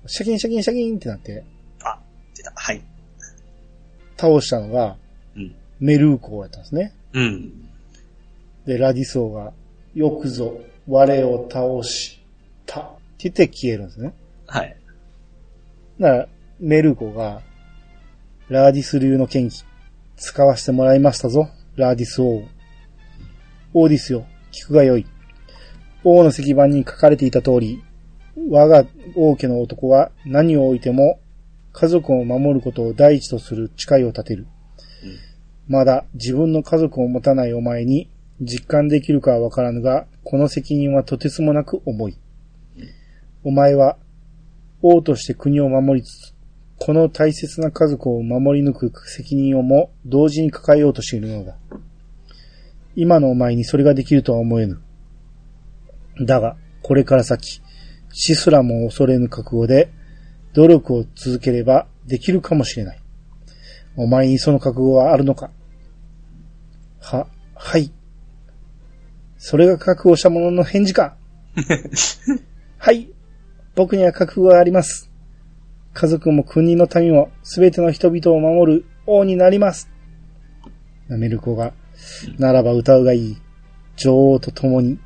[0.07, 1.45] シャキンシャキンシャキンってなって、
[1.83, 1.99] あ、
[2.35, 2.53] 出た。
[2.55, 2.83] はい。
[4.17, 4.97] 倒したのが
[5.35, 5.55] うん。
[5.81, 6.95] メルーコーやったんですね。
[7.13, 7.69] うん。
[8.67, 9.53] で、ラディソーが、
[9.95, 12.21] よくぞ、我を倒し
[12.67, 12.81] た。
[12.81, 12.85] っ
[13.19, 14.15] て言って消えるんですね。
[14.47, 14.77] はい。
[15.99, 16.29] だから、
[16.65, 17.43] メルコが、
[18.49, 19.65] ラーディス流の剣技、
[20.17, 22.45] 使わせてもらいましたぞ、ラーディス王。
[23.75, 25.05] 王ですよ、聞くがよい。
[26.05, 27.83] 王の石板に書かれていた通り、
[28.49, 28.87] 我が
[29.17, 31.19] 王家の男は何を置いても
[31.73, 34.47] 家族を守ることを第一とする誓いを立てる。
[35.67, 38.09] まだ自分の家族を持たないお前に
[38.41, 42.17] 実感できるかはわからぬが、この責任はとてつもなく重い。
[43.43, 43.97] お前は
[44.81, 46.32] 王として国を守りつつ、
[46.85, 51.57] この大切な家族を守り抜く責任をも同時に抱えようとしているのだ。
[52.97, 54.81] 今のお前にそれができるとは思えぬ。
[56.27, 57.63] だが、これから先、
[58.11, 59.93] 死すらも恐れぬ覚悟で、
[60.55, 63.01] 努力を続ければできるかもしれない。
[63.95, 65.53] お前にその覚悟はあるのか？
[66.99, 67.93] は、はい。
[69.39, 71.17] それが覚悟した者の返事か？
[72.77, 73.09] はい。
[73.77, 75.12] 僕には覚悟があります。
[75.95, 79.91] 家族も国の民も全ての人々を守る王になります。
[81.09, 81.73] メルコが、
[82.39, 83.37] ならば歌うがいい。
[83.97, 84.99] 女王と共に。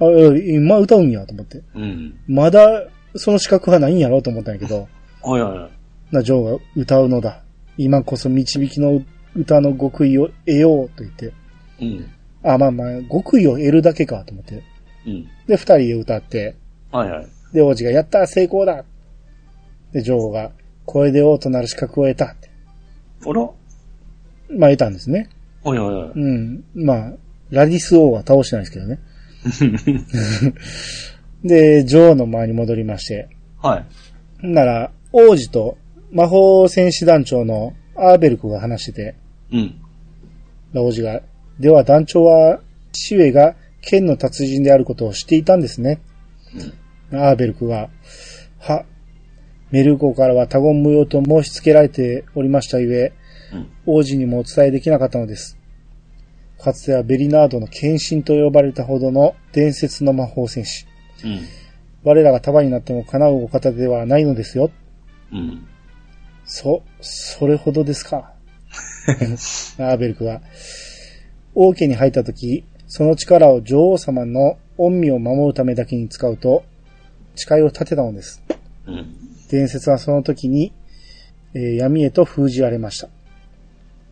[0.00, 0.04] あ、
[0.46, 1.62] 今歌うんやと思って。
[1.74, 2.18] うん。
[2.26, 2.84] まだ
[3.14, 4.88] その資格はないんやろうと思ったんやけど、
[5.22, 6.14] はいはいはい。
[6.14, 7.42] な、女王が歌うのだ。
[7.78, 9.02] 今こそ導きの
[9.34, 11.32] 歌の極意を得ようと言って。
[11.80, 12.06] うん。
[12.42, 14.62] あ、まあまあ、極意を得るだけかと思って。
[15.06, 15.26] うん。
[15.46, 16.56] で、二人で歌って、
[16.90, 17.26] はいはい。
[17.52, 18.84] で、王子がやったー成功だ
[19.96, 20.52] で、女王が、
[20.84, 22.50] これで王となる資格を得たって。
[23.26, 23.40] あら
[24.50, 25.30] まあ、得たんですね。
[25.64, 26.10] はいはいはい。
[26.14, 26.64] うん。
[26.74, 27.12] まあ、
[27.48, 28.98] ラディス王は倒してないですけどね。
[31.48, 33.30] で、女王の前に戻りまして。
[33.62, 33.86] は
[34.42, 34.46] い。
[34.46, 35.78] なら、王子と
[36.12, 39.14] 魔法戦士団長のアーベルクが話してて、
[39.50, 39.80] うん。
[40.74, 41.22] 王子が、
[41.58, 42.60] では団長は、
[42.92, 46.00] シュエが剣の達人であることを知っていたんですね。
[47.12, 47.88] アーベルクが、
[48.58, 48.84] は、
[49.70, 53.12] メルコからは他言無用と申し付けられておりましたゆえ、
[53.52, 53.70] うん。
[53.86, 55.58] 王子にもお伝えできなかったのです。
[56.58, 60.86] かつてはベリナードの献身と呼ばれたほどの伝説の魔法戦士。
[61.24, 61.40] うん。
[62.04, 64.70] 我らが束になっても叶うお方ではないのですよ。
[65.32, 65.66] うん。
[66.44, 68.32] そ、それほどですか。
[69.78, 70.40] アーベルクは、
[71.54, 76.64] 王家に入った時、その力を女王様の恩義を守るためだけに使うと、
[77.34, 78.42] 誓いを立てたのです。
[78.86, 79.35] うん。
[79.48, 80.72] 伝説はその時に、
[81.54, 83.08] えー闇へと封じられました。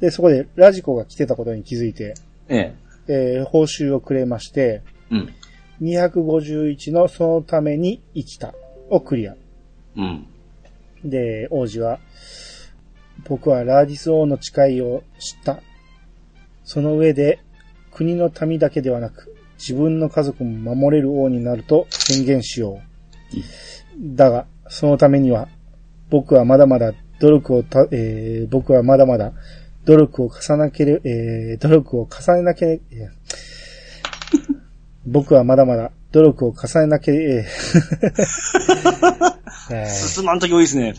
[0.00, 2.14] で、そこでラジコが来てたことに気づいて、
[2.48, 2.74] え
[3.08, 3.34] え。
[3.36, 5.34] えー報酬をくれまして、うん。
[5.82, 8.54] 251のそのために生きた
[8.90, 9.34] をクリア。
[9.96, 10.26] うん。
[11.04, 11.98] で、王子は、
[13.28, 15.60] 僕はラーディス王の誓いを知った。
[16.64, 17.40] その上で、
[17.90, 24.16] 国の民だけではなく、自分の家族も守れる王になると宣言しよう。
[24.16, 25.48] だが、そのためには、
[26.10, 29.32] 僕はまだまだ努力をた、えー僕はまだまだ
[29.84, 33.08] 努力を重ねなけれ、えー努力を重ねなけれ、えー
[35.06, 37.44] 僕はまだまだ努力を重ねなけれ、えー
[39.70, 40.94] えー進まんとき多いですね。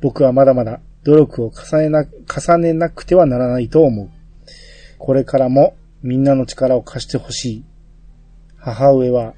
[0.00, 4.08] 僕はまだまだ努力を重ねな、重ねなくてはならないと思う。
[4.98, 7.64] これからもみんなの力を貸してほしい。
[8.56, 9.34] 母上は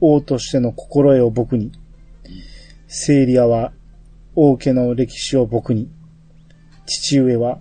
[0.00, 1.72] 王としての心得を僕に。
[2.92, 3.72] セイリアは
[4.34, 5.88] 王家の歴史を僕に。
[6.86, 7.60] 父上は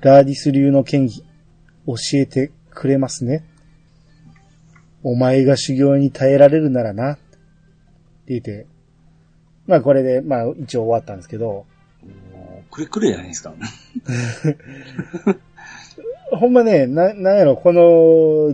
[0.00, 1.22] ラーディス流の剣技
[1.86, 3.46] 教えてくれますね。
[5.02, 7.12] お前が修行に耐えられるならな。
[7.12, 7.22] って
[8.28, 8.66] 言って、
[9.66, 11.64] まあこれで、まあ一応終わったんですけど、
[12.70, 13.54] くれくれじゃないですか。
[16.30, 18.50] ほんまね、な、なんやろ、この、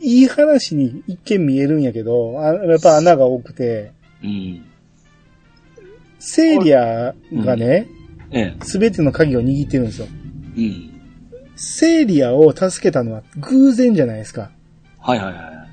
[0.00, 3.92] いい話に一見見えるんやけど、あやっぱ穴が多くて、
[4.24, 4.69] うん。
[6.20, 7.88] セイリアがね、
[8.30, 8.64] ええ。
[8.64, 10.06] すべての鍵を握ってるんですよ。
[10.56, 10.90] うん。
[11.56, 14.50] セイリアを助けたのは偶然じゃないですか。
[14.98, 15.66] はいはいは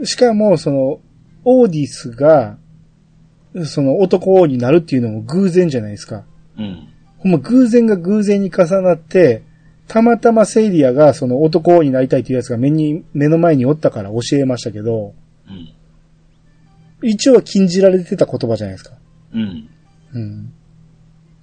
[0.00, 0.06] い。
[0.06, 1.00] しかも、その、
[1.44, 2.56] オーディスが、
[3.64, 6.24] その男王になるっていうのも偶然じゃないですか。
[6.56, 6.88] うん。
[7.18, 9.42] ほんま偶然が偶然に重なって、
[9.88, 15.14] たまたまセイリアがその男王になりたいっていうやつが目に、目の前におったから教えましたけど、
[15.48, 17.08] うん。
[17.08, 18.96] 一応は禁じられてた言葉じゃないですか。
[19.34, 19.68] うん。
[20.14, 20.52] うん。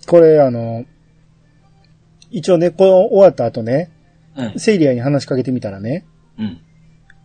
[0.08, 0.86] これあの、
[2.32, 3.92] 一応ね、この終わった後ね、
[4.38, 4.60] ええ。
[4.60, 6.06] セイリアに話しかけてみたらね、
[6.38, 6.62] うん。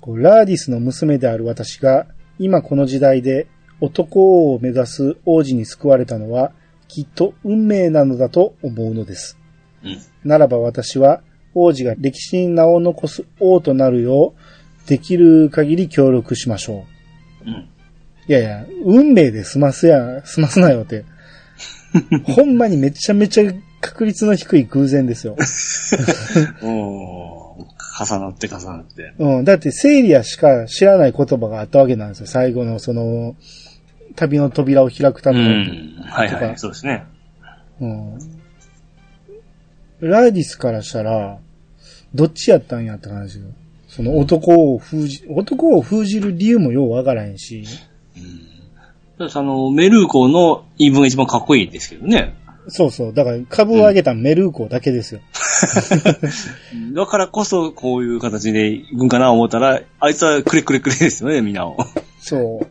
[0.01, 2.07] こうラーディスの娘である私が、
[2.39, 3.47] 今この時代で
[3.81, 6.53] 男王を目指す王子に救われたのは、
[6.89, 9.39] きっと運命なのだと思うのです。
[9.83, 9.99] うん。
[10.25, 11.23] ならば私は、
[11.55, 16.85] 王子が歴史に名を残す王となるよう、できる限り協力しましょ
[17.47, 17.49] う。
[17.49, 17.69] うん。
[18.27, 21.05] いやいや、運命で済ますや、済ますなよって。
[22.25, 25.37] ほんまにめちゃめちゃ確率の低い偶然ですよ。
[26.63, 27.45] おー
[27.97, 29.15] 重なって重なって。
[29.19, 29.45] うん。
[29.45, 32.27] だって、セイリアしか知らない言葉があったわけなんですよ。
[32.27, 33.37] 最後の、その、
[34.17, 35.49] 旅の扉を開くたうめの。
[35.49, 36.03] ん。
[36.07, 36.59] はいはい。
[36.59, 37.05] そうですね。
[37.81, 38.19] うん。
[40.01, 41.39] ライディスからしたら、
[42.15, 43.47] どっちやったんやって話よ。
[43.89, 47.65] その男を封じ、男を封じる理由もようわからへんし。
[47.65, 48.54] ただ
[49.19, 52.37] あの、メルーコの言い分が一番かっこいいですけどね。
[52.69, 53.15] そうそう。
[53.15, 55.21] だから株を上げたメルーコだけですよ。
[56.95, 61.77] だからこそ、こういう形で行くんかな思ったら、あいつはくれくれくれですよね、みんなを。
[62.21, 62.67] そう。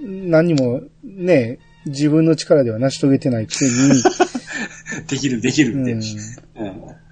[0.00, 4.02] 何にも、ね、自分の力では成し遂げてないくせに、
[5.08, 5.92] できる、できるって。
[5.92, 7.06] うん、うん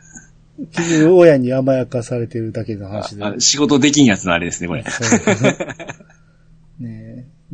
[1.11, 3.25] 親に甘やかされてるだけの話で。
[3.25, 4.85] あ仕事できんやつのあれですね、これ。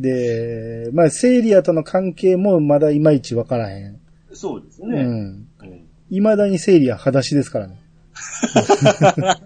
[0.01, 3.99] で、まあ、セイリアとの関係もまだいまいちわからへん。
[4.33, 5.01] そうですね。
[5.01, 5.47] うん。
[5.61, 7.81] うん未だにセイリア裸足ですからね。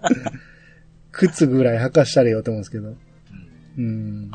[1.12, 2.94] 靴ぐらい履かしたれよと思うんですけど。
[3.78, 4.30] うん。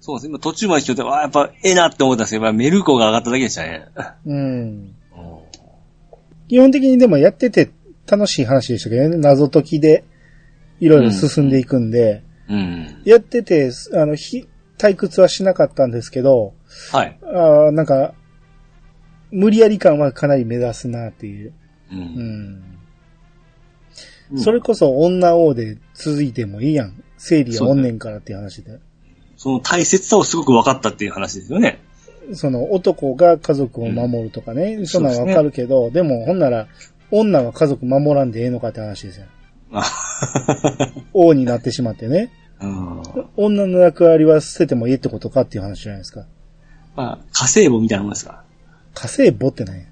[0.00, 0.30] そうですね。
[0.30, 3.86] 今途中まで聞いて、わあ、やっぱ、ええなって思ったんですけど、メルコが上がっただけでしたね。
[4.24, 4.94] うん。
[6.48, 7.70] 基本的にでもやってて
[8.06, 9.16] 楽しい話でしたけどね。
[9.16, 10.04] 謎解きで
[10.78, 13.02] いろいろ進んでいくんで、うん。
[13.04, 14.46] やってて、あの、ひ
[14.84, 16.54] 退屈はしなかったんですけど、
[16.92, 17.18] はい。
[17.22, 18.12] あーなんか、
[19.30, 21.54] 無理やり感はかなり目指すなっていう。
[21.90, 21.94] う。
[21.94, 22.04] うんん。
[22.08, 22.70] うん
[24.36, 27.04] それこそ女王で続いてもいいやん。
[27.18, 28.80] 生理はおんねんからっていう話で。
[29.36, 31.80] その大切さをすごく分かったっていう話ですよね。
[32.32, 36.68] その男が家族を守るとかね、そんなんわかるけど、でもほんなら、
[37.10, 39.26] 女は家族守らんでええのかって話ですよ。
[39.72, 39.84] あ
[41.12, 42.32] 王になってしまってね。
[42.64, 43.02] うん
[43.36, 46.26] 女の役割は捨ててもいいってことかっていう話じゃないですか。
[46.96, 48.44] まあ、家政婦みたいなもんですか？
[48.94, 49.88] 家政母ってね。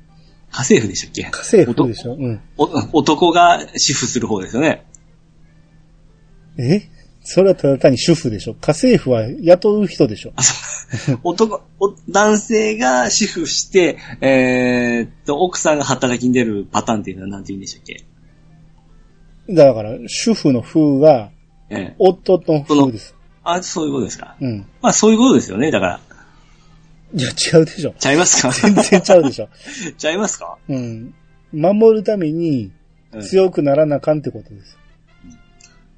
[0.51, 1.23] 家政婦でしたっけ？
[1.23, 2.15] 家政婦でしょ？
[2.15, 2.41] うん。
[2.59, 4.85] お男が主婦する方ですよね。
[6.59, 6.83] え？
[7.25, 8.55] それはただ単に主婦でしょ？
[8.55, 10.33] 家政婦は雇う人でしょ？
[11.23, 18.05] 男、お男性が主婦して、えーっと、奥さんが働きに出るパターンっていうのは何て言うんでしたっけ？
[19.55, 21.31] だから、主婦の風が、
[21.73, 23.15] ええ夫の風です。
[23.45, 24.37] あ、そういうことですか。
[24.41, 24.67] うん。
[24.81, 25.71] まあ、そういうことですよね。
[25.71, 26.01] だから、
[27.15, 27.95] いや、違うでしょ。
[27.99, 28.51] ちゃいますか？
[28.53, 29.49] 全然ちゃうでしょ。
[29.99, 30.57] ちゃいますか？
[30.69, 31.15] うん。
[31.53, 32.71] 守るために
[33.13, 34.79] うん強くならなあかんってことです。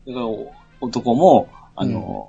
[0.07, 2.29] だから、お男も、あの、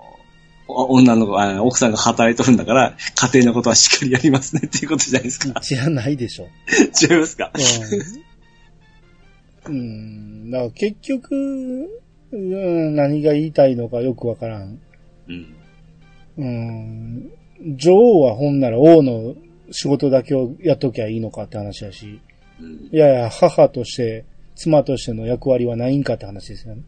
[0.68, 5.60] お女の子、あ奥さんが働いとるんだから、家庭のことはしっかりやりますねっていうことじゃないですか？
[5.62, 6.48] じゃないでしょ。
[7.02, 7.52] 違いますか？
[9.68, 9.76] うん。
[9.76, 9.78] う
[10.48, 10.52] ん。
[10.52, 11.90] だから結局、
[12.32, 14.80] うん、何が言いたいのかよくわからん。
[15.28, 15.56] うん。
[16.38, 17.32] うん。
[17.78, 19.36] 女王はほんなら王の
[19.72, 22.22] 仕事だけをやっときゃいいのかって話だし、
[22.60, 24.26] うんいやいや、母として、
[24.56, 26.84] 妻としての役割はないんかって話ですよね。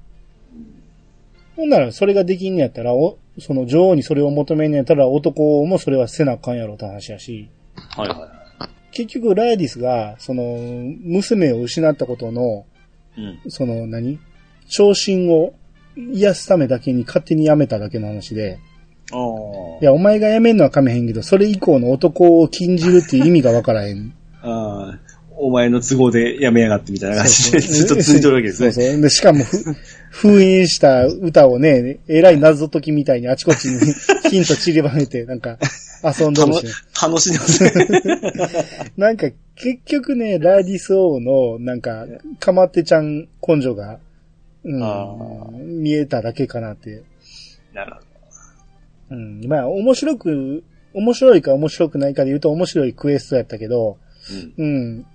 [1.58, 7.50] ほんなら、それができんのやったら、お、その女王にそれを求めんのやったら、男もそれはせなあかんやろって話やし、
[7.96, 8.30] はいは
[8.92, 10.44] 結局、ライディスが、その、
[11.02, 12.66] 娘を失ったことの、
[13.18, 13.22] い。
[13.22, 13.52] うん。
[13.52, 14.20] その何、
[14.68, 15.54] 昇進を
[15.96, 18.60] 癒すためだけに勝手に辞めただけの話で、
[19.82, 24.14] いや、お前が辞めんのはかめへんけど、それ以降の男を禁じるっていう意味がわからへん。
[24.42, 25.00] ああ、
[25.38, 28.72] お前の都合でやめやがってみたいな感じでずっと続いてるわけですね。
[28.72, 29.02] そうそう。
[29.02, 29.58] で、しかもふ、
[30.10, 33.80] 封印した歌をね、えらい謎解きみたいにあちこちに
[34.30, 35.58] ヒント散りばめて、なんか、
[36.04, 36.74] 遊んどる楽し。
[37.02, 37.72] 楽しんでますね。
[38.98, 42.06] なんか、結局ね、ラディス王の、なんか、
[42.40, 44.00] かまってちゃん根性が、
[44.68, 47.04] うあん、見えただけかなって。
[47.74, 48.02] なるほ
[49.10, 50.64] うん、まあ、面白く、
[50.94, 54.58] 面白いか面白くないかで言うと面白いクエストやったけど、ど。
[54.58, 54.66] うん。
[54.66, 55.06] うん、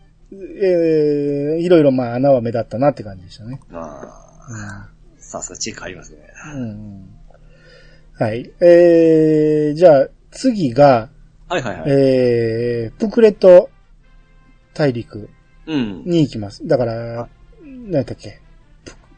[0.62, 3.61] えー、いろいろまあ穴は目立ったなって感じでしたね。
[3.73, 4.09] あ
[4.49, 4.89] あ、
[5.19, 6.19] さすがチェックありますね。
[6.55, 7.09] うんうん
[8.19, 8.53] はい。
[8.61, 11.09] えー、じゃあ、次が、
[11.49, 11.91] はいはいはい。
[11.91, 13.70] えー、プクレット
[14.74, 15.29] 大陸
[15.66, 16.03] うん。
[16.05, 16.66] に行きます。
[16.66, 17.29] だから、
[17.62, 18.41] 何やったっけ？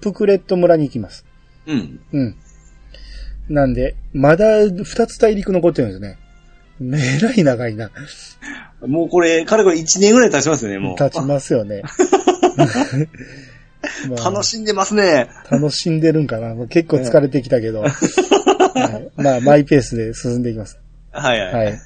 [0.04, 1.24] ププクレット村に行きます。
[1.66, 2.00] うん。
[2.12, 2.36] うん。
[3.48, 6.18] なんで、まだ二つ大陸残ってるんですね。
[6.80, 7.90] えらい長いな。
[8.86, 10.96] もうこれ、かれこれ1年ぐらい経ちますよね、もう。
[11.02, 11.82] 立ちますよね。
[14.08, 15.28] まあ楽しんでますね。
[15.50, 16.54] 楽しんでるんかな。
[16.66, 17.82] 結構疲れてきたけど。
[17.82, 17.92] はい、
[19.16, 20.78] まあ、マイペースで進んでいきます。
[21.12, 21.54] はいはい。
[21.54, 21.78] はい。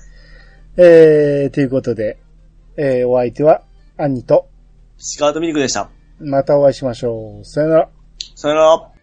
[0.77, 2.19] えー、ということで、
[2.77, 3.63] えー、お相手は、
[3.97, 4.49] 兄と、
[4.97, 5.91] シカートミルクでした。
[6.21, 7.45] またお会いしましょう。
[7.45, 7.89] さよなら。
[8.35, 8.98] さよなら。